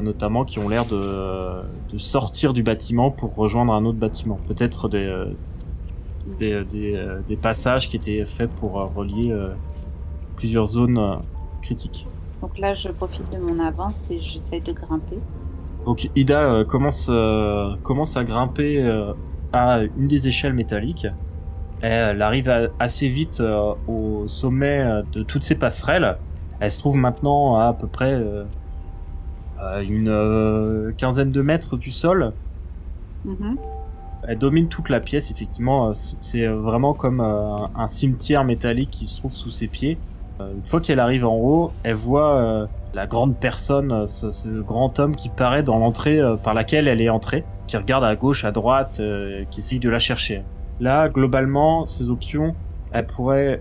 notamment 0.00 0.44
qui 0.46 0.58
ont 0.58 0.68
l'air 0.68 0.86
de, 0.86 1.62
de 1.92 1.98
sortir 1.98 2.54
du 2.54 2.62
bâtiment 2.62 3.10
pour 3.10 3.34
rejoindre 3.34 3.74
un 3.74 3.84
autre 3.84 3.98
bâtiment. 3.98 4.38
Peut-être 4.46 4.88
des, 4.88 5.24
des, 6.38 6.64
des, 7.28 7.36
passages 7.36 7.90
qui 7.90 7.96
étaient 7.96 8.24
faits 8.24 8.50
pour 8.50 8.72
relier 8.94 9.30
plusieurs 10.36 10.66
zones 10.66 10.98
euh, 10.98 11.16
critiques. 11.62 12.06
Donc 12.42 12.58
là, 12.58 12.74
je 12.74 12.90
profite 12.90 13.30
de 13.32 13.38
mon 13.38 13.58
avance 13.58 14.10
et 14.10 14.18
j'essaye 14.18 14.60
de 14.60 14.72
grimper. 14.72 15.18
Donc 15.86 16.10
Ida 16.14 16.40
euh, 16.40 16.64
commence, 16.64 17.06
euh, 17.10 17.74
commence 17.82 18.16
à 18.16 18.24
grimper 18.24 18.82
à 19.52 19.80
une 19.96 20.08
des 20.08 20.28
échelles 20.28 20.52
métalliques. 20.54 21.06
Et 21.82 21.86
elle 21.86 22.22
arrive 22.22 22.48
à- 22.48 22.68
assez 22.78 23.08
vite 23.08 23.42
au 23.88 24.24
sommet 24.26 25.02
de 25.12 25.22
toutes 25.22 25.44
ces 25.44 25.54
passerelles. 25.56 26.16
Elle 26.60 26.70
se 26.70 26.78
trouve 26.78 26.96
maintenant 26.96 27.56
à 27.58 27.66
à 27.66 27.72
peu 27.72 27.86
près 27.86 28.18
une 29.82 30.94
quinzaine 30.96 31.30
de 31.32 31.42
mètres 31.42 31.76
du 31.76 31.90
sol. 31.90 32.32
Mhm. 33.24 33.56
Elle 34.26 34.38
domine 34.38 34.68
toute 34.68 34.88
la 34.88 35.00
pièce, 35.00 35.30
effectivement. 35.30 35.92
C'est 35.94 36.46
vraiment 36.46 36.94
comme 36.94 37.20
un 37.20 37.86
cimetière 37.86 38.44
métallique 38.44 38.90
qui 38.90 39.06
se 39.06 39.18
trouve 39.18 39.32
sous 39.32 39.50
ses 39.50 39.66
pieds. 39.68 39.98
Euh, 40.40 40.52
Une 40.54 40.64
fois 40.64 40.80
qu'elle 40.80 41.00
arrive 41.00 41.24
en 41.26 41.36
haut, 41.36 41.70
elle 41.82 41.94
voit 41.94 42.34
euh, 42.36 42.66
la 42.92 43.06
grande 43.06 43.36
personne, 43.36 43.92
euh, 43.92 44.06
ce, 44.06 44.48
grand 44.60 44.98
homme 44.98 45.14
qui 45.14 45.28
paraît 45.28 45.62
dans 45.62 45.78
l'entrée 45.78 46.20
par 46.42 46.54
laquelle 46.54 46.88
elle 46.88 47.00
est 47.00 47.08
entrée, 47.08 47.44
qui 47.66 47.76
regarde 47.76 48.04
à 48.04 48.14
gauche, 48.16 48.44
à 48.44 48.52
droite, 48.52 49.00
qui 49.50 49.60
essaye 49.60 49.78
de 49.78 49.88
la 49.88 49.98
chercher. 49.98 50.42
Là, 50.80 51.08
globalement, 51.08 51.86
ces 51.86 52.10
options, 52.10 52.54
elle 52.92 53.06
pourrait 53.06 53.60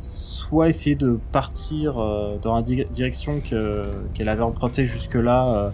soit 0.00 0.68
essayer 0.68 0.96
de 0.96 1.18
partir 1.32 1.94
dans 2.42 2.56
la 2.56 2.62
di- 2.62 2.84
direction 2.92 3.40
que- 3.40 3.84
qu'elle 4.14 4.28
avait 4.28 4.42
empruntée 4.42 4.84
jusque-là, 4.84 5.72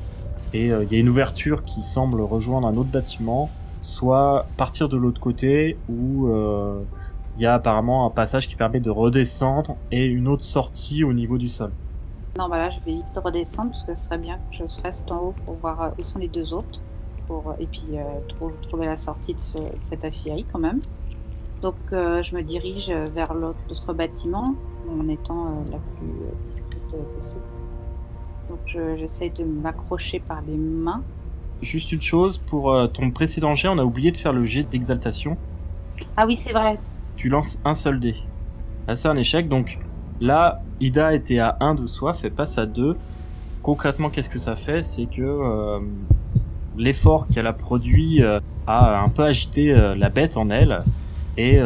et 0.55 0.67
il 0.67 0.93
y 0.93 0.97
a 0.97 0.99
une 0.99 1.09
ouverture 1.09 1.65
qui 1.65 1.83
semble 1.83 2.21
rejoindre 2.21 2.69
un 2.69 2.77
autre 2.77 2.91
bâtiment, 2.91 3.51
soit 3.83 4.47
partir 4.57 4.89
de 4.89 4.97
l'autre 4.97 5.21
côté 5.21 5.77
euh, 5.91 6.81
il 7.37 7.43
y 7.43 7.47
a 7.47 7.55
apparemment 7.55 8.07
un 8.07 8.11
passage 8.11 8.49
qui 8.49 8.57
permet 8.57 8.81
de 8.81 8.91
redescendre 8.91 9.77
et 9.93 10.05
une 10.05 10.27
autre 10.29 10.45
sortie 10.45 11.05
au 11.05 11.13
niveau 11.13 11.39
du 11.39 11.49
sol. 11.49 11.71
Non, 12.39 12.49
bah 12.49 12.59
là, 12.59 12.71
je 12.71 12.79
vais 12.85 12.93
vite 12.97 13.13
redescendre 13.23 13.71
parce 13.71 13.83
que 13.83 13.95
ce 13.95 14.05
serait 14.05 14.19
bien 14.19 14.37
que 14.51 14.57
je 14.57 14.83
reste 14.83 15.11
en 15.11 15.19
haut 15.21 15.35
pour 15.45 15.55
voir 15.55 15.83
euh, 15.83 15.89
où 15.99 16.05
sont 16.05 16.19
les 16.19 16.29
deux 16.29 16.53
autres. 16.53 16.81
Pour, 17.27 17.55
et 17.59 17.67
puis 17.67 17.85
euh, 17.95 18.03
trou- 18.29 18.53
trouver 18.69 18.87
la 18.87 18.97
sortie 18.97 19.35
de, 19.35 19.41
ce- 19.41 19.59
de 19.59 19.73
cette 19.83 20.05
aciérie 20.05 20.47
quand 20.51 20.59
même. 20.61 20.81
Donc 21.63 21.75
euh, 21.93 22.23
je 22.23 22.35
me 22.37 22.43
dirige 22.43 22.91
vers 22.91 23.35
l'autre 23.35 23.93
bâtiment 23.95 24.55
en 24.89 25.09
étant 25.09 25.47
euh, 25.47 25.73
la 25.73 25.79
plus 25.79 26.09
euh, 26.09 26.31
discrète 26.47 26.95
euh, 26.95 27.15
possible. 27.17 27.41
Donc 28.49 28.59
je- 28.67 28.97
j'essaie 28.97 29.31
de 29.31 29.45
m'accrocher 29.45 30.21
par 30.21 30.41
les 30.47 30.57
mains. 30.57 31.03
Juste 31.63 31.91
une 31.91 32.03
chose, 32.03 32.39
pour 32.39 32.71
euh, 32.71 32.87
ton 32.87 33.11
précédent 33.11 33.55
jet, 33.55 33.69
on 33.69 33.79
a 33.79 33.85
oublié 33.85 34.13
de 34.13 34.17
faire 34.19 34.33
le 34.35 34.45
jet 34.45 34.63
d'exaltation. 34.63 35.37
Ah 36.17 36.27
oui, 36.27 36.37
c'est 36.37 36.53
vrai. 36.53 36.79
Tu 37.17 37.29
lances 37.29 37.59
un 37.65 37.75
seul 37.75 38.01
dé. 38.01 38.15
Là, 38.87 38.97
c'est 38.97 39.09
un 39.09 39.17
échec, 39.17 39.49
donc 39.49 39.79
là, 40.21 40.63
Ida 40.81 41.15
était 41.15 41.39
à 41.39 41.57
1 41.61 41.75
de 41.75 41.87
soif, 41.87 42.21
elle 42.25 42.33
passe 42.33 42.59
à 42.59 42.67
2. 42.67 42.97
Concrètement, 43.63 44.11
qu'est-ce 44.11 44.29
que 44.29 44.39
ça 44.39 44.55
fait? 44.55 44.83
C'est 44.83 45.07
que 45.07 45.23
euh, 45.23 45.81
l'effort 46.77 47.27
qu'elle 47.29 47.47
a 47.47 47.53
produit 47.53 48.23
euh, 48.23 48.39
a 48.67 49.01
un 49.01 49.09
peu 49.09 49.25
agité 49.25 49.73
euh, 49.73 49.95
la 49.95 50.09
bête 50.09 50.37
en 50.37 50.51
elle. 50.51 50.83
Et 51.37 51.59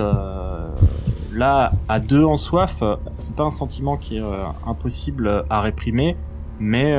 là, 1.32 1.72
à 1.88 2.00
2 2.00 2.24
en 2.24 2.36
soif, 2.36 2.82
c'est 3.18 3.36
pas 3.36 3.44
un 3.44 3.50
sentiment 3.50 3.96
qui 3.96 4.16
est 4.16 4.22
impossible 4.66 5.44
à 5.48 5.60
réprimer, 5.60 6.16
mais 6.58 6.98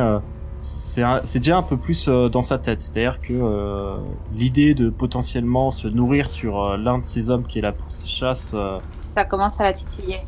c'est 0.61 1.39
déjà 1.39 1.57
un 1.57 1.63
peu 1.63 1.75
plus 1.77 2.07
euh, 2.07 2.29
dans 2.29 2.41
sa 2.43 2.57
tête. 2.57 2.81
C'est-à-dire 2.81 3.19
que 3.19 3.33
euh, 3.33 3.97
l'idée 4.33 4.73
de 4.75 4.89
potentiellement 4.89 5.71
se 5.71 5.87
nourrir 5.87 6.29
sur 6.29 6.61
euh, 6.61 6.77
l'un 6.77 6.99
de 6.99 7.05
ces 7.05 7.29
hommes 7.29 7.43
qui 7.47 7.59
est 7.59 7.61
la 7.61 7.71
pourchasse, 7.71 8.51
euh, 8.53 8.79
Ça 9.09 9.25
commence 9.25 9.59
à 9.59 9.63
la 9.63 9.73
titiller. 9.73 10.19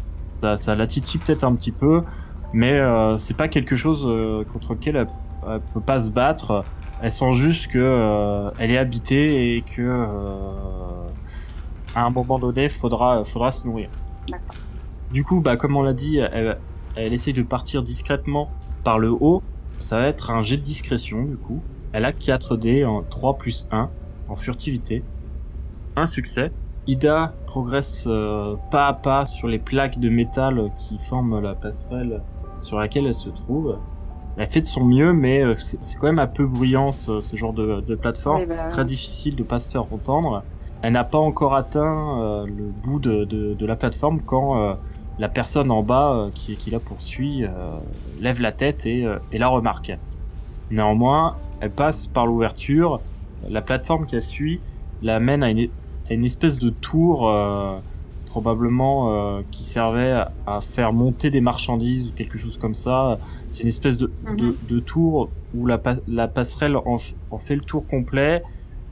ça, 0.42 0.58
ça 0.58 0.76
la 0.76 0.88
titille 0.88 1.20
peut-être 1.20 1.44
un 1.44 1.54
petit 1.56 1.72
peu, 1.72 2.04
mais 2.52 2.74
euh, 2.80 3.18
c'est 3.20 3.38
pas 3.38 3.48
quelque 3.48 3.76
chose 3.76 4.04
euh, 4.06 4.44
contre 4.52 4.74
lequel 4.74 4.96
elle, 4.96 5.08
elle 5.48 5.62
peut 5.74 5.82
pas 5.82 6.02
se 6.02 6.10
battre. 6.10 6.66
Elle 7.02 7.12
sent 7.12 7.34
juste 7.34 7.68
que 7.72 7.80
euh, 7.80 8.50
elle 8.58 8.72
est 8.72 8.78
habitée 8.78 9.56
et 9.56 9.62
que 9.62 9.82
euh, 9.82 10.08
à 11.96 12.06
un 12.06 12.10
moment 12.10 12.40
donné, 12.40 12.70
faudra 12.70 13.24
faudra 13.24 13.52
se 13.52 13.68
nourrir. 13.68 13.90
Du 15.12 15.24
coup, 15.24 15.42
bah 15.42 15.58
comme 15.58 15.76
on 15.76 15.84
l'a 15.84 15.94
dit, 15.94 16.18
elle, 16.18 16.58
elle 16.96 17.14
essaye 17.14 17.34
de 17.34 17.44
partir 17.44 17.84
discrètement 17.84 18.50
par 18.84 18.98
le 19.00 19.12
haut. 19.12 19.44
Ça 19.80 19.98
va 19.98 20.08
être 20.08 20.32
un 20.32 20.42
jet 20.42 20.58
de 20.58 20.64
discrétion 20.64 21.24
du 21.24 21.36
coup. 21.36 21.62
Elle 21.92 22.06
a 22.06 22.12
4 22.14 22.58
dés 22.58 22.86
en 22.86 23.04
3 23.04 23.38
plus 23.38 23.68
1 23.72 23.90
en 24.30 24.36
furtivité. 24.36 25.04
Un 25.96 26.08
succès. 26.08 26.52
Ida 26.88 27.34
progresse 27.46 28.06
euh, 28.08 28.56
pas 28.72 28.88
à 28.88 28.94
pas 28.94 29.26
sur 29.26 29.48
les 29.48 29.60
plaques 29.60 30.00
de 30.00 30.10
métal 30.10 30.72
qui 30.78 30.98
forment 30.98 31.40
la 31.40 31.54
passerelle 31.56 32.22
sur 32.60 32.80
laquelle 32.80 33.06
elle 33.06 33.16
se 33.16 33.30
trouve. 33.30 33.78
Elle 34.36 34.48
fait 34.48 34.62
de 34.62 34.68
son 34.68 34.84
mieux, 34.84 35.14
mais 35.14 35.44
euh, 35.44 35.56
c'est 35.58 35.82
c'est 35.84 35.98
quand 35.98 36.08
même 36.08 36.20
un 36.20 36.28
peu 36.28 36.46
bruyant 36.48 36.92
ce, 36.92 37.22
ce 37.22 37.36
genre 37.36 37.54
de, 37.54 37.82
de 37.82 37.96
plateforme. 37.96 38.42
Oui, 38.42 38.46
bah, 38.48 38.68
Très 38.68 38.84
difficile 38.86 39.36
de 39.36 39.44
pas 39.44 39.60
se 39.60 39.70
faire 39.70 39.84
entendre. 39.94 40.44
Elle 40.82 40.94
n'a 40.94 41.04
pas 41.04 41.20
encore 41.20 41.56
atteint 41.56 42.20
euh, 42.20 42.46
le 42.46 42.66
bout 42.84 43.00
de, 43.00 43.24
de, 43.24 43.54
de 43.54 43.66
la 43.66 43.76
plateforme 43.76 44.22
quand 44.22 44.58
euh, 44.58 44.74
la 45.20 45.30
personne 45.30 45.70
en 45.72 45.84
bas 45.84 46.14
euh, 46.14 46.30
qui, 46.34 46.56
qui 46.56 46.72
la 46.72 46.80
poursuit 46.80 47.44
euh, 47.44 47.50
lève 48.20 48.42
la 48.42 48.52
tête 48.52 48.86
et, 48.86 49.06
euh, 49.06 49.18
et 49.32 49.38
la 49.38 49.48
remarque. 49.48 49.92
Néanmoins, 50.72 51.36
elle 51.60 51.72
passe 51.72 52.08
par 52.08 52.26
l'ouverture. 52.26 53.00
La 53.50 53.62
plateforme 53.62 54.06
qu'elle 54.06 54.24
suit 54.24 54.60
la 55.02 55.20
mène 55.20 55.44
à 55.44 55.50
une, 55.52 55.70
à 56.10 56.14
une 56.14 56.26
espèce 56.26 56.58
de 56.58 56.70
tour 56.70 57.30
euh, 57.30 57.78
probablement 58.28 59.14
euh, 59.38 59.42
qui 59.52 59.64
servait 59.64 60.24
à, 60.48 60.62
faire 60.62 60.94
monter 60.94 61.30
des 61.30 61.42
marchandises 61.42 62.08
ou 62.08 62.12
quelque 62.16 62.38
chose 62.38 62.58
comme 62.58 62.74
ça. 62.74 63.20
C'est 63.50 63.64
une 63.64 63.70
espèce 63.70 63.98
de, 63.98 64.12
Mhm. 64.26 64.38
de, 64.38 64.56
de 64.70 64.80
tour 64.80 65.30
où 65.56 65.68
la, 65.68 65.80
la 66.08 66.28
passerelle 66.28 66.76
en, 66.78 66.98
en 67.30 67.38
fait 67.38 67.56
le 67.56 67.62
tour 67.62 67.86
complet. 67.86 68.42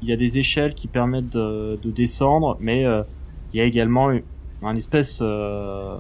Il 0.03 0.09
y 0.09 0.13
a 0.13 0.17
des 0.17 0.37
échelles 0.37 0.73
qui 0.75 0.87
permettent 0.87 1.29
de, 1.29 1.79
de 1.81 1.91
descendre, 1.91 2.57
mais 2.59 2.85
euh, 2.85 3.03
il 3.53 3.57
y 3.57 3.61
a 3.61 3.65
également 3.65 4.11
un 4.61 4.75
espèce 4.75 5.19
euh, 5.21 5.97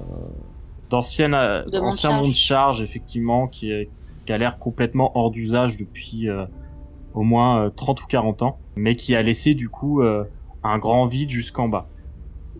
d'ancienne 0.89 1.33
euh, 1.33 1.63
De 1.63 1.79
ancien 1.79 2.11
monte-charge. 2.11 2.25
monte 2.25 2.35
charge 2.35 2.81
effectivement 2.81 3.47
qui, 3.47 3.71
est, 3.71 3.89
qui 4.25 4.33
a 4.33 4.37
l'air 4.37 4.59
complètement 4.59 5.11
hors 5.17 5.31
d'usage 5.31 5.77
depuis 5.77 6.29
euh, 6.29 6.45
au 7.13 7.23
moins 7.23 7.65
euh, 7.65 7.69
30 7.69 8.03
ou 8.03 8.07
40 8.07 8.41
ans, 8.43 8.59
mais 8.75 8.95
qui 8.95 9.15
a 9.15 9.21
laissé 9.21 9.53
du 9.53 9.69
coup 9.69 10.01
euh, 10.01 10.25
un 10.63 10.77
grand 10.77 11.05
vide 11.07 11.29
jusqu'en 11.29 11.67
bas. 11.67 11.87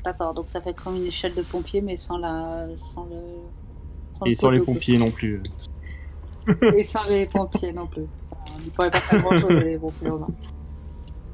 D'accord, 0.04 0.34
donc 0.34 0.46
ça 0.50 0.62
fait 0.62 0.74
comme 0.74 0.96
une 0.96 1.06
échelle 1.06 1.36
de 1.36 1.44
pompier, 1.44 1.82
mais 1.82 1.96
sans 1.96 2.18
la, 2.18 2.68
sans 2.78 3.04
le, 3.06 3.18
sans 4.14 4.26
Et 4.26 4.30
le 4.30 4.36
sans 4.36 4.50
les 4.50 4.60
pompiers 4.60 4.98
non 4.98 5.12
plus. 5.12 5.44
Et 6.76 6.84
sans 6.84 7.04
les 7.04 7.28
pompiers 7.28 7.72
non 7.72 7.86
plus. 7.86 8.08
On 8.32 8.66
ne 8.66 8.70
pourrait 8.72 8.90
pas 8.90 9.00
faire 9.00 9.22
grand 9.22 9.40
chose 9.40 9.64
les 9.64 9.78
pompiers. 9.78 10.10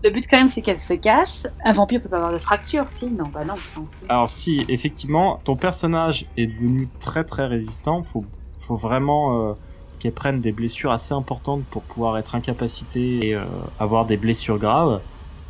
Le 0.03 0.09
but 0.11 0.25
quand 0.29 0.37
même, 0.37 0.47
c'est 0.47 0.61
qu'elle 0.61 0.79
se 0.79 0.93
casse. 0.93 1.47
Un 1.65 1.73
vampire 1.73 2.01
peut 2.01 2.09
pas 2.09 2.17
avoir 2.17 2.33
de 2.33 2.37
fracture, 2.37 2.85
si 2.89 3.07
Non, 3.07 3.25
bah 3.33 3.43
non. 3.45 3.55
non, 3.75 3.85
si. 3.89 4.05
Alors 4.09 4.29
si 4.29 4.65
effectivement 4.69 5.39
ton 5.43 5.55
personnage 5.55 6.25
est 6.37 6.47
devenu 6.47 6.87
très 6.99 7.23
très 7.23 7.45
résistant, 7.47 8.03
faut 8.03 8.25
faut 8.57 8.75
vraiment 8.75 9.49
euh, 9.49 9.53
qu'elle 9.99 10.13
prenne 10.13 10.39
des 10.39 10.51
blessures 10.51 10.91
assez 10.91 11.13
importantes 11.13 11.63
pour 11.71 11.81
pouvoir 11.83 12.17
être 12.17 12.35
incapacitée 12.35 13.27
et 13.27 13.35
euh, 13.35 13.43
avoir 13.79 14.05
des 14.05 14.17
blessures 14.17 14.57
graves. 14.59 15.01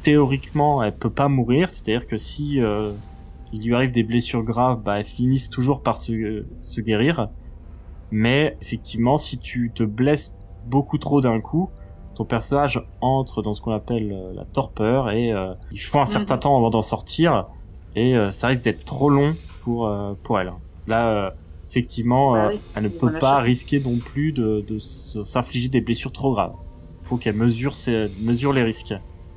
Théoriquement, 0.03 0.83
elle 0.83 0.95
peut 0.95 1.09
pas 1.09 1.27
mourir, 1.27 1.69
c'est-à-dire 1.69 2.07
que 2.07 2.17
si 2.17 2.61
euh, 2.61 2.91
il 3.51 3.63
lui 3.63 3.75
arrive 3.75 3.91
des 3.91 4.03
blessures 4.03 4.43
graves, 4.43 4.81
bah 4.81 4.99
elles 4.99 5.05
finissent 5.05 5.49
toujours 5.49 5.81
par 5.81 5.97
se, 5.97 6.45
se 6.61 6.81
guérir. 6.81 7.29
Mais 8.11 8.57
effectivement, 8.61 9.17
si 9.17 9.37
tu 9.39 9.71
te 9.73 9.83
blesses 9.83 10.37
beaucoup 10.65 10.97
trop 10.97 11.19
d'un 11.21 11.41
coup, 11.41 11.69
ton 12.17 12.25
personnage 12.25 12.83
entre 12.99 13.43
dans 13.43 13.53
ce 13.53 13.61
qu'on 13.61 13.73
appelle 13.73 14.11
euh, 14.11 14.33
la 14.33 14.43
torpeur 14.43 15.11
et 15.11 15.31
euh, 15.31 15.53
il 15.71 15.79
faut 15.79 15.99
un 15.99 16.07
certain 16.07 16.39
temps 16.39 16.57
avant 16.57 16.71
d'en 16.71 16.81
sortir 16.81 17.43
et 17.95 18.17
euh, 18.17 18.31
ça 18.31 18.47
risque 18.47 18.63
d'être 18.63 18.85
trop 18.85 19.09
long 19.09 19.35
pour 19.61 19.93
pour 20.23 20.39
elle. 20.39 20.53
Là, 20.87 21.33
effectivement, 21.69 22.33
Bah 22.33 22.47
oui, 22.49 22.59
elle 22.73 22.83
ne 22.83 22.89
peut 22.89 23.11
pas 23.19 23.39
risquer 23.39 23.79
non 23.81 23.97
plus 23.97 24.31
de, 24.31 24.63
s'infliger 24.79 25.67
des 25.67 25.81
blessures 25.81 26.11
trop 26.11 26.33
graves. 26.33 26.53
Faut 27.03 27.17
qu'elle 27.17 27.35
mesure 27.35 27.75
ses, 27.75 28.09
mesure 28.21 28.53
les 28.53 28.63
risques. 28.63 28.93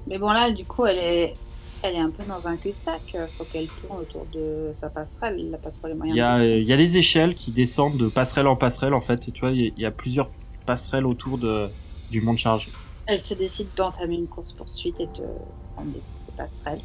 Mais 0.07 0.19
bon, 0.19 0.31
là, 0.31 0.53
du 0.53 0.65
coup, 0.65 0.87
elle 0.87 0.99
est, 0.99 1.35
elle 1.83 1.95
est 1.95 2.01
un 2.01 2.11
peu 2.11 2.23
dans 2.29 2.47
un 2.47 2.57
cul-de-sac. 2.57 3.17
Faut 3.37 3.45
qu'elle 3.45 3.67
tourne 3.67 4.01
autour 4.01 4.25
de 4.33 4.73
sa 4.81 4.89
passerelle. 4.89 5.37
Elle 5.39 5.51
n'a 5.51 5.59
pas 5.59 5.71
trop 5.71 5.89
les 5.89 5.95
Il 6.05 6.15
y 6.15 6.21
a 6.21 6.39
de 6.39 6.45
il 6.45 6.65
y 6.65 6.73
a 6.73 6.77
des 6.77 6.97
échelles 6.97 7.35
qui 7.35 7.51
descendent 7.51 7.97
de 7.97 8.09
passerelle 8.09 8.47
en 8.47 8.57
passerelle 8.57 8.95
en 8.95 9.01
fait. 9.01 9.33
Tu 9.33 9.41
vois, 9.41 9.51
il 9.51 9.73
il 9.77 9.83
y 9.83 9.87
a 9.87 9.91
plusieurs 9.91 10.31
passerelles 10.65 11.07
autour 11.07 11.39
de 11.39 11.69
du 12.11 12.21
mont 12.21 12.35
de 12.35 12.39
charge. 12.39 12.69
Elle 13.07 13.19
se 13.19 13.35
décide 13.35 13.69
d'entamer 13.77 14.15
une 14.15 14.27
course-poursuite 14.27 15.01
et 15.01 15.07
de 15.07 15.27
prendre 15.75 15.91
des, 15.93 16.03
passerelles 16.37 16.81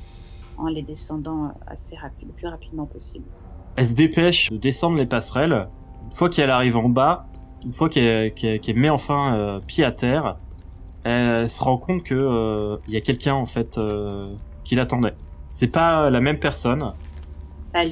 en 0.57 0.67
les 0.67 0.82
descendant 0.82 1.53
assez 1.67 1.95
rapide, 1.95 2.28
le 2.30 2.34
plus 2.34 2.47
rapidement 2.47 2.86
possible. 2.86 3.26
Elle 3.76 3.88
se 3.88 3.93
dépêche 3.93 4.51
de 4.51 4.57
descendre 4.57 4.97
les 4.97 5.05
passerelles. 5.05 5.67
Une 6.05 6.11
fois 6.11 6.30
qu'elle 6.30 6.49
arrive 6.49 6.78
en 6.78 6.89
bas, 6.89 7.28
une 7.63 7.73
fois 7.73 7.89
qu'elle 7.89 8.34
met 8.76 8.89
enfin 8.89 9.36
euh, 9.36 9.59
pied 9.59 9.84
à 9.84 9.91
terre, 9.91 10.38
elle 11.03 11.49
se 11.49 11.63
rend 11.63 11.78
compte 11.78 12.03
que 12.03 12.15
euh, 12.15 12.78
il 12.88 12.93
y 12.93 12.97
a 12.97 13.01
quelqu'un 13.01 13.36
en 13.36 13.45
fait 13.45 13.78
euh, 13.78 14.34
qui 14.63 14.76
l'attendait. 14.76 15.13
C'est 15.49 15.67
pas 15.67 16.09
la 16.09 16.21
même 16.21 16.39
personne. 16.39 16.93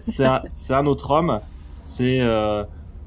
C'est 0.00 0.24
un, 0.24 0.42
c'est 0.52 0.74
un 0.74 0.84
autre 0.84 1.10
homme. 1.12 1.40
C'est 1.82 2.20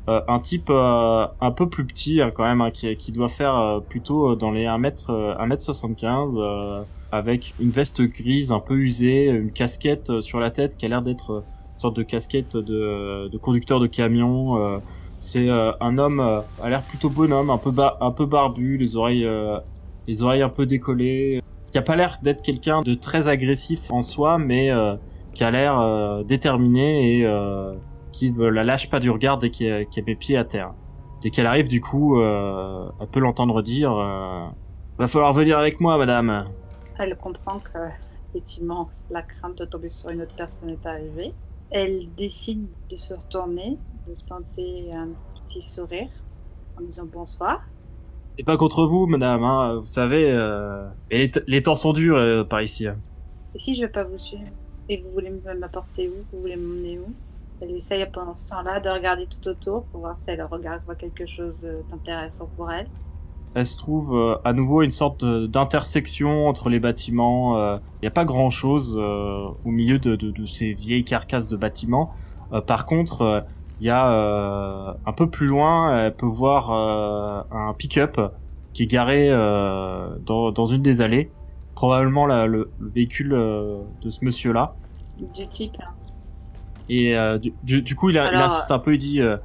euh, 0.07 0.11
euh, 0.11 0.21
un 0.27 0.39
type 0.39 0.69
euh, 0.69 1.25
un 1.41 1.51
peu 1.51 1.69
plus 1.69 1.85
petit 1.85 2.21
hein, 2.21 2.31
quand 2.33 2.43
même, 2.43 2.61
hein, 2.61 2.71
qui, 2.71 2.95
qui 2.97 3.11
doit 3.11 3.27
faire 3.29 3.55
euh, 3.55 3.79
plutôt 3.79 4.35
dans 4.35 4.51
les 4.51 4.65
1 4.65 4.77
mètre, 4.77 5.09
euh, 5.11 5.35
1 5.39 5.45
mètre 5.45 5.61
75 5.63 6.33
euh, 6.37 6.81
avec 7.11 7.53
une 7.59 7.69
veste 7.69 8.01
grise 8.01 8.51
un 8.51 8.59
peu 8.59 8.75
usée, 8.75 9.25
une 9.29 9.51
casquette 9.51 10.09
euh, 10.09 10.21
sur 10.21 10.39
la 10.39 10.49
tête 10.51 10.77
qui 10.77 10.85
a 10.85 10.89
l'air 10.89 11.01
d'être 11.01 11.31
euh, 11.31 11.39
une 11.75 11.79
sorte 11.79 11.95
de 11.95 12.03
casquette 12.03 12.55
de, 12.57 13.27
de 13.27 13.37
conducteur 13.37 13.79
de 13.79 13.87
camion. 13.87 14.57
euh. 14.63 14.77
c'est 15.17 15.49
euh, 15.49 15.71
un 15.81 15.97
homme 15.97 16.19
euh, 16.19 16.39
a 16.63 16.69
l'air 16.69 16.81
plutôt 16.81 17.09
bonhomme, 17.09 17.49
un 17.49 17.57
peu 17.57 17.71
ba- 17.71 17.97
un 18.01 18.11
peu 18.11 18.25
barbu, 18.25 18.77
les 18.77 18.95
oreilles 18.95 19.25
euh, 19.25 19.57
les 20.07 20.23
oreilles 20.23 20.41
un 20.41 20.49
peu 20.49 20.65
décollées, 20.65 21.41
qui 21.71 21.77
a 21.77 21.81
pas 21.83 21.95
l'air 21.95 22.17
d'être 22.23 22.41
quelqu'un 22.41 22.81
de 22.81 22.95
très 22.95 23.27
agressif 23.27 23.91
en 23.91 24.01
soi, 24.01 24.37
mais 24.39 24.71
euh, 24.71 24.95
qui 25.33 25.43
a 25.43 25.51
l'air 25.51 25.79
euh, 25.79 26.23
déterminé 26.23 27.17
et 27.19 27.25
euh, 27.25 27.73
qui 28.11 28.31
ne 28.31 28.45
la 28.47 28.63
lâche 28.63 28.89
pas 28.89 28.99
du 28.99 29.09
regard 29.09 29.37
dès 29.37 29.49
qu'elle 29.49 29.87
qu'elle 29.87 30.05
met 30.05 30.15
pied 30.15 30.37
à 30.37 30.45
terre. 30.45 30.73
Dès 31.21 31.29
qu'elle 31.29 31.45
arrive, 31.45 31.67
du 31.67 31.81
coup, 31.81 32.19
euh, 32.19 32.89
elle 32.99 33.07
peut 33.07 33.19
l'entendre 33.19 33.61
dire 33.61 33.93
euh, 33.93 34.47
Va 34.97 35.07
falloir 35.07 35.33
venir 35.33 35.57
avec 35.57 35.79
moi, 35.79 35.97
madame!» 35.97 36.47
Elle 36.99 37.15
comprend 37.15 37.59
que, 37.59 37.77
effectivement, 38.29 38.89
la 39.09 39.21
crainte 39.21 39.59
de 39.59 39.65
tomber 39.65 39.89
sur 39.89 40.09
une 40.09 40.21
autre 40.21 40.35
personne 40.35 40.69
est 40.69 40.85
arrivée. 40.85 41.33
Elle 41.69 42.13
décide 42.15 42.67
de 42.89 42.95
se 42.95 43.13
retourner, 43.13 43.77
de 44.07 44.15
tenter 44.27 44.91
un 44.93 45.09
petit 45.35 45.61
sourire 45.61 46.09
en 46.77 46.81
disant 46.81 47.05
bonsoir. 47.05 47.61
C'est 48.37 48.43
pas 48.43 48.57
contre 48.57 48.85
vous, 48.85 49.05
madame, 49.05 49.43
hein, 49.43 49.75
vous 49.75 49.85
savez, 49.85 50.31
euh, 50.31 50.87
et 51.11 51.29
les, 51.47 51.61
temps 51.61 51.75
sont 51.75 51.93
durs 51.93 52.47
par 52.47 52.61
ici. 52.61 52.87
Et 52.87 53.57
si 53.57 53.75
je 53.75 53.83
veux 53.83 53.91
pas 53.91 54.03
vous 54.03 54.17
suivre? 54.17 54.43
Et 54.89 54.97
vous 54.97 55.11
voulez 55.11 55.31
m'apporter 55.59 56.09
où? 56.09 56.13
Vous 56.31 56.41
voulez 56.41 56.55
m'emmener 56.55 56.99
où? 56.99 57.13
Elle 57.61 57.71
essaye 57.71 58.05
pendant 58.11 58.33
ce 58.33 58.49
temps-là 58.49 58.79
de 58.79 58.89
regarder 58.89 59.27
tout 59.27 59.47
autour 59.47 59.83
pour 59.85 60.01
voir 60.01 60.15
si 60.15 60.29
elle 60.31 60.41
regarde 60.43 60.81
voit 60.85 60.95
quelque 60.95 61.25
chose 61.27 61.53
d'intéressant 61.89 62.49
pour 62.57 62.71
elle. 62.71 62.87
Elle 63.53 63.67
se 63.67 63.77
trouve 63.77 64.15
euh, 64.15 64.35
à 64.45 64.53
nouveau 64.53 64.81
une 64.81 64.89
sorte 64.91 65.23
d'intersection 65.25 66.47
entre 66.47 66.69
les 66.69 66.79
bâtiments. 66.79 67.57
Il 67.75 67.79
n'y 68.01 68.07
a 68.07 68.11
pas 68.11 68.25
grand-chose 68.25 68.97
euh, 68.99 69.47
au 69.65 69.69
milieu 69.69 69.99
de, 69.99 70.15
de- 70.15 70.31
de 70.31 70.45
ces 70.45 70.73
vieilles 70.73 71.03
carcasses 71.03 71.49
de 71.49 71.57
bâtiments. 71.57 72.13
Euh, 72.53 72.61
par 72.61 72.85
contre, 72.85 73.45
il 73.79 73.87
y 73.87 73.89
a 73.89 74.09
euh, 74.11 74.93
un 75.05 75.11
peu 75.13 75.29
plus 75.29 75.47
loin, 75.47 76.05
elle 76.05 76.15
peut 76.15 76.25
voir 76.25 76.71
euh, 76.71 77.43
un 77.51 77.73
pick-up 77.73 78.19
qui 78.73 78.83
est 78.83 78.87
garé 78.87 79.27
euh, 79.29 80.15
dans, 80.25 80.51
dans 80.51 80.65
une 80.65 80.81
des 80.81 81.01
allées. 81.01 81.29
Probablement 81.75 82.25
la- 82.25 82.47
le, 82.47 82.71
le 82.79 82.89
véhicule 82.89 83.33
euh, 83.33 83.81
de 84.01 84.09
ce 84.09 84.23
monsieur-là. 84.23 84.75
Du 85.35 85.47
type. 85.47 85.75
hein. 85.81 85.91
Et 86.91 87.17
euh, 87.17 87.39
du, 87.39 87.95
coup, 87.95 88.09
il, 88.09 88.17
a- 88.19 88.29
il 88.33 88.41
insiste 88.41 88.71
un 88.71 88.79
peu, 88.79 88.95
il 88.95 88.97
dit 88.99 89.21
euh, 89.21 89.37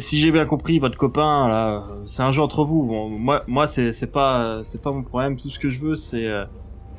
si 0.00 0.18
j'ai 0.20 0.32
bien 0.32 0.46
compris, 0.46 0.78
votre 0.80 0.98
copain 0.98 1.48
là, 1.48 1.86
euh, 1.90 2.04
c'est 2.06 2.22
un 2.22 2.30
jeu 2.32 2.42
entre 2.42 2.64
vous. 2.64 2.84
Bon, 2.86 3.08
moi, 3.10 3.44
moi, 3.48 3.66
c'est 3.68 3.92
c'est 3.92 4.12
pas 4.12 4.62
c'est 4.64 4.82
pas 4.82 4.92
mon 4.92 5.04
problème. 5.04 5.36
Tout 5.36 5.50
ce 5.50 5.58
que 5.60 5.70
je 5.70 5.80
veux, 5.80 5.96
c'est 5.96 6.28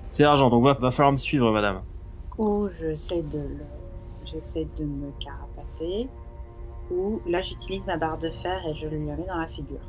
c'est 0.09 0.23
l'argent. 0.23 0.49
Donc 0.49 0.63
va, 0.65 0.73
va 0.73 0.91
falloir 0.91 1.11
me 1.13 1.17
suivre, 1.17 1.51
madame. 1.51 1.81
Ou 2.37 2.67
j'essaie 2.79 3.23
de 3.23 3.39
le... 3.39 3.65
j'essaie 4.25 4.67
de 4.77 4.83
me 4.85 5.11
carapater. 5.19 6.09
Ou 6.91 7.21
là 7.25 7.41
j'utilise 7.41 7.87
ma 7.87 7.97
barre 7.97 8.17
de 8.17 8.29
fer 8.29 8.61
et 8.67 8.75
je 8.75 8.87
lui 8.87 9.05
la 9.07 9.15
mets 9.15 9.25
dans 9.27 9.37
la 9.37 9.47
figure. 9.47 9.79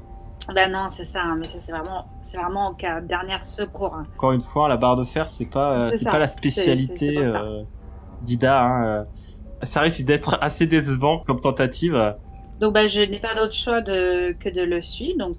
Bah 0.55 0.69
non, 0.69 0.89
c'est 0.89 1.05
ça, 1.05 1.23
hein, 1.23 1.37
mais 1.39 1.47
ça 1.49 1.61
c'est 1.61 1.73
vraiment, 1.73 2.07
c'est 2.23 2.39
vraiment 2.39 2.69
en 2.69 2.75
cas 2.75 3.01
dernier 3.01 3.37
secours. 3.43 3.95
hein. 3.95 4.07
Encore 4.17 4.33
une 4.33 4.41
fois, 4.41 4.69
la 4.69 4.77
barre 4.77 4.97
de 4.97 5.05
fer, 5.05 5.29
c'est 5.29 5.47
pas 5.47 5.87
euh, 5.89 5.93
C'est 5.97 6.11
pas 6.11 6.19
la 6.19 6.27
spécialité 6.27 7.19
euh, 7.19 7.63
d'Ida. 8.23 8.63
Hein, 8.65 8.87
euh. 8.87 9.05
Ça 9.63 9.81
risque 9.81 10.05
d'être 10.05 10.39
assez 10.41 10.67
décevant 10.67 11.21
comme 11.27 11.41
tentative. 11.41 12.17
Donc 12.61 12.75
bah 12.75 12.89
je 12.89 13.01
n'ai 13.01 13.21
pas 13.21 13.35
d'autre 13.35 13.55
choix 13.55 13.81
de... 13.81 14.33
que 14.33 14.49
de 14.49 14.63
le 14.63 14.81
suivre. 14.83 15.19
Donc 15.19 15.37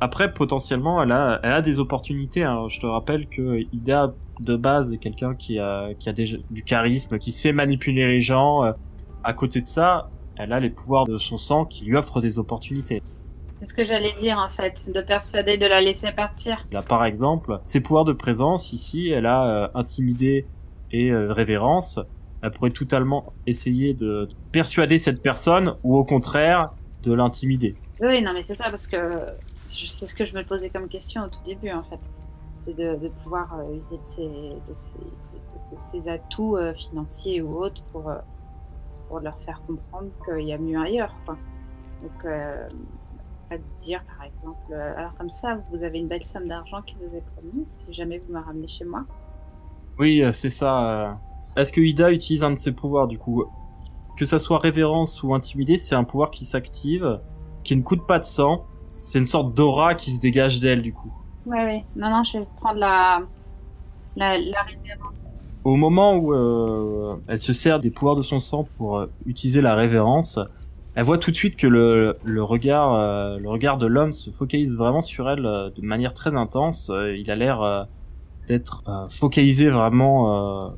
Après, 0.00 0.32
potentiellement, 0.32 1.02
elle 1.02 1.12
a, 1.12 1.40
elle 1.42 1.52
a 1.52 1.62
des 1.62 1.78
opportunités. 1.78 2.42
hein. 2.44 2.66
Je 2.68 2.80
te 2.80 2.86
rappelle 2.86 3.28
que 3.28 3.60
Ida, 3.72 4.14
de 4.40 4.56
base, 4.56 4.92
est 4.92 4.98
quelqu'un 4.98 5.34
qui 5.34 5.58
a, 5.58 5.94
qui 5.98 6.08
a 6.08 6.12
déjà 6.12 6.38
du 6.50 6.62
charisme, 6.64 7.18
qui 7.18 7.32
sait 7.32 7.52
manipuler 7.52 8.06
les 8.06 8.20
gens. 8.20 8.62
À 9.22 9.32
côté 9.34 9.60
de 9.60 9.66
ça, 9.66 10.10
elle 10.36 10.52
a 10.52 10.60
les 10.60 10.70
pouvoirs 10.70 11.04
de 11.06 11.18
son 11.18 11.36
sang 11.36 11.64
qui 11.66 11.84
lui 11.84 11.96
offrent 11.96 12.20
des 12.22 12.38
opportunités. 12.38 13.02
c'est 13.56 13.66
ce 13.66 13.74
que 13.74 13.84
j'allais 13.84 14.14
dire 14.14 14.38
en 14.38 14.48
fait, 14.48 14.90
de 14.94 15.02
persuader 15.02 15.58
de 15.58 15.66
la 15.66 15.80
laisser 15.82 16.12
partir. 16.12 16.66
Là, 16.72 16.82
par 16.82 17.04
exemple, 17.04 17.60
ses 17.64 17.80
pouvoirs 17.82 18.06
de 18.06 18.14
présence, 18.14 18.72
ici, 18.72 19.10
elle 19.10 19.26
a 19.26 19.64
euh, 19.64 19.68
intimidé 19.74 20.46
et 20.90 21.10
euh, 21.10 21.32
révérence. 21.34 21.98
Elle 22.42 22.50
pourrait 22.50 22.70
totalement 22.70 23.32
essayer 23.46 23.94
de 23.94 24.28
persuader 24.52 24.98
cette 24.98 25.22
personne 25.22 25.74
ou 25.82 25.96
au 25.96 26.04
contraire 26.04 26.72
de 27.02 27.12
l'intimider. 27.12 27.76
Oui, 28.00 28.22
non 28.22 28.32
mais 28.32 28.42
c'est 28.42 28.54
ça 28.54 28.70
parce 28.70 28.86
que 28.86 28.96
c'est 29.64 30.06
ce 30.06 30.14
que 30.14 30.24
je 30.24 30.34
me 30.34 30.42
posais 30.42 30.70
comme 30.70 30.88
question 30.88 31.22
au 31.22 31.28
tout 31.28 31.42
début 31.44 31.70
en 31.70 31.82
fait. 31.82 32.00
C'est 32.58 32.76
de, 32.76 32.96
de 32.96 33.08
pouvoir 33.08 33.58
euh, 33.58 33.76
user 33.76 33.96
de 33.96 34.04
ses, 34.04 34.28
de 34.28 34.74
ses, 34.74 34.98
de 35.72 35.76
ses 35.76 36.08
atouts 36.08 36.56
euh, 36.56 36.74
financiers 36.74 37.40
ou 37.42 37.62
autres 37.62 37.82
pour, 37.92 38.08
euh, 38.08 38.16
pour 39.08 39.20
leur 39.20 39.38
faire 39.40 39.62
comprendre 39.66 40.08
qu'il 40.24 40.46
y 40.46 40.52
a 40.52 40.58
mieux 40.58 40.78
ailleurs. 40.78 41.14
Quoi. 41.24 41.36
Donc, 42.02 42.24
euh, 42.24 42.68
pas 43.48 43.58
de 43.58 43.62
dire 43.78 44.02
par 44.16 44.26
exemple, 44.26 44.72
alors 44.72 45.12
comme 45.16 45.30
ça, 45.30 45.58
vous 45.70 45.82
avez 45.82 45.98
une 45.98 46.06
belle 46.06 46.24
somme 46.24 46.46
d'argent 46.46 46.82
qui 46.82 46.96
vous 47.00 47.16
est 47.16 47.24
promise 47.36 47.76
si 47.78 47.92
jamais 47.92 48.18
vous 48.18 48.32
me 48.32 48.40
ramenez 48.40 48.68
chez 48.68 48.84
moi. 48.84 49.04
Oui, 49.98 50.22
c'est 50.32 50.50
ça. 50.50 51.18
Est-ce 51.56 51.72
que 51.72 51.80
Ida 51.80 52.12
utilise 52.12 52.42
un 52.42 52.52
de 52.52 52.58
ses 52.58 52.72
pouvoirs 52.72 53.08
du 53.08 53.18
coup? 53.18 53.44
Que 54.16 54.26
ça 54.26 54.38
soit 54.38 54.58
révérence 54.58 55.22
ou 55.22 55.34
intimidé, 55.34 55.76
c'est 55.76 55.94
un 55.94 56.04
pouvoir 56.04 56.30
qui 56.30 56.44
s'active, 56.44 57.20
qui 57.64 57.76
ne 57.76 57.82
coûte 57.82 58.06
pas 58.06 58.18
de 58.18 58.24
sang. 58.24 58.64
C'est 58.88 59.18
une 59.18 59.26
sorte 59.26 59.54
d'aura 59.54 59.94
qui 59.94 60.10
se 60.10 60.20
dégage 60.20 60.60
d'elle 60.60 60.82
du 60.82 60.92
coup. 60.92 61.12
Ouais, 61.46 61.64
ouais. 61.64 61.84
Non, 61.96 62.10
non, 62.10 62.22
je 62.22 62.38
vais 62.38 62.46
prendre 62.60 62.78
la, 62.78 63.20
la, 64.16 64.38
la 64.38 64.62
révérence. 64.62 65.14
Au 65.64 65.76
moment 65.76 66.16
où 66.16 66.32
euh, 66.32 67.16
elle 67.28 67.38
se 67.38 67.52
sert 67.52 67.80
des 67.80 67.90
pouvoirs 67.90 68.16
de 68.16 68.22
son 68.22 68.40
sang 68.40 68.66
pour 68.76 68.98
euh, 68.98 69.06
utiliser 69.26 69.60
la 69.60 69.74
révérence, 69.74 70.38
elle 70.94 71.04
voit 71.04 71.18
tout 71.18 71.30
de 71.30 71.36
suite 71.36 71.56
que 71.56 71.66
le, 71.66 72.16
le 72.24 72.42
regard, 72.42 72.94
euh, 72.94 73.38
le 73.38 73.48
regard 73.48 73.78
de 73.78 73.86
l'homme 73.86 74.12
se 74.12 74.30
focalise 74.30 74.76
vraiment 74.76 75.02
sur 75.02 75.28
elle 75.30 75.44
euh, 75.46 75.70
de 75.70 75.82
manière 75.82 76.14
très 76.14 76.34
intense. 76.34 76.90
Euh, 76.90 77.16
il 77.16 77.30
a 77.30 77.36
l'air 77.36 77.62
euh, 77.62 77.84
d'être 78.48 78.82
euh, 78.88 79.08
focalisé 79.08 79.70
vraiment 79.70 80.66
euh, 80.66 80.70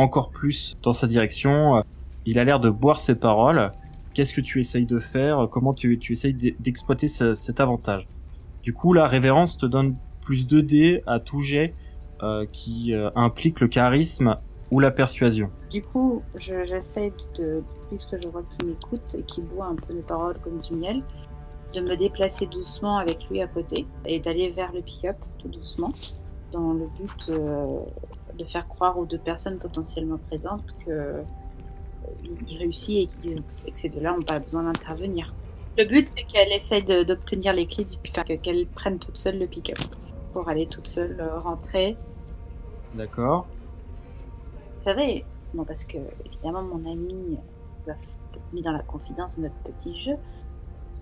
encore 0.00 0.30
plus 0.30 0.76
dans 0.82 0.92
sa 0.92 1.06
direction. 1.06 1.82
Il 2.26 2.38
a 2.38 2.44
l'air 2.44 2.60
de 2.60 2.70
boire 2.70 3.00
ses 3.00 3.14
paroles. 3.14 3.70
Qu'est-ce 4.14 4.32
que 4.34 4.40
tu 4.40 4.60
essayes 4.60 4.86
de 4.86 4.98
faire? 4.98 5.48
Comment 5.50 5.72
tu, 5.72 5.98
essayes 6.10 6.34
d'e- 6.34 6.54
d'exploiter 6.58 7.08
ce- 7.08 7.34
cet 7.34 7.60
avantage? 7.60 8.06
Du 8.62 8.72
coup, 8.72 8.92
la 8.92 9.06
révérence 9.06 9.56
te 9.56 9.66
donne 9.66 9.96
plus 10.20 10.46
2 10.46 10.62
dés 10.62 11.02
à 11.06 11.18
tout 11.20 11.40
jet 11.40 11.74
euh, 12.22 12.44
qui 12.52 12.92
euh, 12.92 13.08
implique 13.14 13.60
le 13.60 13.68
charisme 13.68 14.36
ou 14.70 14.78
la 14.80 14.90
persuasion. 14.90 15.50
Du 15.70 15.80
coup, 15.82 16.22
je- 16.36 16.64
j'essaie 16.66 17.12
de, 17.38 17.62
puisque 17.88 18.20
je 18.22 18.28
vois 18.28 18.42
qu'il 18.50 18.68
m'écoute 18.68 19.14
et 19.18 19.22
qu'il 19.22 19.44
boit 19.44 19.66
un 19.66 19.76
peu 19.76 19.94
mes 19.94 20.02
paroles 20.02 20.36
comme 20.44 20.60
du 20.60 20.74
miel, 20.74 21.02
de 21.72 21.80
me 21.80 21.96
déplacer 21.96 22.46
doucement 22.46 22.98
avec 22.98 23.28
lui 23.30 23.40
à 23.40 23.46
côté 23.46 23.86
et 24.04 24.18
d'aller 24.20 24.50
vers 24.50 24.72
le 24.72 24.82
pick-up 24.82 25.16
tout 25.38 25.48
doucement, 25.48 25.92
dans 26.52 26.72
le 26.72 26.86
but 26.98 27.28
euh, 27.30 27.78
de 28.38 28.44
faire 28.44 28.66
croire 28.68 28.98
aux 28.98 29.06
deux 29.06 29.18
personnes 29.18 29.58
potentiellement 29.58 30.18
présentes 30.28 30.64
que 30.84 30.90
euh, 30.90 31.22
il 32.48 32.58
réussit 32.58 32.98
et 32.98 33.06
qu'ils- 33.20 33.42
que 33.42 33.70
ces 33.72 33.88
deux-là 33.88 34.12
n'ont 34.16 34.22
pas 34.22 34.40
besoin 34.40 34.62
d'intervenir. 34.64 35.34
Le 35.78 35.84
but, 35.84 36.06
c'est 36.08 36.24
qu'elle 36.24 36.52
essaie 36.52 36.82
de- 36.82 37.04
d'obtenir 37.04 37.52
les 37.52 37.66
clés 37.66 37.84
du 37.84 37.96
enfin, 38.06 38.24
que- 38.24 38.34
qu'elle 38.34 38.66
prenne 38.66 38.98
toute 38.98 39.16
seule 39.16 39.38
le 39.38 39.46
pick-up 39.46 39.78
pour 40.32 40.48
aller 40.48 40.66
toute 40.66 40.86
seule 40.88 41.16
euh, 41.20 41.38
rentrer 41.38 41.96
D'accord. 42.94 43.46
Vous 44.76 44.82
savez, 44.84 45.24
non 45.54 45.64
parce 45.64 45.84
que 45.84 45.98
évidemment 46.24 46.62
mon 46.62 46.90
ami 46.90 47.14
nous 47.14 47.38
a 47.90 47.94
mis 48.52 48.62
dans 48.62 48.72
la 48.72 48.80
confidence 48.80 49.36
de 49.36 49.42
notre 49.42 49.54
petit 49.56 49.94
jeu, 49.98 50.14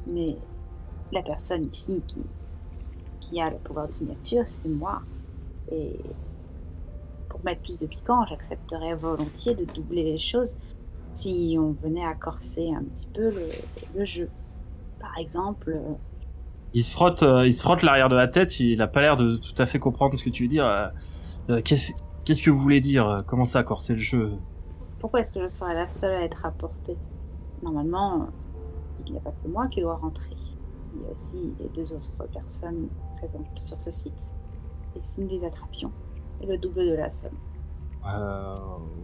mais 0.06 0.36
la 1.12 1.22
personne 1.22 1.64
ici 1.64 2.02
qui, 2.06 2.20
qui 3.20 3.40
a 3.40 3.50
le 3.50 3.56
pouvoir 3.56 3.86
de 3.88 3.92
signature, 3.92 4.46
c'est 4.46 4.68
moi. 4.68 5.00
Et 5.72 5.98
pour 7.28 7.44
mettre 7.44 7.62
plus 7.62 7.78
de 7.78 7.86
piquant, 7.86 8.24
j'accepterais 8.26 8.94
volontiers 8.94 9.54
de 9.54 9.64
doubler 9.64 10.02
les 10.04 10.18
choses 10.18 10.58
si 11.14 11.56
on 11.58 11.72
venait 11.72 12.04
à 12.04 12.14
corser 12.14 12.70
un 12.72 12.84
petit 12.84 13.08
peu 13.12 13.30
le, 13.30 13.48
le 13.96 14.04
jeu. 14.04 14.28
Par 15.00 15.16
exemple, 15.18 15.70
euh, 15.70 15.94
Il 16.74 16.84
se 16.84 16.92
frotte, 16.92 17.22
euh, 17.22 17.46
il 17.46 17.54
se 17.54 17.62
frotte 17.62 17.82
l'arrière 17.82 18.08
de 18.08 18.16
la 18.16 18.28
tête. 18.28 18.60
Il 18.60 18.80
a 18.82 18.86
pas 18.88 19.00
l'air 19.02 19.16
de 19.16 19.36
tout 19.36 19.54
à 19.60 19.66
fait 19.66 19.78
comprendre 19.78 20.18
ce 20.18 20.24
que 20.24 20.30
tu 20.30 20.44
veux 20.44 20.48
dire. 20.48 20.66
Euh, 20.66 21.60
Qu'est-ce 21.64 21.92
qu'est-ce 22.24 22.42
que 22.42 22.50
vous 22.50 22.58
voulez 22.60 22.80
dire 22.80 23.24
Comment 23.26 23.46
ça, 23.46 23.62
corser 23.62 23.94
le 23.94 24.00
jeu? 24.00 24.32
pourquoi 25.00 25.20
est-ce 25.20 25.32
que 25.32 25.40
je 25.40 25.46
serais 25.46 25.74
la 25.74 25.86
seule 25.88 26.14
à 26.16 26.22
être 26.24 26.44
apportée 26.44 26.96
Normalement, 27.62 28.26
il 29.06 29.12
n'y 29.12 29.18
a 29.18 29.20
pas 29.22 29.30
que 29.30 29.48
moi 29.48 29.68
qui 29.68 29.80
dois 29.80 29.94
rentrer. 29.96 30.36
Il 30.94 31.02
y 31.02 31.06
a 31.06 31.12
aussi 31.12 31.54
les 31.60 31.68
deux 31.68 31.92
autres 31.94 32.12
personnes 32.32 32.88
présentes 33.16 33.46
sur 33.56 33.80
ce 33.80 33.90
site. 33.90 34.34
Et 34.98 35.02
si 35.02 35.20
nous 35.20 35.28
les 35.28 35.44
attrapions, 35.44 35.92
c'est 36.40 36.46
le 36.46 36.58
double 36.58 36.84
de 36.86 36.94
la 36.94 37.10
somme. 37.10 37.36
Euh, 38.06 38.56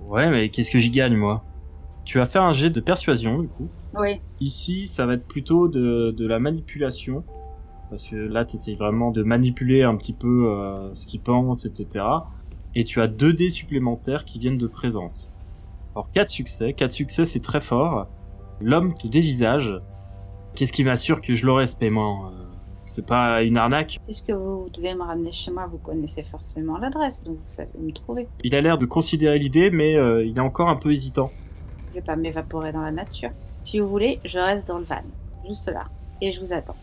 ouais, 0.07 0.28
mais 0.30 0.49
qu'est-ce 0.49 0.70
que 0.70 0.78
j'y 0.78 0.90
gagne, 0.90 1.16
moi? 1.16 1.45
Tu 2.05 2.18
vas 2.18 2.26
faire 2.26 2.42
un 2.42 2.53
jet 2.53 2.70
de 2.70 2.80
persuasion, 2.80 3.38
du 3.38 3.49
coup. 3.49 3.68
Oui. 3.97 4.20
Ici, 4.40 4.88
ça 4.88 5.07
va 5.07 5.14
être 5.14 5.26
plutôt 5.26 5.68
de, 5.68 6.11
de 6.11 6.26
la 6.26 6.38
manipulation. 6.38 7.20
Parce 7.90 8.05
que 8.09 8.16
là, 8.16 8.45
tu 8.45 8.57
essayes 8.57 8.74
vraiment 8.76 9.11
de 9.11 9.22
manipuler 9.22 9.82
un 9.84 9.97
petit 9.97 10.12
peu 10.12 10.49
euh, 10.49 10.92
ce 10.95 11.07
qu'ils 11.07 11.20
pensent, 11.20 11.64
etc. 11.64 12.05
Et 12.74 12.84
tu 12.84 13.01
as 13.01 13.07
deux 13.07 13.32
dés 13.32 13.51
supplémentaires 13.51 14.24
qui 14.24 14.38
viennent 14.38 14.59
de 14.59 14.66
présence. 14.66 15.30
Alors, 15.95 16.11
quatre 16.11 16.30
succès. 16.30 16.72
Quatre 16.72 16.92
succès, 16.92 17.24
c'est 17.24 17.40
très 17.40 17.61
fort. 17.61 18.09
L'homme 18.61 18.95
te 18.95 19.07
dévisage. 19.07 19.80
Qu'est-ce 20.55 20.72
qui 20.72 20.84
m'assure 20.84 21.20
que 21.20 21.34
je 21.36 21.47
l'aurai, 21.47 21.66
ce 21.66 21.76
paiement 21.76 22.26
Euh, 22.26 22.43
C'est 22.95 23.05
pas 23.05 23.42
une 23.42 23.57
arnaque 23.57 23.99
Puisque 24.05 24.30
vous 24.30 24.68
devez 24.72 24.95
me 24.95 25.03
ramener 25.03 25.32
chez 25.32 25.51
moi, 25.51 25.66
vous 25.66 25.78
connaissez 25.78 26.22
forcément 26.22 26.78
l'adresse, 26.78 27.24
donc 27.24 27.38
vous 27.38 27.47
savez 27.47 27.68
me 27.76 27.90
trouver. 27.90 28.28
Il 28.45 28.55
a 28.55 28.61
l'air 28.61 28.78
de 28.78 28.86
considérer 28.86 29.36
l'idée, 29.36 29.68
mais 29.68 29.97
euh, 29.97 30.24
il 30.24 30.36
est 30.36 30.40
encore 30.40 30.68
un 30.68 30.76
peu 30.76 30.92
hésitant. 30.92 31.32
Je 31.88 31.95
vais 31.95 32.03
pas 32.03 32.14
m'évaporer 32.14 32.70
dans 32.70 32.82
la 32.82 32.92
nature. 32.92 33.30
Si 33.64 33.80
vous 33.80 33.88
voulez, 33.88 34.20
je 34.24 34.38
reste 34.38 34.68
dans 34.68 34.78
le 34.78 34.84
van, 34.84 35.03
juste 35.45 35.68
là, 35.72 35.86
et 36.22 36.30
je 36.30 36.38
vous 36.38 36.53
attends. 36.53 36.76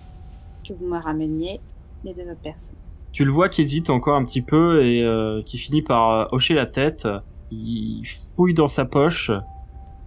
Que 0.67 0.73
vous 0.73 0.85
me 0.85 0.97
rameniez 0.97 1.61
les 2.03 2.13
deux 2.13 2.23
autres 2.23 2.41
personnes. 2.43 2.75
Tu 3.13 3.23
le 3.23 3.31
vois 3.31 3.47
qui 3.47 3.61
hésite 3.61 3.89
encore 3.89 4.17
un 4.17 4.25
petit 4.25 4.41
peu 4.41 4.85
et 4.85 5.05
euh, 5.05 5.41
qui 5.43 5.57
finit 5.57 5.81
par 5.81 6.09
euh, 6.09 6.25
hocher 6.33 6.55
la 6.55 6.65
tête. 6.65 7.07
Il 7.51 8.03
fouille 8.35 8.53
dans 8.53 8.67
sa 8.67 8.83
poche, 8.83 9.31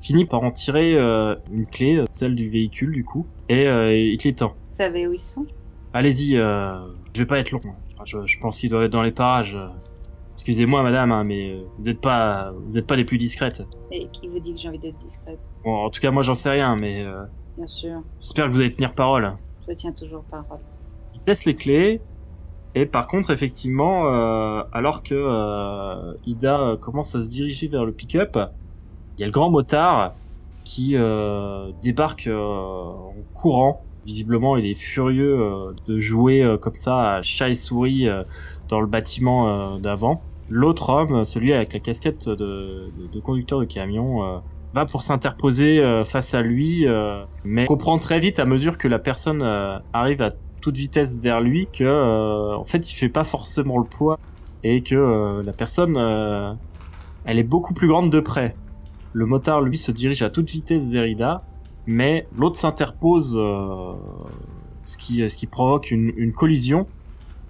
finit 0.02 0.26
par 0.26 0.42
en 0.42 0.50
tirer 0.50 0.96
euh, 0.96 1.34
une 1.50 1.64
clé, 1.64 2.04
celle 2.06 2.34
du 2.34 2.50
véhicule 2.50 2.92
du 2.92 3.04
coup, 3.04 3.26
et 3.48 3.64
il 3.64 4.18
te 4.18 4.28
l'étend. 4.28 4.48
Vous 4.48 4.54
savez 4.68 5.06
où 5.06 5.14
ils 5.14 5.18
sont? 5.18 5.46
Allez-y, 5.94 6.36
euh, 6.36 6.78
je 7.14 7.20
vais 7.20 7.26
pas 7.26 7.38
être 7.38 7.50
long. 7.52 7.60
Je, 8.04 8.26
je 8.26 8.38
pense 8.40 8.58
qu'il 8.58 8.68
doit 8.70 8.84
être 8.84 8.90
dans 8.92 9.02
les 9.02 9.12
parages. 9.12 9.56
Excusez-moi 10.34 10.82
madame, 10.82 11.12
hein, 11.12 11.24
mais 11.24 11.56
vous 11.78 11.88
êtes 11.88 12.00
pas, 12.00 12.52
vous 12.66 12.76
êtes 12.76 12.86
pas 12.86 12.96
les 12.96 13.04
plus 13.04 13.16
discrètes. 13.18 13.62
Et 13.92 14.08
qui 14.08 14.26
vous 14.28 14.40
dit 14.40 14.52
que 14.52 14.58
j'ai 14.60 14.68
envie 14.68 14.78
d'être 14.80 14.98
discrète? 14.98 15.38
Bon, 15.64 15.72
en 15.86 15.90
tout 15.90 16.00
cas 16.00 16.10
moi 16.10 16.22
j'en 16.22 16.34
sais 16.34 16.50
rien, 16.50 16.76
mais 16.78 17.02
euh, 17.04 17.22
Bien 17.56 17.66
sûr, 17.68 18.02
j'espère 18.20 18.46
que 18.48 18.50
vous 18.52 18.60
allez 18.60 18.72
tenir 18.72 18.92
parole. 18.94 19.32
je 19.68 19.72
tiens 19.74 19.92
toujours 19.92 20.24
parole. 20.24 20.58
il 21.14 21.20
te 21.20 21.26
laisse 21.30 21.44
les 21.44 21.54
clés. 21.54 22.00
Et 22.74 22.86
par 22.86 23.06
contre, 23.06 23.30
effectivement, 23.30 24.08
euh, 24.12 24.64
alors 24.72 25.04
que 25.04 25.14
euh, 25.14 26.14
Ida 26.26 26.58
euh, 26.60 26.76
commence 26.76 27.14
à 27.14 27.22
se 27.22 27.30
diriger 27.30 27.68
vers 27.68 27.84
le 27.86 27.92
pick-up, 27.92 28.36
il 29.16 29.20
y 29.20 29.22
a 29.22 29.26
le 29.26 29.32
grand 29.32 29.48
motard 29.48 30.14
qui 30.64 30.96
euh, 30.96 31.70
débarque 31.84 32.26
euh, 32.26 32.36
en 32.36 33.14
courant. 33.32 33.84
Visiblement, 34.06 34.56
il 34.56 34.66
est 34.66 34.74
furieux 34.74 35.40
euh, 35.40 35.72
de 35.86 35.98
jouer 35.98 36.42
euh, 36.42 36.58
comme 36.58 36.74
ça 36.74 37.14
à 37.14 37.22
chat 37.22 37.48
et 37.48 37.54
souris 37.54 38.06
euh, 38.06 38.22
dans 38.68 38.80
le 38.80 38.86
bâtiment 38.86 39.78
d'avant. 39.78 40.22
L'autre 40.50 40.90
homme, 40.90 41.24
celui 41.24 41.52
avec 41.52 41.72
la 41.72 41.80
casquette 41.80 42.28
de, 42.28 42.90
conducteur 43.22 43.60
de 43.60 43.64
camion, 43.64 44.42
va 44.74 44.84
pour 44.84 45.02
s'interposer 45.02 46.02
face 46.04 46.34
à 46.34 46.42
lui, 46.42 46.86
mais 47.44 47.66
comprend 47.66 47.98
très 47.98 48.18
vite 48.20 48.38
à 48.38 48.44
mesure 48.44 48.76
que 48.76 48.88
la 48.88 48.98
personne 48.98 49.42
arrive 49.92 50.22
à 50.22 50.32
toute 50.60 50.76
vitesse 50.76 51.20
vers 51.20 51.40
lui 51.40 51.68
que 51.72 52.54
en 52.54 52.64
fait 52.64 52.90
il 52.90 52.94
fait 52.94 53.08
pas 53.08 53.24
forcément 53.24 53.78
le 53.78 53.84
poids 53.84 54.18
et 54.62 54.82
que 54.82 55.42
la 55.44 55.52
personne 55.52 55.96
elle 57.24 57.38
est 57.38 57.42
beaucoup 57.42 57.74
plus 57.74 57.88
grande 57.88 58.10
de 58.10 58.20
près. 58.20 58.54
Le 59.12 59.26
motard 59.26 59.60
lui 59.62 59.78
se 59.78 59.92
dirige 59.92 60.22
à 60.22 60.30
toute 60.30 60.50
vitesse 60.50 60.90
vers 60.90 61.06
Ida, 61.06 61.42
mais 61.86 62.26
l'autre 62.36 62.56
s'interpose, 62.56 63.34
euh, 63.36 63.94
ce 64.84 64.96
qui 64.96 65.28
ce 65.28 65.36
qui 65.36 65.46
provoque 65.46 65.90
une, 65.90 66.12
une 66.16 66.32
collision. 66.32 66.86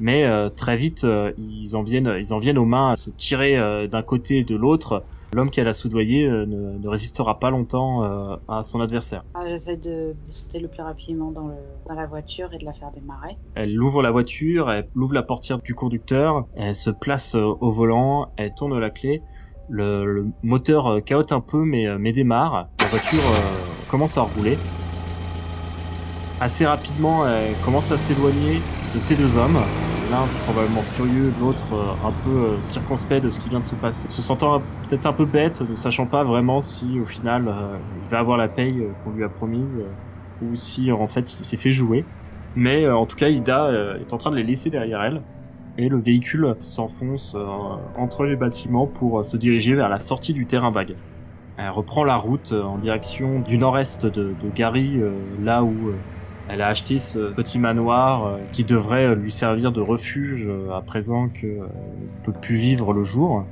Mais 0.00 0.24
euh, 0.24 0.48
très 0.50 0.76
vite 0.76 1.04
euh, 1.04 1.32
ils 1.38 1.76
en 1.76 1.82
viennent 1.82 2.12
ils 2.18 2.34
en 2.34 2.38
viennent 2.40 2.58
aux 2.58 2.64
mains 2.64 2.90
à 2.90 2.96
se 2.96 3.10
tirer 3.10 3.56
euh, 3.56 3.86
d'un 3.86 4.02
côté 4.02 4.38
et 4.38 4.44
de 4.44 4.56
l'autre. 4.56 5.04
L'homme 5.32 5.50
qu'elle 5.50 5.66
a 5.68 5.72
soudoyé 5.72 6.26
euh, 6.28 6.46
ne, 6.46 6.78
ne 6.78 6.88
résistera 6.88 7.38
pas 7.40 7.50
longtemps 7.50 8.04
euh, 8.04 8.36
à 8.48 8.62
son 8.64 8.80
adversaire. 8.80 9.24
Ah, 9.34 9.40
J'essaie 9.46 9.76
de 9.76 10.14
sauter 10.30 10.58
le 10.60 10.68
plus 10.68 10.82
rapidement 10.82 11.30
dans, 11.30 11.46
le, 11.48 11.54
dans 11.88 11.94
la 11.94 12.06
voiture 12.06 12.52
et 12.52 12.58
de 12.58 12.64
la 12.64 12.72
faire 12.72 12.90
démarrer. 12.92 13.36
Elle 13.54 13.80
ouvre 13.80 14.02
la 14.02 14.10
voiture, 14.12 14.70
elle 14.70 14.88
ouvre 14.96 15.14
la 15.14 15.22
portière 15.24 15.58
du 15.60 15.74
conducteur, 15.74 16.44
elle 16.56 16.74
se 16.76 16.90
place 16.90 17.34
au 17.36 17.70
volant, 17.70 18.30
elle 18.36 18.54
tourne 18.54 18.78
la 18.78 18.90
clé. 18.90 19.22
Le, 19.70 20.04
le 20.04 20.26
moteur 20.42 20.86
euh, 20.86 21.00
caote 21.00 21.32
un 21.32 21.40
peu 21.40 21.64
mais, 21.64 21.86
euh, 21.86 21.96
mais 21.98 22.12
démarre. 22.12 22.68
La 22.80 22.86
voiture 22.86 23.18
euh, 23.18 23.90
commence 23.90 24.18
à 24.18 24.22
rouler. 24.22 24.58
Assez 26.40 26.66
rapidement, 26.66 27.26
elle 27.26 27.54
commence 27.64 27.90
à 27.90 27.96
s'éloigner 27.96 28.60
de 28.94 29.00
ces 29.00 29.14
deux 29.14 29.36
hommes. 29.36 29.58
L'un 30.10 30.26
probablement 30.44 30.82
furieux, 30.82 31.32
l'autre 31.40 31.64
un 32.04 32.12
peu 32.24 32.60
circonspect 32.60 33.24
de 33.24 33.30
ce 33.30 33.40
qui 33.40 33.48
vient 33.48 33.60
de 33.60 33.64
se 33.64 33.74
passer. 33.76 34.08
Se 34.10 34.20
sentant 34.20 34.60
peut-être 34.88 35.06
un 35.06 35.12
peu 35.12 35.24
bête, 35.24 35.62
ne 35.62 35.74
sachant 35.74 36.06
pas 36.06 36.24
vraiment 36.24 36.60
si 36.60 37.00
au 37.00 37.06
final 37.06 37.50
il 38.02 38.10
va 38.10 38.18
avoir 38.18 38.36
la 38.36 38.48
paye 38.48 38.84
qu'on 39.02 39.12
lui 39.12 39.24
a 39.24 39.28
promise 39.28 39.64
ou 40.42 40.56
si 40.56 40.92
en 40.92 41.06
fait 41.06 41.40
il 41.40 41.44
s'est 41.46 41.56
fait 41.56 41.70
jouer. 41.70 42.04
Mais 42.56 42.86
en 42.88 43.06
tout 43.06 43.16
cas, 43.16 43.28
Ida 43.28 43.70
est 43.98 44.12
en 44.12 44.18
train 44.18 44.30
de 44.30 44.36
les 44.36 44.42
laisser 44.42 44.68
derrière 44.68 45.02
elle. 45.02 45.22
Et 45.76 45.88
le 45.88 45.98
véhicule 45.98 46.54
s'enfonce 46.60 47.34
euh, 47.34 47.46
entre 47.96 48.24
les 48.24 48.36
bâtiments 48.36 48.86
pour 48.86 49.20
euh, 49.20 49.24
se 49.24 49.36
diriger 49.36 49.74
vers 49.74 49.88
la 49.88 49.98
sortie 49.98 50.32
du 50.32 50.46
terrain 50.46 50.70
vague. 50.70 50.94
Elle 51.56 51.70
reprend 51.70 52.04
la 52.04 52.16
route 52.16 52.52
euh, 52.52 52.62
en 52.62 52.78
direction 52.78 53.40
du 53.40 53.58
nord-est 53.58 54.06
de, 54.06 54.34
Gary, 54.54 55.00
là 55.42 55.64
où 55.64 55.74
elle 56.48 56.60
a 56.62 56.68
acheté 56.68 56.98
ce 56.98 57.32
petit 57.32 57.58
manoir 57.58 58.38
qui 58.52 58.64
devrait 58.64 59.16
lui 59.16 59.32
servir 59.32 59.72
de 59.72 59.80
refuge 59.80 60.48
à 60.72 60.80
présent 60.80 61.28
que 61.28 61.46
euh, 61.46 61.66
peut 62.22 62.32
plus 62.32 62.56
vivre 62.56 62.92
le 62.92 63.02
jour. 63.02 63.44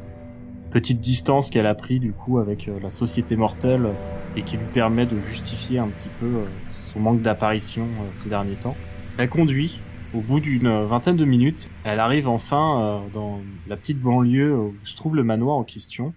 Petite 0.70 1.00
distance 1.00 1.50
qu'elle 1.50 1.66
a 1.66 1.74
pris 1.74 2.00
du 2.00 2.12
coup 2.12 2.38
avec 2.38 2.70
la 2.82 2.90
société 2.90 3.34
mortelle 3.34 3.88
et 4.36 4.42
qui 4.42 4.56
lui 4.56 4.66
permet 4.72 5.06
de 5.06 5.18
justifier 5.18 5.78
un 5.78 5.88
petit 5.88 6.08
peu 6.18 6.30
son 6.70 7.00
manque 7.00 7.20
d'apparition 7.20 7.86
ces 8.14 8.28
derniers 8.28 8.54
temps. 8.54 8.76
Elle 9.18 9.28
conduit. 9.28 9.78
Au 10.14 10.20
bout 10.20 10.40
d'une 10.40 10.84
vingtaine 10.84 11.16
de 11.16 11.24
minutes, 11.24 11.70
elle 11.84 11.98
arrive 11.98 12.28
enfin 12.28 12.80
euh, 12.82 12.98
dans 13.14 13.40
la 13.66 13.78
petite 13.78 13.98
banlieue 13.98 14.54
où 14.54 14.74
se 14.84 14.94
trouve 14.94 15.16
le 15.16 15.24
manoir 15.24 15.56
en 15.56 15.64
question. 15.64 16.12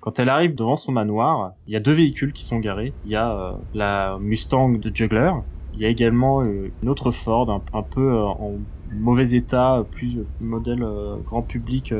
Quand 0.00 0.18
elle 0.18 0.28
arrive 0.28 0.56
devant 0.56 0.74
son 0.74 0.90
manoir, 0.90 1.52
il 1.68 1.72
y 1.72 1.76
a 1.76 1.80
deux 1.80 1.92
véhicules 1.92 2.32
qui 2.32 2.44
sont 2.44 2.58
garés. 2.58 2.92
Il 3.04 3.12
y 3.12 3.16
a 3.16 3.30
euh, 3.30 3.52
la 3.74 4.18
Mustang 4.20 4.72
de 4.72 4.90
Juggler. 4.92 5.30
Il 5.74 5.80
y 5.80 5.84
a 5.84 5.88
également 5.88 6.42
euh, 6.42 6.72
une 6.82 6.88
autre 6.88 7.12
Ford 7.12 7.48
un, 7.72 7.82
peu 7.82 8.12
en 8.12 8.54
mauvais 8.92 9.30
état, 9.30 9.84
plus 9.92 10.18
modèle 10.40 10.84
grand 11.24 11.42
public, 11.42 11.94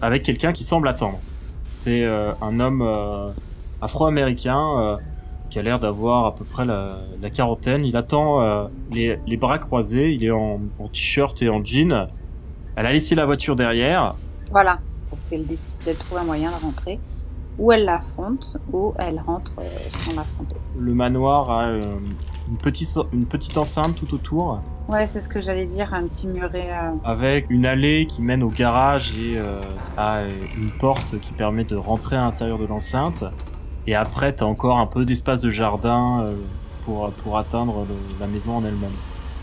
avec 0.00 0.22
quelqu'un 0.22 0.52
qui 0.52 0.62
semble 0.62 0.86
attendre. 0.86 1.18
C'est 1.64 2.06
un 2.06 2.60
homme 2.60 2.86
afro-américain 3.80 4.98
qui 5.50 5.58
a 5.58 5.62
l'air 5.62 5.78
d'avoir 5.80 6.26
à 6.26 6.34
peu 6.34 6.44
près 6.44 6.64
la, 6.64 6.98
la 7.20 7.28
quarantaine. 7.30 7.84
Il 7.84 7.96
attend 7.96 8.40
euh, 8.40 8.64
les, 8.92 9.18
les 9.26 9.36
bras 9.36 9.58
croisés, 9.58 10.12
il 10.12 10.24
est 10.24 10.30
en, 10.30 10.60
en 10.78 10.88
t-shirt 10.88 11.40
et 11.42 11.48
en 11.50 11.62
jean. 11.64 12.08
Elle 12.76 12.86
a 12.86 12.92
laissé 12.92 13.14
la 13.14 13.26
voiture 13.26 13.56
derrière. 13.56 14.14
Voilà, 14.50 14.78
pour 15.08 15.18
qu'elle 15.28 15.44
décide 15.46 15.80
de 15.86 15.92
trouver 15.92 16.20
un 16.22 16.24
moyen 16.24 16.50
de 16.50 16.64
rentrer. 16.64 16.98
Ou 17.58 17.72
elle 17.72 17.84
l'affronte, 17.84 18.56
ou 18.72 18.94
elle 18.98 19.20
rentre 19.26 19.52
euh, 19.60 19.64
sans 19.90 20.14
l'affronter. 20.14 20.56
Le 20.78 20.94
manoir 20.94 21.50
a 21.50 21.64
euh, 21.64 21.82
une, 22.48 22.56
petite, 22.56 22.96
une 23.12 23.26
petite 23.26 23.58
enceinte 23.58 23.96
tout 23.96 24.14
autour, 24.14 24.60
Ouais, 24.88 25.06
c'est 25.06 25.20
ce 25.20 25.28
que 25.28 25.40
j'allais 25.40 25.66
dire, 25.66 25.92
un 25.94 26.08
petit 26.08 26.26
muret. 26.26 26.68
avec 27.04 27.48
une 27.50 27.64
allée 27.66 28.06
qui 28.08 28.22
mène 28.22 28.42
au 28.42 28.48
garage 28.48 29.14
et 29.16 29.38
a 29.96 30.22
une 30.58 30.70
porte 30.80 31.20
qui 31.20 31.32
permet 31.32 31.62
de 31.62 31.76
rentrer 31.76 32.16
à 32.16 32.22
l'intérieur 32.22 32.58
de 32.58 32.66
l'enceinte. 32.66 33.22
Et 33.86 33.94
après, 33.94 34.34
t'as 34.34 34.44
encore 34.44 34.78
un 34.78 34.86
peu 34.86 35.04
d'espace 35.04 35.40
de 35.40 35.50
jardin 35.50 36.22
euh, 36.24 36.34
pour, 36.82 37.10
pour 37.14 37.38
atteindre 37.38 37.86
le- 37.88 38.16
la 38.18 38.26
maison 38.26 38.56
en 38.56 38.64
elle-même. 38.64 39.00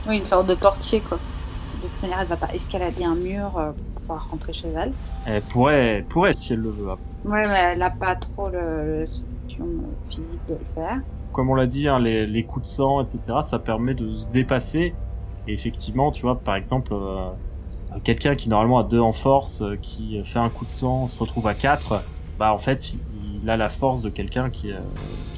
Oui, 0.07 0.17
une 0.19 0.25
sorte 0.25 0.47
de 0.47 0.55
portier, 0.55 1.01
quoi. 1.01 1.17
De 1.17 1.87
toute 1.87 2.01
manière, 2.01 2.19
elle 2.21 2.27
va 2.27 2.37
pas 2.37 2.53
escalader 2.53 3.03
un 3.03 3.15
mur 3.15 3.57
euh, 3.57 3.71
pour 3.71 4.01
pouvoir 4.01 4.29
rentrer 4.29 4.53
chez 4.53 4.69
elle. 4.69 4.93
Elle 5.25 5.41
pourrait, 5.43 6.05
pourrait 6.09 6.33
si 6.33 6.53
elle 6.53 6.59
le 6.61 6.69
veut. 6.71 6.87
Ouais, 7.25 7.47
mais 7.47 7.73
elle 7.73 7.81
a 7.81 7.89
pas 7.89 8.15
trop 8.15 8.49
le, 8.49 9.01
le 9.01 9.05
solution 9.07 9.65
physique 10.09 10.45
de 10.47 10.53
le 10.53 10.65
faire. 10.73 10.97
comme 11.31 11.49
on 11.49 11.55
l'a 11.55 11.67
dit, 11.67 11.87
hein, 11.87 11.99
les, 11.99 12.25
les 12.25 12.45
coups 12.45 12.67
de 12.67 12.71
sang, 12.71 13.01
etc., 13.03 13.43
ça 13.43 13.59
permet 13.59 13.93
de 13.93 14.15
se 14.15 14.29
dépasser. 14.29 14.95
Et 15.45 15.53
effectivement, 15.53 16.11
tu 16.11 16.23
vois, 16.23 16.39
par 16.39 16.55
exemple, 16.55 16.93
euh, 16.93 17.17
quelqu'un 18.03 18.35
qui 18.35 18.49
normalement 18.49 18.79
a 18.79 18.83
deux 18.83 18.99
en 18.99 19.13
force, 19.13 19.61
euh, 19.61 19.75
qui 19.75 20.21
fait 20.23 20.39
un 20.39 20.49
coup 20.49 20.65
de 20.65 20.71
sang, 20.71 21.07
se 21.07 21.19
retrouve 21.19 21.47
à 21.47 21.53
quatre, 21.53 22.03
bah 22.37 22.53
en 22.53 22.57
fait, 22.57 22.93
il, 23.47 23.49
il 23.49 23.51
a 23.51 23.57
la 23.57 23.69
force 23.69 24.01
de 24.01 24.09
quelqu'un 24.09 24.49
qui, 24.49 24.71
euh, 24.71 24.77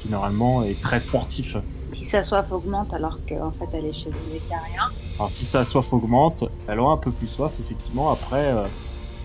qui 0.02 0.08
normalement 0.10 0.62
est 0.62 0.80
très 0.80 1.00
sportif. 1.00 1.56
Si 1.92 2.04
sa 2.04 2.22
soif 2.22 2.52
augmente 2.52 2.92
alors 2.94 3.18
qu'en 3.28 3.50
fait 3.50 3.68
elle 3.72 3.86
est 3.86 3.92
chez 3.92 4.10
le 4.10 4.16
végétarien. 4.32 4.90
Alors 5.18 5.30
si 5.30 5.44
sa 5.44 5.64
soif 5.64 5.92
augmente, 5.92 6.44
elle 6.68 6.78
aura 6.80 6.92
un 6.92 6.96
peu 6.96 7.10
plus 7.10 7.26
soif, 7.28 7.52
effectivement. 7.60 8.10
Après, 8.10 8.46
euh, 8.46 8.66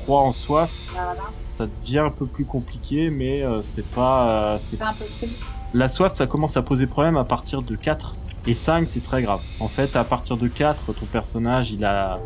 froid 0.03 0.21
en 0.21 0.31
soif, 0.31 0.71
Voilà. 0.91 1.15
ça 1.57 1.67
devient 1.67 1.99
un 1.99 2.09
peu 2.09 2.25
plus 2.25 2.45
compliqué, 2.45 3.09
mais 3.09 3.43
euh, 3.43 3.61
c'est 3.61 3.85
pas... 3.85 4.57
c'est 4.59 4.77
C'est 4.77 4.83
impossible. 4.83 5.33
La 5.73 5.87
soif, 5.87 6.13
ça 6.15 6.27
commence 6.27 6.57
à 6.57 6.61
poser 6.61 6.87
problème 6.87 7.17
à 7.17 7.23
partir 7.25 7.61
de 7.61 7.75
4. 7.75 8.13
Et 8.47 8.53
5, 8.53 8.87
c'est 8.87 9.01
très 9.03 9.23
grave. 9.23 9.41
En 9.59 9.67
fait, 9.67 9.95
à 9.95 10.03
partir 10.03 10.37
de 10.37 10.47
4, 10.47 10.93
ton 10.93 11.05
personnage, 11.07 11.71
il 11.71 11.83
a, 11.83 12.19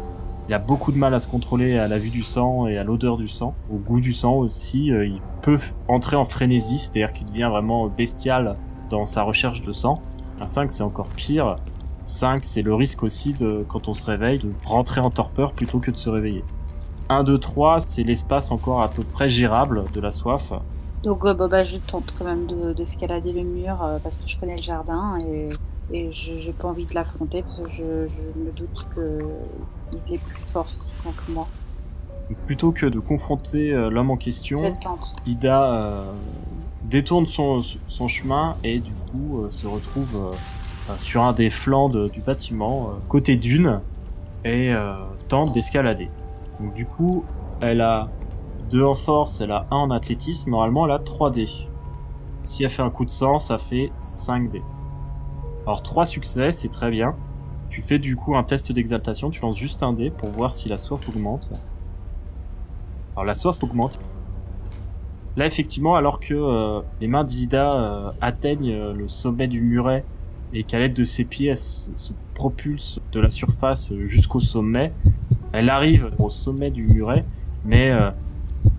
il 0.50 0.54
a 0.56 0.60
beaucoup 0.60 0.92
de 0.92 0.98
mal 0.98 1.14
à 1.14 1.20
se 1.20 1.28
contrôler 1.28 1.78
à 1.78 1.88
la 1.88 2.00
vue 2.00 2.10
du 2.10 2.24
sang 2.24 2.66
et 2.66 2.80
à 2.80 2.84
l'odeur 2.84 3.18
du 3.18 3.28
sang, 3.28 3.54
au 3.72 3.76
goût 3.76 4.02
du 4.02 4.14
sang 4.14 4.34
aussi. 4.34 4.92
Euh, 4.92 5.06
il 5.06 5.22
peut 5.44 5.60
entrer 5.88 6.16
en 6.16 6.26
frénésie, 6.26 6.80
c'est-à-dire 6.80 7.14
qu'il 7.14 7.28
devient 7.28 7.50
vraiment 7.52 7.88
bestial 7.88 8.56
dans 8.90 9.06
sa 9.06 9.22
recherche 9.22 9.62
de 9.62 9.72
sang. 9.72 10.02
Un 10.42 10.48
5, 10.48 10.72
c'est 10.72 10.82
encore 10.82 11.10
pire. 11.10 11.58
5, 12.08 12.44
c'est 12.46 12.64
le 12.64 12.74
risque 12.74 13.04
aussi 13.04 13.34
de, 13.34 13.64
quand 13.68 13.88
on 13.90 13.94
se 13.94 14.08
réveille, 14.08 14.40
de 14.40 14.52
rentrer 14.66 15.02
en 15.02 15.12
torpeur 15.12 15.52
plutôt 15.52 15.78
que 15.78 15.92
de 15.92 15.98
se 15.98 16.10
réveiller. 16.10 16.44
1, 17.10 17.26
2, 17.26 17.38
3, 17.38 17.80
c'est 17.80 18.02
l'espace 18.02 18.50
encore 18.50 18.82
à 18.82 18.90
peu 18.90 19.04
près 19.04 19.30
gérable 19.30 19.84
de 19.94 20.02
la 20.02 20.10
soif. 20.10 20.52
Donc 21.04 21.26
euh, 21.26 21.36
bah, 21.36 21.48
bah, 21.48 21.62
je 21.62 21.78
tente 21.78 22.12
quand 22.18 22.26
même 22.26 22.48
d'escalader 22.74 23.34
le 23.34 23.44
mur 23.44 23.84
euh, 23.84 24.00
parce 24.02 24.18
que 24.18 24.28
je 24.28 24.40
connais 24.40 24.56
le 24.56 24.64
jardin 24.64 25.20
et, 25.20 25.50
et 25.92 26.12
je 26.12 26.50
pas 26.52 26.70
envie 26.70 26.88
de 26.88 26.96
l'affronter 26.96 27.44
parce 27.44 27.60
que 27.60 27.70
je, 27.70 27.84
me 27.84 28.52
doute 28.52 28.88
qu'il 29.98 30.16
est 30.16 30.18
plus 30.24 30.42
fort 30.48 30.68
physiquement 30.68 31.12
que 31.12 31.32
moi. 31.32 31.48
Plutôt 32.46 32.72
que 32.72 32.86
de 32.86 33.00
confronter 33.00 33.72
euh, 33.74 33.90
l'homme 33.90 34.12
en 34.12 34.18
question. 34.18 34.62
Ida 35.26 35.64
euh, 35.74 36.12
détourne 36.84 37.26
son, 37.26 37.62
son 37.88 38.08
chemin 38.08 38.56
et 38.64 38.80
du 38.80 38.92
coup 39.12 39.40
euh, 39.42 39.52
se 39.52 39.66
retrouve 39.68 40.32
sur 40.98 41.24
un 41.24 41.34
des 41.34 41.50
flancs 41.52 41.90
de- 41.90 42.08
du 42.08 42.20
bâtiment, 42.22 42.90
côté 43.08 43.36
dune, 43.36 43.80
et 44.44 44.74
tente 45.28 45.54
d'escalader. 45.54 46.10
Donc 46.60 46.74
du 46.74 46.88
coup, 46.88 47.24
elle 47.62 47.82
a 47.82 48.10
2 48.72 48.84
en 48.84 48.96
force, 48.96 49.40
elle 49.42 49.52
a 49.52 49.68
1 49.70 49.76
en 49.76 49.92
athlétisme, 49.92 50.50
normalement 50.50 50.86
elle 50.86 50.92
a 50.94 50.98
3 51.00 51.30
dés. 51.30 51.50
Si 52.42 52.64
elle 52.64 52.72
fait 52.72 52.82
un 52.82 52.90
coup 52.90 53.06
de 53.06 53.12
sang, 53.12 53.38
ça 53.38 53.60
fait 53.60 53.92
5 54.00 54.50
dés. 54.50 54.64
Alors 55.68 55.84
3 55.84 56.08
succès, 56.08 56.52
c'est 56.52 56.70
très 56.70 56.90
bien. 56.90 57.16
Tu 57.70 57.82
fais 57.82 58.00
du 58.00 58.16
coup 58.16 58.36
un 58.36 58.44
test 58.44 58.72
d'exaltation, 58.72 59.30
tu 59.30 59.42
lances 59.42 59.58
juste 59.58 59.84
un 59.84 59.94
dé 59.94 60.10
pour 60.10 60.30
voir 60.30 60.54
si 60.54 60.70
la 60.70 60.78
soif 60.78 61.08
augmente. 61.08 61.50
Alors 63.16 63.26
la 63.26 63.36
soif 63.36 63.62
augmente. 63.64 64.00
Là 65.38 65.46
effectivement, 65.46 65.96
alors 65.96 66.20
que 66.20 66.34
euh, 66.34 66.82
les 67.00 67.08
mains 67.08 67.24
d'Ida 67.24 67.74
euh, 67.74 68.12
atteignent 68.22 68.72
euh, 68.72 68.94
le 68.94 69.08
sommet 69.08 69.48
du 69.48 69.62
muret 69.62 70.04
et 70.52 70.64
qu'à 70.64 70.80
l'aide 70.80 70.94
de 70.94 71.06
ses 71.06 71.26
pieds, 71.26 71.50
elle 71.50 71.58
se, 71.58 71.92
se 71.96 72.12
propulse 72.34 73.00
de 73.12 73.20
la 73.20 73.30
surface 73.30 73.94
jusqu'au 74.00 74.40
sommet, 74.40 74.92
elle 75.52 75.70
arrive 75.70 76.12
au 76.18 76.30
sommet 76.30 76.72
du 76.72 76.88
muret, 76.88 77.24
mais 77.66 77.92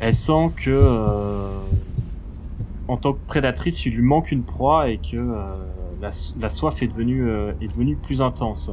elle 0.01 0.15
sent 0.15 0.51
que 0.57 1.49
en 2.89 2.97
tant 2.97 3.13
que 3.13 3.19
prédatrice, 3.27 3.85
il 3.87 3.95
lui 3.95 4.03
manque 4.03 4.33
une 4.33 4.43
proie 4.43 4.89
et 4.89 4.99
que 4.99 5.17
la, 6.01 6.11
la 6.39 6.49
soif 6.49 6.83
est 6.83 6.89
devenue, 6.89 7.29
euh, 7.29 7.53
est 7.61 7.69
devenue 7.69 7.97
plus 7.97 8.23
intense. 8.23 8.73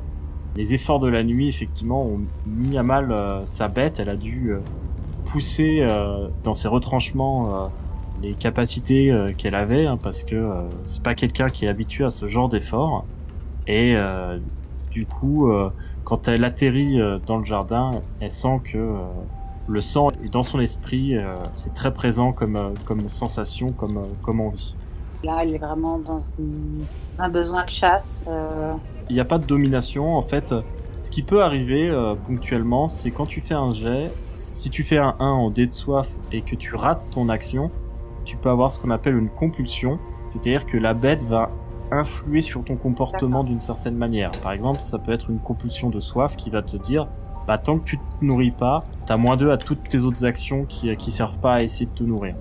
Les 0.55 0.73
efforts 0.73 0.99
de 0.99 1.07
la 1.07 1.23
nuit, 1.23 1.47
effectivement, 1.47 2.03
ont 2.03 2.21
mis 2.47 2.77
à 2.77 2.83
mal 2.83 3.11
euh, 3.11 3.45
sa 3.45 3.67
bête. 3.67 3.99
Elle 3.99 4.09
a 4.09 4.15
dû 4.15 4.51
euh, 4.51 4.59
pousser 5.25 5.79
euh, 5.81 6.29
dans 6.43 6.53
ses 6.53 6.67
retranchements 6.67 7.65
euh, 7.65 7.67
les 8.21 8.33
capacités 8.33 9.15
qu'elle 9.37 9.53
avait, 9.53 9.85
hein, 9.85 9.99
parce 10.01 10.23
que 10.23 10.51
c'est 10.85 11.03
pas 11.03 11.13
quelqu'un 11.13 11.49
qui 11.49 11.65
est 11.65 11.67
habitué 11.67 12.03
à 12.03 12.09
ce 12.09 12.27
genre 12.27 12.49
d'efforts. 12.49 13.05
Et 13.67 13.95
du 14.89 15.05
coup, 15.05 15.51
quand 16.03 16.27
elle 16.27 16.43
atterrit 16.43 16.97
dans 17.27 17.37
le 17.37 17.45
jardin, 17.45 17.91
elle 18.19 18.31
sent 18.31 18.59
que 18.63 18.95
le 19.67 19.81
sang 19.81 20.07
est 20.25 20.33
dans 20.33 20.41
son 20.41 20.59
esprit. 20.59 21.13
c'est 21.53 21.75
très 21.75 21.93
présent 21.93 22.31
comme, 22.31 22.73
comme 22.85 23.07
sensation, 23.07 23.69
comme, 23.69 24.01
comme 24.23 24.41
envie. 24.41 24.73
Là, 25.27 25.39
elle 25.43 25.53
est 25.53 25.57
vraiment 25.57 25.99
dans, 25.99 26.21
une- 26.39 26.85
dans 27.11 27.21
un 27.21 27.27
besoin 27.29 27.65
de 27.65 27.69
chasse. 27.69 28.25
euh, 28.29 28.71
Il 29.09 29.13
n'y 29.15 29.19
a 29.19 29.25
pas 29.25 29.37
de 29.37 29.45
domination. 29.45 30.15
En 30.15 30.21
fait, 30.21 30.55
ce 31.01 31.11
qui 31.11 31.21
peut 31.21 31.43
arriver 31.43 31.89
euh, 31.89 32.15
ponctuellement, 32.15 32.87
c'est 32.87 33.11
quand 33.11 33.25
tu 33.25 33.41
fais 33.41 33.53
un 33.53 33.73
jet, 33.73 34.09
si 34.31 34.69
tu 34.69 34.83
fais 34.83 34.97
un 34.97 35.15
1 35.19 35.25
en 35.27 35.49
dé 35.49 35.67
de 35.67 35.73
soif 35.73 36.07
et 36.31 36.41
que 36.41 36.55
tu 36.55 36.75
rates 36.75 37.01
ton 37.11 37.27
action, 37.27 37.71
tu 38.23 38.37
peux 38.37 38.49
avoir 38.49 38.71
ce 38.71 38.79
qu'on 38.79 38.89
appelle 38.89 39.17
une 39.17 39.27
compulsion. 39.29 39.99
C'est-à-dire 40.29 40.65
que 40.65 40.77
la 40.77 40.93
bête 40.93 41.21
va 41.23 41.49
influer 41.91 42.39
sur 42.39 42.63
ton 42.63 42.77
comportement 42.77 43.43
d'une 43.43 43.59
certaine 43.59 43.95
manière. 43.95 44.31
Par 44.43 44.53
exemple, 44.53 44.79
ça 44.79 44.97
peut 44.97 45.11
être 45.11 45.29
une 45.29 45.41
compulsion 45.41 45.89
de 45.89 45.99
soif 45.99 46.37
qui 46.37 46.49
va 46.49 46.61
te 46.61 46.77
dire 46.77 47.07
bah, 47.47 47.57
tant 47.57 47.79
que 47.79 47.83
tu 47.85 47.97
te 47.97 48.23
nourris 48.25 48.51
pas, 48.51 48.85
t'as 49.05 49.17
moins 49.17 49.35
2 49.35 49.51
à 49.51 49.57
toutes 49.57 49.87
tes 49.89 49.99
autres 49.99 50.23
actions 50.25 50.63
qui, 50.65 50.95
qui 50.95 51.11
servent 51.11 51.39
pas 51.39 51.55
à 51.55 51.61
essayer 51.63 51.85
de 51.85 51.91
te 51.91 52.03
nourrir. 52.03 52.35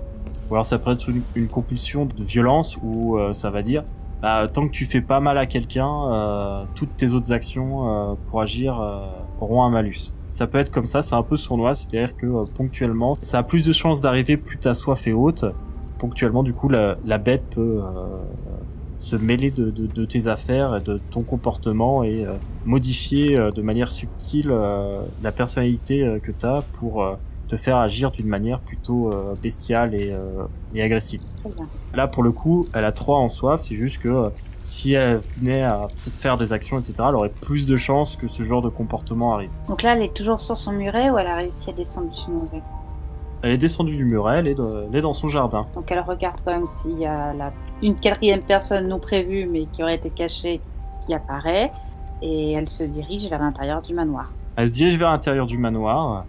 Ou 0.49 0.55
alors 0.55 0.65
ça 0.65 0.79
peut 0.79 0.91
être 0.91 1.09
une, 1.09 1.21
une 1.35 1.47
compulsion 1.47 2.05
de 2.05 2.23
violence 2.23 2.77
où 2.81 3.17
euh, 3.17 3.33
ça 3.33 3.49
va 3.49 3.61
dire 3.61 3.83
bah, 4.21 4.47
tant 4.51 4.65
que 4.65 4.71
tu 4.71 4.85
fais 4.85 5.01
pas 5.01 5.19
mal 5.19 5.37
à 5.37 5.45
quelqu'un, 5.45 5.89
euh, 6.11 6.63
toutes 6.75 6.95
tes 6.97 7.13
autres 7.13 7.31
actions 7.31 7.87
euh, 7.87 8.13
pour 8.25 8.41
agir 8.41 8.79
euh, 8.79 9.05
auront 9.41 9.63
un 9.63 9.69
malus. 9.69 10.11
Ça 10.29 10.47
peut 10.47 10.57
être 10.57 10.71
comme 10.71 10.87
ça, 10.87 11.01
c'est 11.01 11.15
un 11.15 11.23
peu 11.23 11.37
sournois, 11.37 11.75
c'est-à-dire 11.75 12.15
que 12.15 12.25
euh, 12.25 12.45
ponctuellement, 12.55 13.15
ça 13.21 13.39
a 13.39 13.43
plus 13.43 13.65
de 13.65 13.71
chances 13.71 14.01
d'arriver 14.01 14.35
plus 14.37 14.57
ta 14.57 14.73
soif 14.73 15.05
est 15.07 15.13
haute. 15.13 15.45
Ponctuellement, 15.99 16.43
du 16.43 16.53
coup, 16.53 16.69
la, 16.69 16.97
la 17.05 17.17
bête 17.17 17.43
peut 17.51 17.81
euh, 17.83 18.17
se 18.99 19.15
mêler 19.15 19.51
de, 19.51 19.69
de, 19.69 19.85
de 19.85 20.05
tes 20.05 20.27
affaires 20.27 20.81
de 20.81 20.99
ton 21.11 21.21
comportement 21.21 22.03
et 22.03 22.25
modifier 22.65 23.35
de 23.35 23.61
manière 23.61 23.91
subtile 23.91 24.49
la 24.49 25.31
personnalité 25.31 26.17
que 26.23 26.31
tu 26.31 26.45
as 26.45 26.63
pour 26.73 27.05
te 27.47 27.55
faire 27.55 27.77
agir 27.77 28.11
d'une 28.11 28.27
manière 28.27 28.59
plutôt 28.59 29.11
euh, 29.13 29.33
bestiale 29.41 29.95
et, 29.95 30.11
euh, 30.11 30.43
et 30.75 30.81
agressive. 30.83 31.21
Là, 31.93 32.07
pour 32.07 32.23
le 32.23 32.31
coup, 32.31 32.67
elle 32.73 32.83
a 32.85 32.91
3 32.91 33.17
en 33.19 33.29
soif, 33.29 33.61
c'est 33.61 33.75
juste 33.75 33.99
que 34.01 34.09
euh, 34.09 34.29
si 34.63 34.93
elle 34.93 35.21
venait 35.37 35.63
à 35.63 35.87
faire 35.95 36.37
des 36.37 36.51
actions, 36.51 36.77
etc., 36.77 36.95
elle 37.07 37.15
aurait 37.15 37.29
plus 37.41 37.65
de 37.67 37.77
chances 37.77 38.17
que 38.17 38.27
ce 38.27 38.43
genre 38.43 38.61
de 38.61 38.69
comportement 38.69 39.33
arrive. 39.33 39.49
Donc 39.69 39.81
là, 39.83 39.93
elle 39.95 40.01
est 40.03 40.13
toujours 40.13 40.39
sur 40.41 40.57
son 40.57 40.73
muret 40.73 41.09
ou 41.09 41.17
elle 41.17 41.27
a 41.27 41.35
réussi 41.37 41.69
à 41.69 41.73
descendre 41.73 42.09
de 42.11 42.15
son 42.15 42.31
muret? 42.31 42.61
Elle 43.43 43.51
est 43.51 43.57
descendue 43.57 43.95
du 43.95 44.03
muret, 44.03 44.39
elle 44.39 44.47
est, 44.47 44.55
dans- 44.55 44.81
elle 44.89 44.95
est 44.95 45.01
dans 45.01 45.13
son 45.13 45.29
jardin. 45.29 45.67
Donc 45.75 45.89
elle 45.91 45.99
regarde 46.01 46.39
quand 46.43 46.51
même 46.51 46.67
s'il 46.67 46.97
y 46.97 47.05
a 47.05 47.33
la... 47.33 47.51
une 47.83 47.95
quatrième 47.95 48.41
personne 48.41 48.87
non 48.87 48.99
prévue 48.99 49.45
mais 49.45 49.65
qui 49.67 49.83
aurait 49.83 49.95
été 49.95 50.09
cachée 50.09 50.59
qui 51.05 51.13
apparaît 51.13 51.71
et 52.21 52.53
elle 52.53 52.67
se 52.67 52.83
dirige 52.83 53.29
vers 53.29 53.39
l'intérieur 53.39 53.83
du 53.83 53.93
manoir. 53.93 54.31
Elle 54.55 54.67
se 54.67 54.73
dirige 54.73 54.97
vers 54.97 55.11
l'intérieur 55.11 55.45
du 55.45 55.59
manoir. 55.59 56.25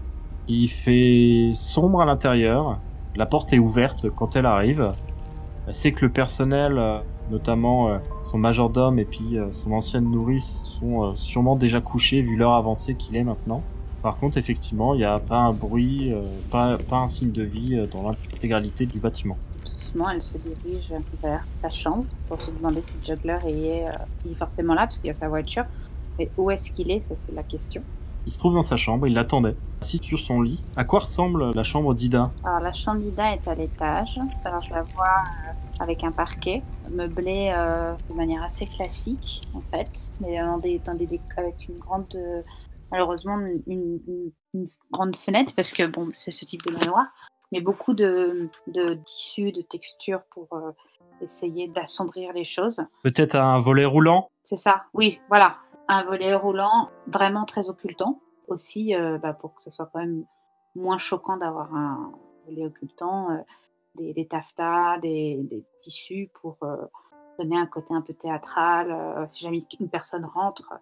Il 0.51 0.69
fait 0.69 1.51
sombre 1.55 2.01
à 2.01 2.07
l'intérieur. 2.07 2.79
La 3.17 3.27
porte 3.27 3.53
est 3.53 3.59
ouverte 3.59 4.09
quand 4.09 4.35
elle 4.35 4.47
arrive. 4.47 4.93
Elle 5.67 5.75
sait 5.75 5.93
que 5.93 6.07
le 6.07 6.11
personnel, 6.11 6.79
euh, 6.79 7.01
notamment 7.31 7.91
euh, 7.91 7.99
son 8.25 8.39
majordome 8.39 8.99
et 8.99 9.05
puis 9.05 9.37
euh, 9.37 9.53
son 9.53 9.73
ancienne 9.73 10.11
nourrice, 10.11 10.63
sont 10.65 11.15
sûrement 11.15 11.55
déjà 11.55 11.83
couchés 11.83 12.23
vu 12.23 12.37
l'heure 12.37 12.55
avancée 12.55 12.95
qu'il 12.95 13.17
est 13.17 13.25
maintenant. 13.25 13.63
Par 14.01 14.17
contre, 14.17 14.39
effectivement, 14.39 14.95
il 14.95 14.99
n'y 14.99 15.05
a 15.05 15.19
pas 15.19 15.37
un 15.39 15.53
bruit, 15.53 16.15
pas, 16.51 16.79
un 16.93 17.09
signe 17.09 17.33
de 17.33 17.43
vie 17.43 17.77
dans 17.93 18.11
l'intégralité 18.11 18.87
du 18.87 19.01
bâtiment. 19.01 19.37
Doucement, 19.65 20.09
elle 20.09 20.23
se 20.23 20.35
dirige 20.39 20.95
vers 21.21 21.45
sa 21.53 21.69
chambre 21.69 22.05
pour 22.29 22.41
se 22.41 22.53
demander 22.53 22.81
si 22.81 22.95
le 22.95 23.05
juggler 23.05 23.39
est 23.45 24.35
forcément 24.39 24.75
là 24.75 24.83
parce 24.83 24.99
qu'il 24.99 25.09
y 25.09 25.11
a 25.11 25.15
sa 25.15 25.29
voiture. 25.29 25.65
Mais 26.17 26.31
où 26.39 26.49
est-ce 26.51 26.71
qu'il 26.71 26.93
est? 26.93 27.01
Ça, 27.01 27.17
c'est 27.17 27.35
la 27.35 27.43
question. 27.43 27.83
Il 28.29 28.31
se 28.33 28.39
trouve 28.41 28.53
dans 28.53 28.63
sa 28.63 28.77
chambre, 28.77 29.07
il 29.07 29.15
l'attendait, 29.15 29.57
assis 29.81 29.97
sur 30.03 30.19
son 30.19 30.43
lit. 30.43 30.61
À 30.77 30.85
quoi 30.85 31.01
ressemble 31.01 31.51
la 31.55 31.63
chambre 31.63 31.95
d'Ida? 31.95 32.31
Alors 32.45 32.61
la 32.61 32.75
chambre 32.75 33.01
d'Ida 33.01 33.33
est 33.33 33.49
à 33.49 33.55
l'étage. 33.55 34.21
Alors 34.45 34.61
je 34.61 34.69
la 34.75 34.83
vois 34.83 35.07
euh, 35.47 35.53
avec 35.81 36.05
un 36.05 36.13
parquet 36.13 36.63
meublé 36.91 37.51
euh, 37.57 37.95
de 38.11 38.15
manière 38.15 38.43
assez 38.43 38.67
classique 38.67 39.41
en 39.55 39.61
fait, 39.61 40.11
mais 40.21 40.39
dans 40.39 40.59
des, 40.59 40.79
dans 40.81 40.93
des 40.93 41.07
déc- 41.07 41.23
avec 41.39 41.55
une 41.71 41.79
grande 41.79 42.05
euh, 42.17 42.43
malheureusement 42.93 43.39
une, 43.39 43.63
une- 44.07 44.33
une 44.53 44.67
grande 44.93 45.17
fenêtre 45.17 45.55
parce 45.57 45.73
que 45.73 45.87
bon 45.87 46.11
c'est 46.13 46.31
ce 46.31 46.45
type 46.45 46.61
de 46.67 46.73
manoir, 46.73 47.07
mais 47.51 47.63
beaucoup 47.63 47.95
de, 47.95 48.51
de 48.67 48.93
tissus, 49.07 49.53
de 49.53 49.63
textures 49.63 50.21
pour 50.31 50.49
euh, 50.53 50.73
essayer 51.23 51.67
d'assombrir 51.69 52.35
les 52.35 52.45
choses. 52.45 52.83
Peut-être 53.03 53.37
un 53.37 53.59
volet 53.59 53.87
roulant? 53.87 54.29
C'est 54.43 54.57
ça, 54.57 54.83
oui, 54.93 55.19
voilà. 55.31 55.57
Un 55.89 56.05
volet 56.05 56.35
roulant 56.35 56.91
vraiment 57.07 57.45
très 57.45 57.71
occultant. 57.71 58.21
Aussi, 58.47 58.95
euh, 58.95 59.19
bah, 59.19 59.33
pour 59.33 59.55
que 59.55 59.63
ce 59.63 59.71
soit 59.71 59.89
quand 59.93 60.01
même 60.01 60.25
moins 60.75 60.99
choquant 60.99 61.39
d'avoir 61.39 61.75
un 61.75 62.13
volet 62.47 62.67
occultant, 62.67 63.31
euh, 63.31 63.39
des, 63.95 64.13
des 64.13 64.27
taffetas, 64.27 64.99
des, 64.99 65.65
tissus 65.81 66.31
pour 66.41 66.59
euh, 66.63 66.77
donner 67.39 67.57
un 67.57 67.67
côté 67.67 67.95
un 67.95 68.03
peu 68.03 68.13
théâtral. 68.13 69.27
si 69.29 69.43
jamais 69.43 69.63
une 69.81 69.89
personne 69.89 70.25
rentre, 70.25 70.75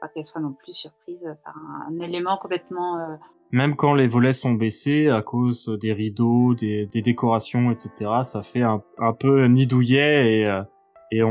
pas 0.00 0.08
qu'elle 0.08 0.26
soit 0.26 0.40
non 0.40 0.52
plus 0.52 0.72
surprise 0.72 1.24
par 1.44 1.54
un, 1.56 1.98
élément 2.00 2.36
complètement. 2.36 3.18
Même 3.52 3.76
quand 3.76 3.94
les 3.94 4.06
volets 4.06 4.32
sont 4.32 4.52
baissés 4.52 5.08
à 5.08 5.22
cause 5.22 5.68
des 5.80 5.92
rideaux, 5.92 6.54
des, 6.54 6.86
décorations, 6.86 7.70
etc., 7.70 8.10
ça 8.24 8.42
fait 8.42 8.62
un, 8.62 8.82
peu 9.18 9.46
nid 9.46 9.66
douillet 9.66 10.46
et, 11.10 11.22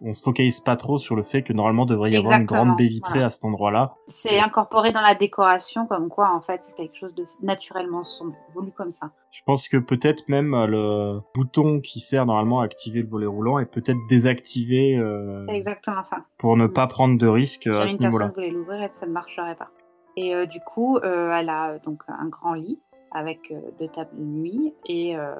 on 0.00 0.12
se 0.12 0.22
focalise 0.22 0.60
pas 0.60 0.76
trop 0.76 0.96
sur 0.98 1.16
le 1.16 1.22
fait 1.22 1.42
que 1.42 1.52
normalement 1.52 1.84
devrait 1.86 2.10
y 2.12 2.16
avoir 2.16 2.38
une 2.38 2.46
grande 2.46 2.76
baie 2.76 2.86
vitrée 2.86 3.14
voilà. 3.14 3.26
à 3.26 3.30
cet 3.30 3.44
endroit-là. 3.44 3.94
C'est 4.06 4.38
incorporé 4.38 4.92
dans 4.92 5.00
la 5.00 5.14
décoration, 5.14 5.86
comme 5.86 6.08
quoi, 6.08 6.30
en 6.32 6.40
fait, 6.40 6.62
c'est 6.62 6.76
quelque 6.76 6.94
chose 6.96 7.14
de 7.14 7.24
naturellement 7.42 8.04
sombre, 8.04 8.34
voulu 8.54 8.70
comme 8.70 8.92
ça. 8.92 9.10
Je 9.32 9.42
pense 9.44 9.68
que 9.68 9.76
peut-être 9.76 10.28
même 10.28 10.54
euh, 10.54 10.66
le 10.66 11.20
bouton 11.34 11.80
qui 11.80 11.98
sert 12.00 12.26
normalement 12.26 12.60
à 12.60 12.64
activer 12.64 13.02
le 13.02 13.08
volet 13.08 13.26
roulant 13.26 13.58
est 13.58 13.66
peut-être 13.66 13.98
désactivé 14.08 14.96
euh, 14.96 15.42
C'est 15.46 15.56
exactement 15.56 16.04
ça. 16.04 16.18
pour 16.38 16.56
ne 16.56 16.66
Mm. 16.66 16.72
pas 16.72 16.86
prendre 16.86 17.18
de 17.18 17.26
risques 17.26 17.66
euh, 17.66 17.80
à 17.82 17.88
ce 17.88 17.94
une 17.94 17.98
personne 17.98 18.08
niveau-là. 18.28 18.32
voulait 18.34 18.50
l'ouvrir 18.50 18.82
et 18.84 18.88
ça 18.92 19.06
ne 19.06 19.12
marcherait 19.12 19.56
pas. 19.56 19.68
Et 20.16 20.34
euh, 20.34 20.46
du 20.46 20.60
coup, 20.60 20.96
euh, 20.98 21.30
elle 21.32 21.48
a 21.48 21.78
donc 21.80 22.02
un 22.08 22.26
grand 22.28 22.54
lit 22.54 22.80
avec 23.12 23.50
euh, 23.50 23.60
deux 23.78 23.88
tables 23.88 24.16
de 24.16 24.22
nuit 24.22 24.74
et 24.86 25.16
euh, 25.16 25.34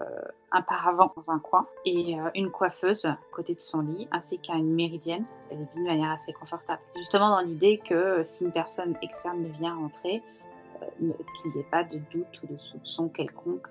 un 0.52 0.62
paravent 0.62 1.12
dans 1.16 1.30
un 1.30 1.38
coin 1.38 1.66
et 1.84 2.18
euh, 2.18 2.30
une 2.34 2.50
coiffeuse 2.50 3.12
côté 3.32 3.54
de 3.54 3.60
son 3.60 3.80
lit 3.80 4.08
ainsi 4.10 4.38
qu'une 4.38 4.74
méridienne. 4.74 5.24
Elle 5.50 5.60
est 5.60 5.74
venue 5.74 5.84
de 5.84 5.90
manière 5.90 6.10
assez 6.10 6.32
confortable. 6.32 6.80
Justement 6.96 7.30
dans 7.30 7.40
l'idée 7.40 7.78
que 7.78 8.22
si 8.24 8.44
une 8.44 8.52
personne 8.52 8.96
externe 9.02 9.44
vient 9.58 9.76
entrer, 9.76 10.22
ne- 11.00 11.12
qu'il 11.12 11.52
n'y 11.54 11.60
ait 11.60 11.70
pas 11.70 11.84
de 11.84 11.98
doute 12.10 12.40
ou 12.42 12.52
de 12.52 12.58
soupçon 12.58 13.08
quelconque 13.08 13.68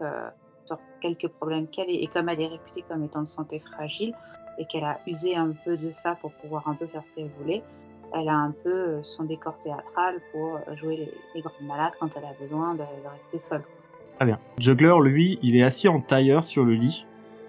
sur 0.65 0.77
quelques 1.01 1.29
problèmes 1.29 1.67
qu'elle 1.67 1.89
ait. 1.89 2.03
Et 2.03 2.07
comme 2.07 2.29
elle 2.29 2.41
est 2.41 2.47
réputée 2.47 2.83
comme 2.83 3.03
étant 3.03 3.23
de 3.23 3.29
santé 3.29 3.59
fragile 3.59 4.13
et 4.57 4.65
qu'elle 4.65 4.83
a 4.83 4.99
usé 5.07 5.35
un 5.35 5.51
peu 5.65 5.77
de 5.77 5.91
ça 5.91 6.15
pour 6.15 6.31
pouvoir 6.33 6.67
un 6.67 6.73
peu 6.73 6.87
faire 6.87 7.05
ce 7.05 7.13
qu'elle 7.13 7.29
voulait, 7.39 7.63
elle 8.13 8.29
a 8.29 8.35
un 8.35 8.51
peu 8.51 9.01
son 9.03 9.23
décor 9.23 9.57
théâtral 9.59 10.19
pour 10.31 10.59
jouer 10.75 11.11
les, 11.35 11.41
grandes 11.41 11.61
malades 11.61 11.93
quand 11.99 12.09
elle 12.15 12.25
a 12.25 12.33
besoin 12.39 12.73
de 12.75 12.83
rester 13.15 13.37
seule. 13.37 13.63
Très 14.17 14.25
bien. 14.25 14.39
Juggler, 14.57 14.95
lui, 15.03 15.37
il 15.43 15.55
est 15.55 15.63
assis 15.63 15.87
en 15.87 15.99
tailleur 15.99 16.43
sur 16.43 16.65
le 16.65 16.73
lit. 16.73 17.05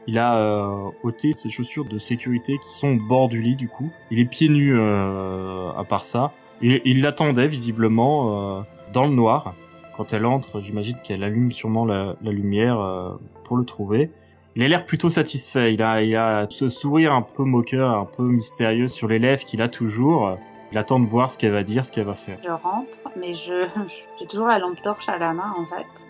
Il 0.06 0.18
a 0.18 0.38
euh, 0.38 0.90
ôté 1.02 1.32
ses 1.32 1.50
chaussures 1.50 1.86
de 1.86 1.98
sécurité 1.98 2.58
qui 2.58 2.78
sont 2.78 2.96
au 2.96 3.08
bord 3.08 3.28
du 3.28 3.40
lit 3.40 3.56
du 3.56 3.68
coup. 3.68 3.90
Il 4.10 4.20
est 4.20 4.26
pieds 4.26 4.48
nus 4.48 4.74
euh, 4.74 5.70
à 5.72 5.84
part 5.84 6.04
ça. 6.04 6.32
Et 6.60 6.82
il 6.84 7.02
l'attendait 7.02 7.48
visiblement 7.48 8.58
euh, 8.58 8.62
dans 8.92 9.04
le 9.04 9.12
noir. 9.12 9.54
Quand 9.96 10.12
elle 10.12 10.26
entre, 10.26 10.60
j'imagine 10.60 10.96
qu'elle 11.02 11.24
allume 11.24 11.52
sûrement 11.52 11.84
la, 11.84 12.16
la 12.22 12.32
lumière 12.32 12.78
euh, 12.80 13.12
pour 13.44 13.56
le 13.56 13.64
trouver. 13.64 14.10
Il 14.54 14.62
a 14.62 14.68
l'air 14.68 14.84
plutôt 14.84 15.08
satisfait. 15.08 15.72
Il 15.72 15.82
a, 15.82 16.02
il 16.02 16.14
a 16.16 16.46
ce 16.50 16.68
sourire 16.68 17.12
un 17.12 17.22
peu 17.22 17.44
moqueur, 17.44 17.96
un 17.96 18.04
peu 18.04 18.24
mystérieux 18.24 18.88
sur 18.88 19.08
les 19.08 19.18
lèvres 19.18 19.44
qu'il 19.44 19.62
a 19.62 19.68
toujours. 19.68 20.36
Il 20.70 20.78
attend 20.78 21.00
de 21.00 21.06
voir 21.06 21.30
ce 21.30 21.38
qu'elle 21.38 21.52
va 21.52 21.62
dire, 21.62 21.84
ce 21.84 21.92
qu'elle 21.92 22.04
va 22.04 22.14
faire. 22.14 22.38
Je 22.44 22.50
rentre, 22.50 22.98
mais 23.16 23.34
je 23.34 23.66
j'ai 24.20 24.26
toujours 24.26 24.48
la 24.48 24.58
lampe 24.58 24.82
torche 24.82 25.08
à 25.08 25.16
la 25.16 25.32
main 25.32 25.54
en 25.56 25.64
fait. 25.66 26.06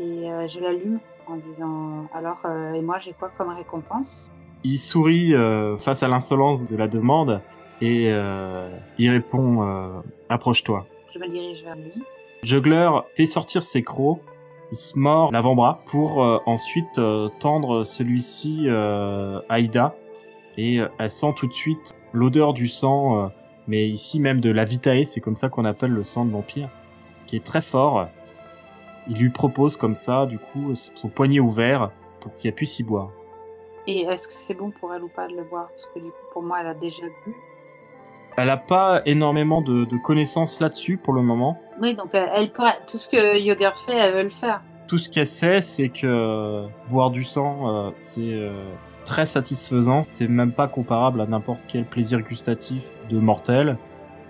Et 0.00 0.30
euh, 0.30 0.46
je 0.46 0.60
l'allume 0.60 1.00
en 1.26 1.36
disant 1.36 2.06
alors 2.14 2.40
euh, 2.44 2.74
et 2.74 2.82
moi 2.82 2.98
j'ai 2.98 3.12
quoi 3.12 3.30
comme 3.36 3.48
récompense? 3.48 4.30
Il 4.64 4.78
sourit 4.78 5.34
euh, 5.34 5.76
face 5.76 6.02
à 6.02 6.08
l'insolence 6.08 6.68
de 6.68 6.76
la 6.76 6.88
demande 6.88 7.40
et 7.80 8.10
il 8.98 9.10
répond 9.10 10.02
approche-toi. 10.28 10.84
Je 11.14 11.20
me 11.20 11.28
dirige 11.28 11.62
vers 11.62 11.76
lui. 11.76 11.92
Juggler 12.42 12.90
fait 13.14 13.26
sortir 13.26 13.62
ses 13.62 13.82
crocs, 13.82 14.20
il 14.72 14.76
se 14.76 14.98
mord 14.98 15.30
l'avant-bras 15.30 15.80
pour 15.86 16.18
ensuite 16.46 17.00
tendre 17.38 17.84
celui-ci 17.84 18.68
à 18.68 19.60
Ida 19.60 19.94
et 20.56 20.80
elle 20.98 21.10
sent 21.10 21.34
tout 21.36 21.46
de 21.46 21.52
suite 21.52 21.94
l'odeur 22.12 22.52
du 22.52 22.66
sang, 22.66 23.30
mais 23.68 23.88
ici 23.88 24.18
même 24.18 24.40
de 24.40 24.50
la 24.50 24.64
vitae, 24.64 25.04
c'est 25.04 25.20
comme 25.20 25.36
ça 25.36 25.48
qu'on 25.48 25.64
appelle 25.64 25.92
le 25.92 26.02
sang 26.02 26.24
de 26.24 26.32
vampire, 26.32 26.68
qui 27.26 27.36
est 27.36 27.44
très 27.44 27.60
fort. 27.60 28.08
Il 29.08 29.16
lui 29.16 29.30
propose 29.30 29.76
comme 29.76 29.94
ça, 29.94 30.26
du 30.26 30.38
coup, 30.38 30.74
son 30.74 31.08
poignet 31.08 31.40
ouvert 31.40 31.90
pour 32.20 32.36
qu'elle 32.36 32.54
puisse 32.54 32.78
y 32.78 32.82
boire. 32.82 33.10
Et 33.86 34.02
est-ce 34.02 34.28
que 34.28 34.34
c'est 34.34 34.52
bon 34.52 34.70
pour 34.70 34.92
elle 34.92 35.02
ou 35.02 35.08
pas 35.08 35.26
de 35.28 35.34
le 35.34 35.44
voir 35.44 35.68
Parce 35.68 35.86
que 35.94 35.98
du 35.98 36.10
coup 36.10 36.26
pour 36.34 36.42
moi 36.42 36.58
elle 36.60 36.66
a 36.66 36.74
déjà 36.74 37.04
bu. 37.24 37.34
Elle 38.36 38.50
a 38.50 38.58
pas 38.58 39.00
énormément 39.06 39.62
de, 39.62 39.86
de 39.86 39.96
connaissances 39.96 40.60
là-dessus 40.60 40.98
pour 40.98 41.14
le 41.14 41.22
moment. 41.22 41.58
Oui 41.80 41.96
donc 41.96 42.14
euh, 42.14 42.26
elle 42.34 42.52
pourrait 42.52 42.78
tout 42.86 42.98
ce 42.98 43.08
que 43.08 43.38
Yoger 43.38 43.70
fait 43.86 43.96
elle 43.96 44.14
veut 44.14 44.22
le 44.24 44.28
faire. 44.28 44.60
Tout 44.88 44.98
ce 44.98 45.08
qu'elle 45.08 45.26
sait, 45.26 45.62
c'est 45.62 45.88
que 45.88 46.06
euh, 46.06 46.66
boire 46.90 47.10
du 47.10 47.24
sang, 47.24 47.86
euh, 47.86 47.90
c'est 47.94 48.38
très 49.06 49.24
satisfaisant. 49.24 50.02
C'est 50.10 50.28
même 50.28 50.52
pas 50.52 50.68
comparable 50.68 51.22
à 51.22 51.26
n'importe 51.26 51.62
quel 51.66 51.86
plaisir 51.86 52.20
gustatif 52.20 52.84
de 53.08 53.18
mortel. 53.18 53.78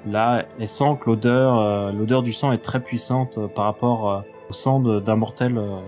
Là, 0.07 0.45
elle 0.61 0.69
sent 0.69 0.99
que 1.01 1.11
l'odeur, 1.11 1.93
l'odeur 1.93 2.23
du 2.23 2.33
sang 2.33 2.53
est 2.53 2.63
très 2.63 2.81
puissante 2.81 3.39
par 3.55 3.65
rapport 3.65 4.25
au 4.49 4.53
sang 4.53 4.81
d'un 4.81 5.17
mortel. 5.17 5.59
euh. 5.59 5.79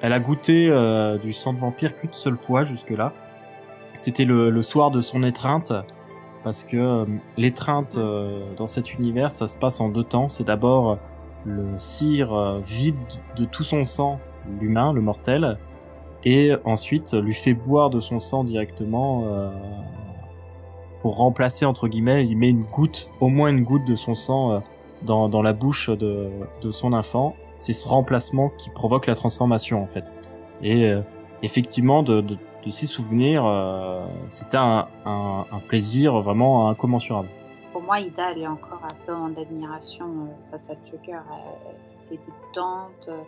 Elle 0.00 0.12
a 0.12 0.20
goûté 0.20 0.68
euh, 0.68 1.16
du 1.18 1.32
sang 1.32 1.52
de 1.52 1.58
vampire 1.58 1.96
qu'une 1.96 2.12
seule 2.12 2.36
fois 2.36 2.64
jusque-là. 2.64 3.12
C'était 3.94 4.24
le, 4.24 4.62
soir 4.62 4.90
de 4.90 5.00
son 5.00 5.22
étreinte, 5.22 5.72
parce 6.42 6.64
que 6.64 6.76
euh, 6.76 7.04
l'étreinte 7.36 7.98
dans 8.56 8.66
cet 8.66 8.94
univers, 8.94 9.32
ça 9.32 9.48
se 9.48 9.56
passe 9.56 9.80
en 9.80 9.88
deux 9.88 10.04
temps. 10.04 10.28
C'est 10.28 10.44
d'abord 10.44 10.98
le 11.44 11.78
cire 11.78 12.60
vide 12.60 12.96
de 13.36 13.44
tout 13.44 13.64
son 13.64 13.84
sang 13.84 14.18
l'humain, 14.60 14.92
le 14.92 15.00
mortel, 15.00 15.58
et 16.24 16.52
ensuite 16.64 17.14
lui 17.14 17.34
fait 17.34 17.54
boire 17.54 17.88
de 17.88 18.00
son 18.00 18.18
sang 18.18 18.44
directement 18.44 19.52
pour 21.00 21.16
remplacer 21.16 21.66
entre 21.66 21.86
guillemets, 21.88 22.26
il 22.26 22.36
met 22.36 22.48
une 22.48 22.64
goutte, 22.64 23.10
au 23.20 23.28
moins 23.28 23.48
une 23.48 23.62
goutte 23.62 23.86
de 23.86 23.94
son 23.94 24.14
sang 24.14 24.62
dans, 25.02 25.28
dans 25.28 25.42
la 25.42 25.52
bouche 25.52 25.90
de, 25.90 26.30
de 26.62 26.70
son 26.70 26.92
enfant. 26.92 27.36
C'est 27.64 27.72
ce 27.72 27.88
remplacement 27.88 28.50
qui 28.58 28.68
provoque 28.68 29.06
la 29.06 29.14
transformation 29.14 29.82
en 29.82 29.86
fait. 29.86 30.04
Et 30.60 30.84
euh, 30.84 31.00
effectivement, 31.42 32.02
de, 32.02 32.20
de, 32.20 32.36
de 32.62 32.70
s'y 32.70 32.86
souvenir, 32.86 33.42
euh, 33.46 34.06
c'était 34.28 34.58
un, 34.58 34.86
plaisir 35.66 36.20
vraiment 36.20 36.68
incommensurable. 36.68 37.28
Pour 37.72 37.80
moi 37.80 38.00
Ida 38.00 38.32
elle 38.32 38.42
est 38.42 38.46
encore 38.46 38.82
un 38.82 39.06
peu 39.06 39.14
en 39.14 39.34
admiration 39.34 40.04
euh, 40.04 40.50
face 40.50 40.68
à 40.68 40.74
Joker. 40.90 41.22
Elle, 41.32 42.16
est 42.16 42.18
dégoûtante, 42.18 43.08
euh, 43.08 43.22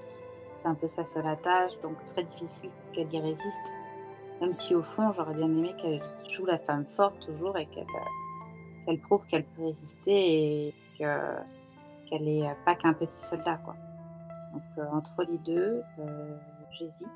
c'est 0.57 0.68
un 0.68 0.74
peu 0.74 0.87
sa 0.87 1.07
seule 1.07 1.26
attache 1.26 1.72
donc 1.82 1.97
très 2.05 2.22
difficile 2.22 2.72
qu'elle 2.93 3.11
y 3.11 3.18
résiste. 3.18 3.72
Même 4.43 4.53
si 4.53 4.74
au 4.74 4.82
fond 4.82 5.12
j'aurais 5.12 5.32
bien 5.32 5.47
aimé 5.47 5.74
qu'elle 5.80 6.03
joue 6.30 6.45
la 6.45 6.59
femme 6.59 6.84
forte 6.84 7.18
toujours 7.20 7.57
et 7.57 7.64
qu'elle 7.64 8.99
prouve 9.01 9.22
qu'elle 9.28 9.45
peut 9.45 9.64
résister 9.64 10.66
et 10.66 10.74
que 10.99 11.20
qu'elle 12.11 12.28
est 12.28 12.47
euh, 12.47 12.55
pas 12.66 12.74
qu'un 12.74 12.93
petit 12.93 13.18
soldat 13.18 13.59
quoi. 13.64 13.76
Donc 14.57 14.65
euh, 14.79 14.97
entre 14.97 15.23
les 15.31 15.37
deux, 15.45 15.83
euh, 15.99 16.35
j'hésite. 16.79 17.09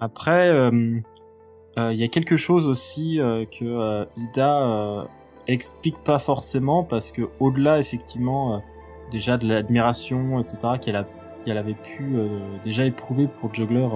Après, 0.00 0.50
euh, 0.50 1.00
il 1.78 1.96
y 1.96 2.04
a 2.04 2.08
quelque 2.08 2.36
chose 2.36 2.66
aussi 2.66 3.18
que 3.18 4.06
Ida 4.16 5.06
explique 5.48 5.98
pas 6.04 6.18
forcément 6.18 6.84
parce 6.84 7.10
que 7.10 7.22
au-delà 7.40 7.78
effectivement 7.78 8.62
déjà 9.10 9.36
de 9.36 9.46
l'admiration 9.46 10.40
etc 10.40 10.74
qu'elle 10.80 11.58
avait 11.58 11.74
pu 11.74 12.16
déjà 12.64 12.84
éprouver 12.84 13.26
pour 13.26 13.52
Juggler 13.52 13.88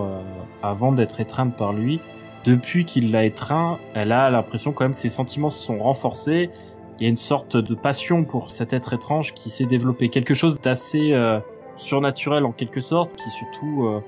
avant 0.61 0.91
d'être 0.91 1.21
étreinte 1.21 1.57
par 1.57 1.73
lui, 1.73 2.01
depuis 2.45 2.85
qu'il 2.85 3.13
l'a 3.13 3.25
étreint, 3.25 3.79
elle 3.95 4.11
a 4.11 4.29
l'impression 4.29 4.73
quand 4.73 4.85
même 4.85 4.95
que 4.95 5.01
ses 5.01 5.11
sentiments 5.11 5.51
se 5.51 5.65
sont 5.65 5.79
renforcés. 5.79 6.51
Il 6.99 7.05
y 7.05 7.07
a 7.07 7.11
une 7.11 7.17
sorte 7.17 7.57
de 7.57 7.75
passion 7.77 8.25
pour 8.25 8.51
cet 8.51 8.73
être 8.73 8.93
étrange 8.93 9.35
qui 9.35 9.51
s'est 9.51 9.67
développé, 9.67 10.09
quelque 10.09 10.35
chose 10.35 10.59
d'assez 10.61 11.13
surnaturel 11.79 12.45
en 12.45 12.53
quelque 12.53 12.81
sorte, 12.81 13.17
qui 13.17 13.31
surtout 13.31 13.87
euh, 13.87 14.01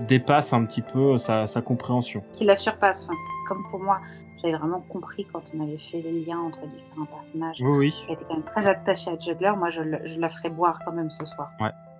dépasse 0.00 0.52
un 0.52 0.64
petit 0.64 0.82
peu 0.82 1.18
sa, 1.18 1.46
sa 1.46 1.62
compréhension. 1.62 2.22
Qui 2.32 2.44
la 2.44 2.56
surpasse. 2.56 3.06
comme 3.48 3.64
pour 3.70 3.80
moi, 3.80 4.00
j'avais 4.40 4.56
vraiment 4.56 4.82
compris 4.88 5.26
quand 5.32 5.42
on 5.56 5.62
avait 5.62 5.78
fait 5.78 6.00
les 6.02 6.24
liens 6.24 6.40
entre 6.40 6.60
différents 6.66 7.06
personnages. 7.06 7.56
Oui, 7.60 7.78
oui. 7.78 8.04
Elle 8.08 8.14
était 8.14 8.24
quand 8.28 8.34
même 8.34 8.44
très 8.44 8.66
attachée 8.66 9.10
à 9.10 9.18
Juggler. 9.18 9.52
Moi, 9.56 9.70
je, 9.70 9.82
la 9.82 10.28
ferai 10.28 10.50
boire 10.50 10.78
quand 10.84 10.92
même 10.92 11.10
ce 11.10 11.24
soir. 11.24 11.50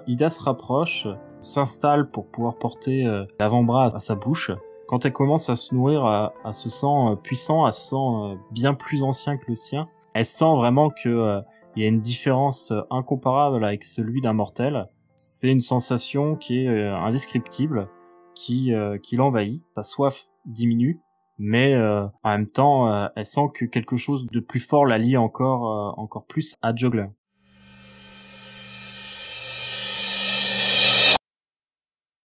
Ida 0.06 0.30
se 0.30 0.42
rapproche, 0.42 1.06
s'installe 1.40 2.10
pour 2.10 2.26
pouvoir 2.26 2.56
porter 2.56 3.06
euh, 3.06 3.24
l'avant-bras 3.38 3.90
à 3.94 4.00
sa 4.00 4.16
bouche. 4.16 4.50
Quand 4.88 5.04
elle 5.04 5.12
commence 5.12 5.48
à 5.48 5.56
se 5.56 5.74
nourrir 5.74 6.04
à, 6.04 6.32
à 6.44 6.52
ce 6.52 6.68
sang 6.68 7.12
euh, 7.12 7.16
puissant, 7.16 7.64
à 7.64 7.72
ce 7.72 7.88
sang 7.88 8.32
euh, 8.32 8.34
bien 8.50 8.74
plus 8.74 9.04
ancien 9.04 9.36
que 9.36 9.44
le 9.46 9.54
sien, 9.54 9.88
elle 10.14 10.26
sent 10.26 10.54
vraiment 10.56 10.90
que 10.90 11.08
euh, 11.08 11.40
il 11.76 11.82
y 11.82 11.86
a 11.86 11.88
une 11.88 12.00
différence 12.00 12.70
euh, 12.70 12.82
incomparable 12.90 13.64
avec 13.64 13.84
celui 13.84 14.20
d'un 14.20 14.34
mortel. 14.34 14.88
C'est 15.24 15.52
une 15.52 15.60
sensation 15.60 16.34
qui 16.34 16.64
est 16.64 16.68
euh, 16.68 16.96
indescriptible, 16.96 17.88
qui, 18.34 18.74
euh, 18.74 18.98
qui 18.98 19.14
l'envahit. 19.14 19.62
Sa 19.76 19.84
soif 19.84 20.26
diminue, 20.46 21.00
mais 21.38 21.74
euh, 21.74 22.06
en 22.24 22.30
même 22.30 22.48
temps, 22.48 22.92
euh, 22.92 23.06
elle 23.14 23.24
sent 23.24 23.50
que 23.54 23.64
quelque 23.64 23.96
chose 23.96 24.26
de 24.26 24.40
plus 24.40 24.58
fort 24.58 24.84
la 24.84 24.98
lie 24.98 25.16
encore, 25.16 25.96
encore 25.96 26.26
plus 26.26 26.56
à 26.60 26.74
Juggler. 26.74 27.06